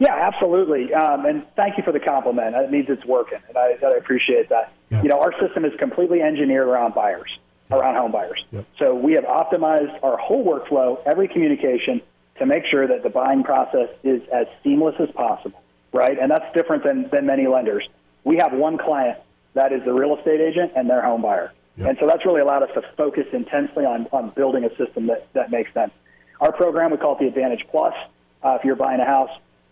Yeah, 0.00 0.14
absolutely. 0.14 0.92
Um, 0.92 1.24
and 1.26 1.46
thank 1.54 1.78
you 1.78 1.84
for 1.84 1.92
the 1.92 2.00
compliment. 2.00 2.56
It 2.56 2.70
means 2.72 2.86
it's 2.88 3.04
working, 3.04 3.38
and 3.48 3.56
I, 3.56 3.76
I 3.84 3.96
appreciate 3.96 4.48
that. 4.48 4.72
You 4.90 5.08
know, 5.08 5.20
our 5.20 5.32
system 5.38 5.64
is 5.64 5.72
completely 5.78 6.20
engineered 6.20 6.66
around 6.66 6.94
buyers, 6.94 7.30
yep. 7.70 7.78
around 7.78 7.94
home 7.94 8.10
buyers. 8.10 8.44
Yep. 8.50 8.64
So 8.78 8.94
we 8.94 9.12
have 9.12 9.24
optimized 9.24 10.02
our 10.02 10.16
whole 10.16 10.44
workflow, 10.44 11.00
every 11.06 11.28
communication, 11.28 12.02
to 12.38 12.46
make 12.46 12.64
sure 12.64 12.88
that 12.88 13.04
the 13.04 13.10
buying 13.10 13.44
process 13.44 13.88
is 14.02 14.22
as 14.32 14.46
seamless 14.64 14.96
as 14.98 15.10
possible 15.10 15.62
right? 15.92 16.18
And 16.18 16.30
that's 16.30 16.52
different 16.54 16.84
than, 16.84 17.08
than 17.10 17.26
many 17.26 17.46
lenders. 17.46 17.88
We 18.24 18.36
have 18.36 18.52
one 18.52 18.78
client 18.78 19.18
that 19.54 19.72
is 19.72 19.84
the 19.84 19.92
real 19.92 20.16
estate 20.16 20.40
agent 20.40 20.72
and 20.76 20.88
their 20.88 21.02
home 21.02 21.22
buyer. 21.22 21.52
And 21.78 21.96
so 21.98 22.06
that's 22.06 22.26
really 22.26 22.42
allowed 22.42 22.62
us 22.62 22.68
to 22.74 22.82
focus 22.94 23.24
intensely 23.32 23.86
on, 23.86 24.06
on 24.12 24.30
building 24.30 24.64
a 24.64 24.76
system 24.76 25.06
that, 25.06 25.32
that 25.32 25.50
makes 25.50 25.72
sense. 25.72 25.92
Our 26.38 26.52
program, 26.52 26.90
we 26.90 26.98
call 26.98 27.16
it 27.16 27.20
the 27.20 27.28
Advantage 27.28 27.66
Plus. 27.70 27.94
Uh, 28.42 28.58
if 28.58 28.66
you're 28.66 28.76
buying 28.76 29.00
a 29.00 29.06
house, 29.06 29.30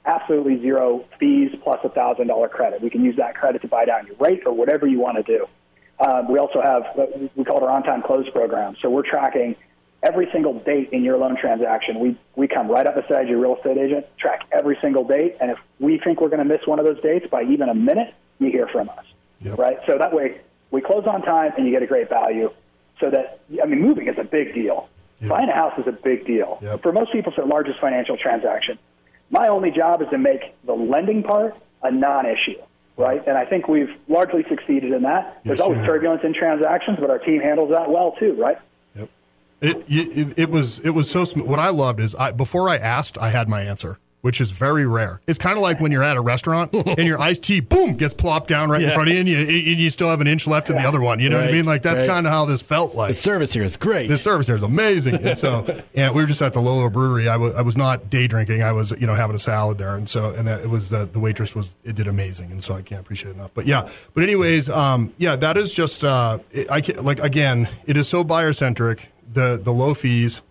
absolutely 0.09 0.61
zero 0.61 1.05
fees 1.21 1.55
plus 1.63 1.81
a 1.85 1.89
$1,000 1.91 2.51
credit. 2.51 2.81
We 2.81 2.91
can 2.91 3.05
use 3.05 3.17
that 3.17 3.35
credit 3.37 3.63
to 3.63 3.69
buy 3.69 3.85
down 3.85 4.07
your 4.07 4.17
rate 4.17 4.43
or 4.47 4.53
whatever 4.53 4.87
you 4.87 4.99
want 4.99 5.19
to 5.19 5.23
do. 5.23 5.47
Um, 6.05 6.31
we 6.31 6.39
also 6.39 6.63
have, 6.63 6.85
we 7.37 7.45
call 7.45 7.59
it 7.59 7.63
our 7.65 7.71
on-time 7.71 8.03
close 8.03 8.29
program. 8.31 8.77
So 8.81 8.89
we're 8.89 9.09
tracking 9.09 9.57
every 10.03 10.29
single 10.33 10.61
date 10.61 10.91
in 10.93 11.05
your 11.05 11.19
loan 11.19 11.37
transaction. 11.37 11.99
We, 11.99 12.17
we 12.37 12.49
come 12.49 12.69
right 12.69 12.87
up 12.87 12.95
beside 12.95 13.29
your 13.29 13.39
real 13.39 13.57
estate 13.57 13.77
agent, 13.77 14.07
track 14.19 14.47
every 14.53 14.79
single 14.81 15.05
date, 15.05 15.37
and 15.41 15.51
if 15.51 15.59
we 15.79 15.99
think 15.99 16.21
we're 16.21 16.29
going 16.29 16.39
to 16.39 16.45
miss 16.45 16.67
one 16.67 16.79
of 16.79 16.87
those 16.87 17.01
dates 17.03 17.27
by 17.31 17.43
even 17.43 17.69
a 17.69 17.75
minute, 17.75 18.15
you 18.39 18.51
hear 18.51 18.69
from 18.69 18.89
us. 18.89 19.05
Yep. 19.41 19.59
Right? 19.59 19.79
So 19.87 19.99
that 19.99 20.13
way, 20.15 20.41
we 20.71 20.81
close 20.81 21.05
on 21.07 21.23
time 21.23 21.53
and 21.57 21.67
you 21.67 21.73
get 21.73 21.83
a 21.83 21.87
great 21.87 22.09
value. 22.09 22.51
So 23.01 23.11
that, 23.11 23.41
I 23.63 23.67
mean, 23.67 23.81
moving 23.81 24.09
is 24.09 24.17
a 24.19 24.25
big 24.25 24.55
deal. 24.55 24.89
Yep. 25.21 25.31
Buying 25.31 25.49
a 25.49 25.55
house 25.55 25.79
is 25.79 25.87
a 25.87 25.93
big 25.93 26.27
deal. 26.27 26.59
Yep. 26.63 26.83
For 26.83 26.93
most 26.93 27.13
people, 27.13 27.31
it's 27.31 27.37
their 27.37 27.47
largest 27.47 27.81
financial 27.81 28.17
transaction. 28.17 28.79
My 29.31 29.49
only 29.49 29.71
job 29.71 30.03
is 30.03 30.09
to 30.11 30.19
make 30.19 30.55
the 30.65 30.73
lending 30.73 31.23
part 31.23 31.57
a 31.83 31.91
non 31.91 32.27
issue 32.27 32.61
right? 32.99 33.25
And 33.29 33.39
I 33.39 33.45
think 33.45 33.69
we've 33.69 33.91
largely 34.09 34.45
succeeded 34.49 34.93
in 34.93 35.03
that. 35.03 35.41
There's 35.45 35.61
always 35.61 35.87
turbulence 35.87 36.23
in 36.25 36.35
transactions, 36.35 36.99
but 37.01 37.11
our 37.11 37.21
team 37.21 37.41
handles 37.41 37.71
that 37.71 37.89
well 37.89 38.17
too, 38.19 38.35
right? 38.35 38.59
It, 39.61 39.85
it, 39.89 40.39
it 40.39 40.51
was 40.51 40.79
it 40.81 40.91
was 40.91 41.11
so 41.11 41.25
smooth. 41.25 41.47
What 41.47 41.59
I 41.59 41.71
loved 41.71 41.99
is 41.99 42.15
I, 42.15 42.31
before 42.31 42.69
I 42.69 42.77
asked, 42.77 43.19
I 43.21 43.31
had 43.31 43.49
my 43.49 43.63
answer, 43.63 43.99
which 44.21 44.41
is 44.41 44.51
very 44.51 44.87
rare. 44.87 45.21
It's 45.27 45.39
kind 45.39 45.57
of 45.57 45.63
like 45.63 45.81
when 45.81 45.93
you're 45.93 46.03
at 46.03 46.17
a 46.17 46.21
restaurant 46.21 46.73
and 46.73 47.07
your 47.07 47.21
iced 47.21 47.45
tea, 47.45 47.61
boom, 47.61 47.95
gets 47.95 48.15
plopped 48.15 48.49
down 48.49 48.69
right 48.69 48.81
yeah. 48.81 48.89
in 48.89 48.95
front 48.95 49.09
of 49.09 49.15
you, 49.15 49.21
and 49.21 49.29
you, 49.29 49.39
and 49.39 49.49
you 49.79 49.91
still 49.91 50.09
have 50.09 50.21
an 50.21 50.27
inch 50.27 50.47
left 50.47 50.71
in 50.71 50.77
the 50.77 50.83
other 50.83 51.01
one. 51.01 51.21
You 51.21 51.29
know 51.31 51.37
right, 51.37 51.47
what 51.47 51.51
I 51.51 51.57
mean? 51.57 51.67
Like 51.67 51.83
that's 51.83 52.03
right. 52.03 52.09
kind 52.09 52.27
of 52.27 52.33
how 52.33 52.45
this 52.45 52.63
felt 52.63 52.95
like. 52.95 53.11
The 53.11 53.15
service 53.15 53.53
here 53.53 53.63
is 53.63 53.77
great. 53.77 54.09
The 54.09 54.17
service 54.17 54.47
here 54.47 54.57
is 54.57 54.63
amazing. 54.63 55.15
and 55.15 55.39
so, 55.39 55.65
and 55.95 56.15
we 56.15 56.23
were 56.23 56.27
just 56.27 56.43
at 56.43 56.53
the 56.53 56.61
Lolo 56.61 56.91
Brewery. 56.91 57.29
I 57.29 57.37
was 57.37 57.55
I 57.55 57.63
was 57.63 57.77
not 57.77 58.11
day 58.11 58.27
drinking. 58.27 58.63
I 58.63 58.73
was 58.73 58.93
you 58.93 59.07
know 59.07 59.15
having 59.15 59.37
a 59.37 59.41
salad 59.41 59.79
there, 59.79 59.97
and 59.97 60.09
so 60.09 60.35
and 60.35 60.49
it 60.49 60.69
was 60.69 60.91
the 60.91 61.05
the 61.05 61.21
waitress 61.21 61.55
was 61.55 61.75
it 61.85 61.95
did 61.95 62.09
amazing, 62.09 62.51
and 62.51 62.63
so 62.63 62.75
I 62.75 62.83
can't 62.83 63.01
appreciate 63.01 63.31
it 63.31 63.35
enough. 63.37 63.53
But 63.55 63.67
yeah, 63.67 63.89
but 64.15 64.25
anyways, 64.25 64.69
um, 64.69 65.13
yeah, 65.19 65.37
that 65.37 65.57
is 65.57 65.73
just 65.73 66.05
uh, 66.05 66.39
it, 66.51 66.71
I 66.71 66.81
can, 66.81 67.05
like 67.05 67.21
again, 67.21 67.69
it 67.87 67.97
is 67.97 68.09
so 68.09 68.25
buyer 68.25 68.53
centric 68.53 69.13
the 69.33 69.61
the 69.63 69.73
low 69.73 69.95
fees 69.95 70.43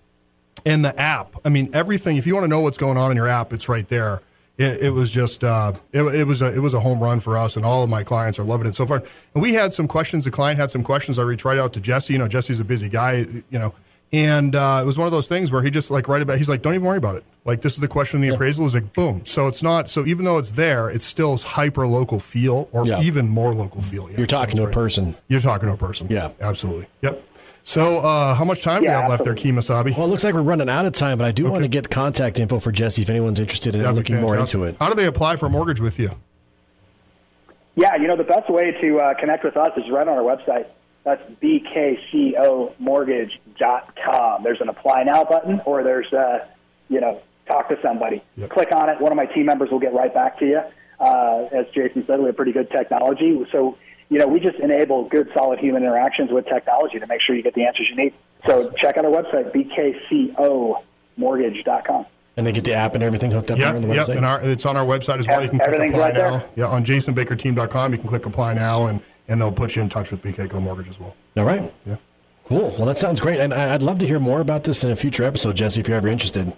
and 0.67 0.83
the 0.83 0.99
app. 0.99 1.35
I 1.45 1.49
mean, 1.49 1.69
everything. 1.73 2.17
If 2.17 2.27
you 2.27 2.33
want 2.33 2.43
to 2.43 2.49
know 2.49 2.59
what's 2.59 2.77
going 2.77 2.97
on 2.97 3.09
in 3.09 3.17
your 3.17 3.27
app, 3.27 3.53
it's 3.53 3.69
right 3.69 3.87
there. 3.87 4.21
It, 4.57 4.81
it 4.81 4.89
was 4.89 5.09
just 5.09 5.43
uh, 5.43 5.71
it, 5.93 6.01
it, 6.01 6.25
was 6.25 6.41
a 6.41 6.53
it 6.53 6.59
was 6.59 6.73
a 6.73 6.79
home 6.79 6.99
run 6.99 7.21
for 7.21 7.37
us, 7.37 7.55
and 7.55 7.65
all 7.65 7.83
of 7.83 7.89
my 7.89 8.03
clients 8.03 8.37
are 8.37 8.43
loving 8.43 8.67
it 8.67 8.75
so 8.75 8.85
far. 8.85 9.01
And 9.33 9.41
we 9.41 9.53
had 9.53 9.71
some 9.71 9.87
questions. 9.87 10.25
The 10.25 10.31
client 10.31 10.59
had 10.59 10.69
some 10.69 10.83
questions. 10.83 11.19
I 11.19 11.23
reached 11.23 11.45
right 11.45 11.57
out 11.57 11.73
to 11.73 11.79
Jesse. 11.79 12.13
You 12.13 12.19
know, 12.19 12.27
Jesse's 12.27 12.59
a 12.59 12.65
busy 12.65 12.89
guy. 12.89 13.25
You 13.49 13.59
know. 13.59 13.73
And 14.13 14.55
uh, 14.55 14.79
it 14.81 14.85
was 14.85 14.97
one 14.97 15.05
of 15.05 15.11
those 15.11 15.27
things 15.27 15.51
where 15.51 15.61
he 15.61 15.69
just 15.69 15.91
like 15.91 16.07
right 16.07 16.21
about. 16.21 16.37
He's 16.37 16.47
like, 16.47 16.61
"Don't 16.61 16.73
even 16.73 16.85
worry 16.85 16.97
about 16.97 17.17
it. 17.17 17.25
Like 17.43 17.61
this 17.61 17.73
is 17.73 17.81
the 17.81 17.89
question 17.89 18.17
in 18.17 18.21
the 18.21 18.27
yeah. 18.27 18.35
appraisal." 18.35 18.65
Is 18.65 18.73
like, 18.73 18.93
boom. 18.93 19.25
So 19.25 19.47
it's 19.47 19.61
not. 19.61 19.89
So 19.89 20.05
even 20.05 20.23
though 20.23 20.37
it's 20.37 20.53
there, 20.53 20.89
it's 20.89 21.03
still 21.03 21.37
hyper 21.37 21.85
local 21.85 22.17
feel, 22.17 22.69
or 22.71 22.87
yeah. 22.87 23.01
even 23.01 23.27
more 23.27 23.53
local 23.53 23.81
feel. 23.81 24.09
Yeah, 24.09 24.19
You're 24.19 24.27
talking 24.27 24.55
so 24.55 24.63
to 24.63 24.69
a 24.69 24.71
person. 24.71 25.15
You're 25.27 25.41
talking 25.41 25.67
to 25.67 25.73
a 25.73 25.77
person. 25.77 26.07
Yeah, 26.09 26.31
absolutely. 26.39 26.87
Yep. 27.01 27.21
So, 27.67 27.97
uh, 27.97 28.33
how 28.33 28.45
much 28.45 28.61
time 28.61 28.81
yeah, 28.81 28.91
do 28.91 28.95
we 28.95 29.01
have 29.01 29.09
left 29.09 29.25
there, 29.25 29.35
Kemosabe? 29.35 29.93
Well, 29.97 30.05
it 30.05 30.09
looks 30.09 30.23
like 30.23 30.33
we're 30.33 30.41
running 30.41 30.69
out 30.69 30.85
of 30.85 30.93
time, 30.93 31.17
but 31.17 31.25
I 31.25 31.31
do 31.31 31.43
okay. 31.43 31.51
want 31.51 31.65
to 31.65 31.67
get 31.67 31.83
the 31.83 31.89
contact 31.89 32.39
info 32.39 32.61
for 32.61 32.71
Jesse 32.71 33.01
if 33.01 33.09
anyone's 33.09 33.41
interested 33.41 33.75
in 33.75 33.81
That'd 33.81 33.97
looking 33.97 34.21
more 34.21 34.37
into 34.37 34.63
it. 34.63 34.77
How 34.79 34.87
do 34.87 34.95
they 34.95 35.05
apply 35.05 35.35
for 35.35 35.47
a 35.47 35.49
mortgage 35.49 35.81
with 35.81 35.99
you? 35.99 36.11
Yeah, 37.75 37.97
you 37.97 38.07
know, 38.07 38.15
the 38.15 38.23
best 38.23 38.49
way 38.49 38.71
to 38.71 38.99
uh, 38.99 39.15
connect 39.15 39.43
with 39.43 39.57
us 39.57 39.71
is 39.75 39.83
right 39.91 40.07
on 40.07 40.17
our 40.17 40.23
website. 40.23 40.67
That's 41.03 41.21
bkcomortgage.com. 41.43 44.43
There's 44.43 44.61
an 44.61 44.69
apply 44.69 45.03
now 45.03 45.25
button, 45.25 45.59
or 45.65 45.83
there's, 45.83 46.13
uh, 46.13 46.45
you 46.87 47.01
know, 47.01 47.21
talk 47.47 47.67
to 47.67 47.77
somebody. 47.81 48.23
Yep. 48.37 48.49
Click 48.49 48.71
on 48.71 48.87
it. 48.87 49.01
One 49.01 49.11
of 49.11 49.17
my 49.17 49.25
team 49.25 49.45
members 49.45 49.71
will 49.71 49.79
get 49.79 49.93
right 49.93 50.13
back 50.13 50.39
to 50.39 50.45
you. 50.45 50.61
Uh, 51.01 51.49
as 51.51 51.65
Jason 51.75 52.05
said, 52.07 52.21
we 52.21 52.27
have 52.27 52.37
pretty 52.37 52.53
good 52.53 52.71
technology. 52.71 53.45
So 53.51 53.77
you 54.09 54.17
know, 54.17 54.27
we 54.27 54.39
just 54.39 54.57
enable 54.59 55.07
good, 55.09 55.29
solid 55.33 55.59
human 55.59 55.83
interactions 55.83 56.31
with 56.31 56.45
technology 56.45 56.99
to 56.99 57.07
make 57.07 57.21
sure 57.21 57.35
you 57.35 57.43
get 57.43 57.53
the 57.55 57.65
answers 57.65 57.87
you 57.89 57.95
need. 57.95 58.13
So 58.45 58.71
check 58.81 58.97
out 58.97 59.05
our 59.05 59.11
website, 59.11 59.51
bkcomortgage.com. 61.17 62.05
And 62.37 62.45
they 62.45 62.51
get 62.51 62.63
the 62.63 62.73
app 62.73 62.93
and 62.93 63.03
everything 63.03 63.31
hooked 63.31 63.49
up 63.49 63.57
yep, 63.57 63.75
on 63.75 63.81
the 63.81 63.87
website? 63.87 64.09
Yep, 64.09 64.17
and 64.17 64.25
our, 64.25 64.41
it's 64.43 64.65
on 64.65 64.77
our 64.77 64.85
website 64.85 65.17
as 65.17 65.27
well. 65.27 65.41
You 65.41 65.49
can 65.49 65.57
click 65.57 65.89
apply 65.89 65.99
right 65.99 66.13
now. 66.13 66.37
There. 66.37 66.49
Yeah, 66.55 66.67
on 66.67 66.83
jasonbakerteam.com, 66.83 67.91
you 67.91 67.97
can 67.97 68.07
click 68.07 68.27
apply 68.27 68.53
now, 68.53 68.85
and, 68.85 69.01
and 69.27 69.41
they'll 69.41 69.51
put 69.51 69.75
you 69.75 69.81
in 69.81 69.89
touch 69.89 70.11
with 70.11 70.21
BKCO 70.21 70.61
Mortgage 70.61 70.87
as 70.87 70.99
well. 70.99 71.15
All 71.35 71.45
right. 71.45 71.73
Yeah. 71.85 71.95
Cool. 72.45 72.75
Well, 72.77 72.85
that 72.85 72.97
sounds 72.97 73.19
great. 73.19 73.39
And 73.39 73.53
I'd 73.53 73.83
love 73.83 73.97
to 73.99 74.07
hear 74.07 74.19
more 74.19 74.39
about 74.39 74.63
this 74.63 74.83
in 74.83 74.91
a 74.91 74.95
future 74.95 75.23
episode, 75.23 75.55
Jesse, 75.57 75.81
if 75.81 75.87
you're 75.87 75.97
ever 75.97 76.07
interested. 76.07 76.53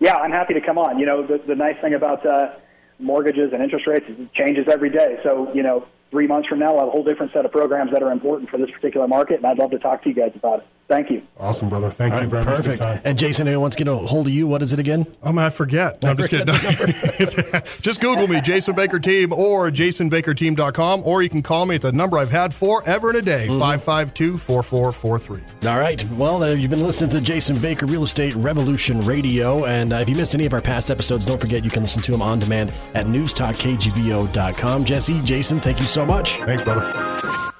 Yeah, 0.00 0.16
I'm 0.16 0.32
happy 0.32 0.54
to 0.54 0.60
come 0.60 0.78
on. 0.78 0.98
You 0.98 1.06
know, 1.06 1.24
the, 1.24 1.38
the 1.46 1.54
nice 1.54 1.76
thing 1.80 1.94
about 1.94 2.26
uh, 2.26 2.54
mortgages 2.98 3.52
and 3.52 3.62
interest 3.62 3.86
rates 3.86 4.06
changes 4.34 4.66
every 4.68 4.90
day. 4.90 5.18
So, 5.22 5.52
you 5.54 5.62
know, 5.62 5.86
three 6.10 6.26
months 6.26 6.48
from 6.48 6.58
now, 6.58 6.72
we'll 6.72 6.80
have 6.80 6.88
a 6.88 6.92
whole 6.92 7.04
different 7.04 7.32
set 7.32 7.44
of 7.44 7.52
programs 7.52 7.92
that 7.92 8.02
are 8.02 8.12
important 8.12 8.50
for 8.50 8.58
this 8.58 8.70
particular 8.70 9.08
market, 9.08 9.36
and 9.36 9.46
I'd 9.46 9.58
love 9.58 9.70
to 9.72 9.78
talk 9.78 10.02
to 10.04 10.08
you 10.08 10.14
guys 10.14 10.32
about 10.34 10.60
it. 10.60 10.66
Thank 10.88 11.10
you. 11.10 11.22
Awesome, 11.38 11.68
brother. 11.68 11.90
Thank 11.90 12.14
All 12.14 12.20
you 12.20 12.28
right, 12.28 12.44
very 12.44 12.44
much 12.44 12.64
perfect. 12.64 13.04
And 13.04 13.18
Jason, 13.18 13.48
anyone 13.48 13.62
wants 13.62 13.76
to 13.76 13.84
get 13.84 13.92
a 13.92 13.96
hold 13.96 14.28
of 14.28 14.32
you? 14.32 14.46
What 14.46 14.62
is 14.62 14.72
it 14.72 14.78
again? 14.78 15.04
Oh, 15.22 15.32
man, 15.32 15.46
I 15.46 15.50
forget. 15.50 16.00
No, 16.02 16.10
I'm 16.10 16.16
just 16.16 16.30
kidding. 16.30 16.46
just 17.80 18.00
Google 18.00 18.28
me, 18.28 18.40
Jason 18.40 18.74
Baker 18.74 19.00
Team, 19.00 19.32
or 19.32 19.70
jasonbakerteam.com, 19.70 21.02
or 21.04 21.22
you 21.22 21.28
can 21.28 21.42
call 21.42 21.66
me 21.66 21.74
at 21.74 21.82
the 21.82 21.90
number 21.90 22.18
I've 22.18 22.30
had 22.30 22.54
forever 22.54 23.08
and 23.08 23.18
a 23.18 23.22
day, 23.22 23.48
552 23.48 24.38
4443. 24.38 25.68
All 25.68 25.78
right. 25.80 26.08
Well, 26.12 26.44
uh, 26.44 26.52
you've 26.52 26.70
been 26.70 26.84
listening 26.84 27.10
to 27.10 27.20
Jason 27.20 27.58
Baker 27.58 27.86
Real 27.86 28.04
Estate 28.04 28.34
Revolution 28.36 29.00
Radio. 29.00 29.64
And 29.64 29.92
uh, 29.92 29.96
if 29.96 30.08
you 30.08 30.14
missed 30.14 30.34
any 30.36 30.46
of 30.46 30.54
our 30.54 30.62
past 30.62 30.90
episodes, 30.90 31.26
don't 31.26 31.40
forget 31.40 31.64
you 31.64 31.70
can 31.70 31.82
listen 31.82 32.00
to 32.02 32.12
them 32.12 32.22
on 32.22 32.38
demand 32.38 32.72
at 32.94 33.06
newstalkkgvo.com. 33.06 34.84
Jesse, 34.84 35.20
Jason, 35.22 35.60
thank 35.60 35.80
you 35.80 35.86
so 35.86 36.06
much. 36.06 36.36
Thanks, 36.36 36.62
brother. 36.62 37.52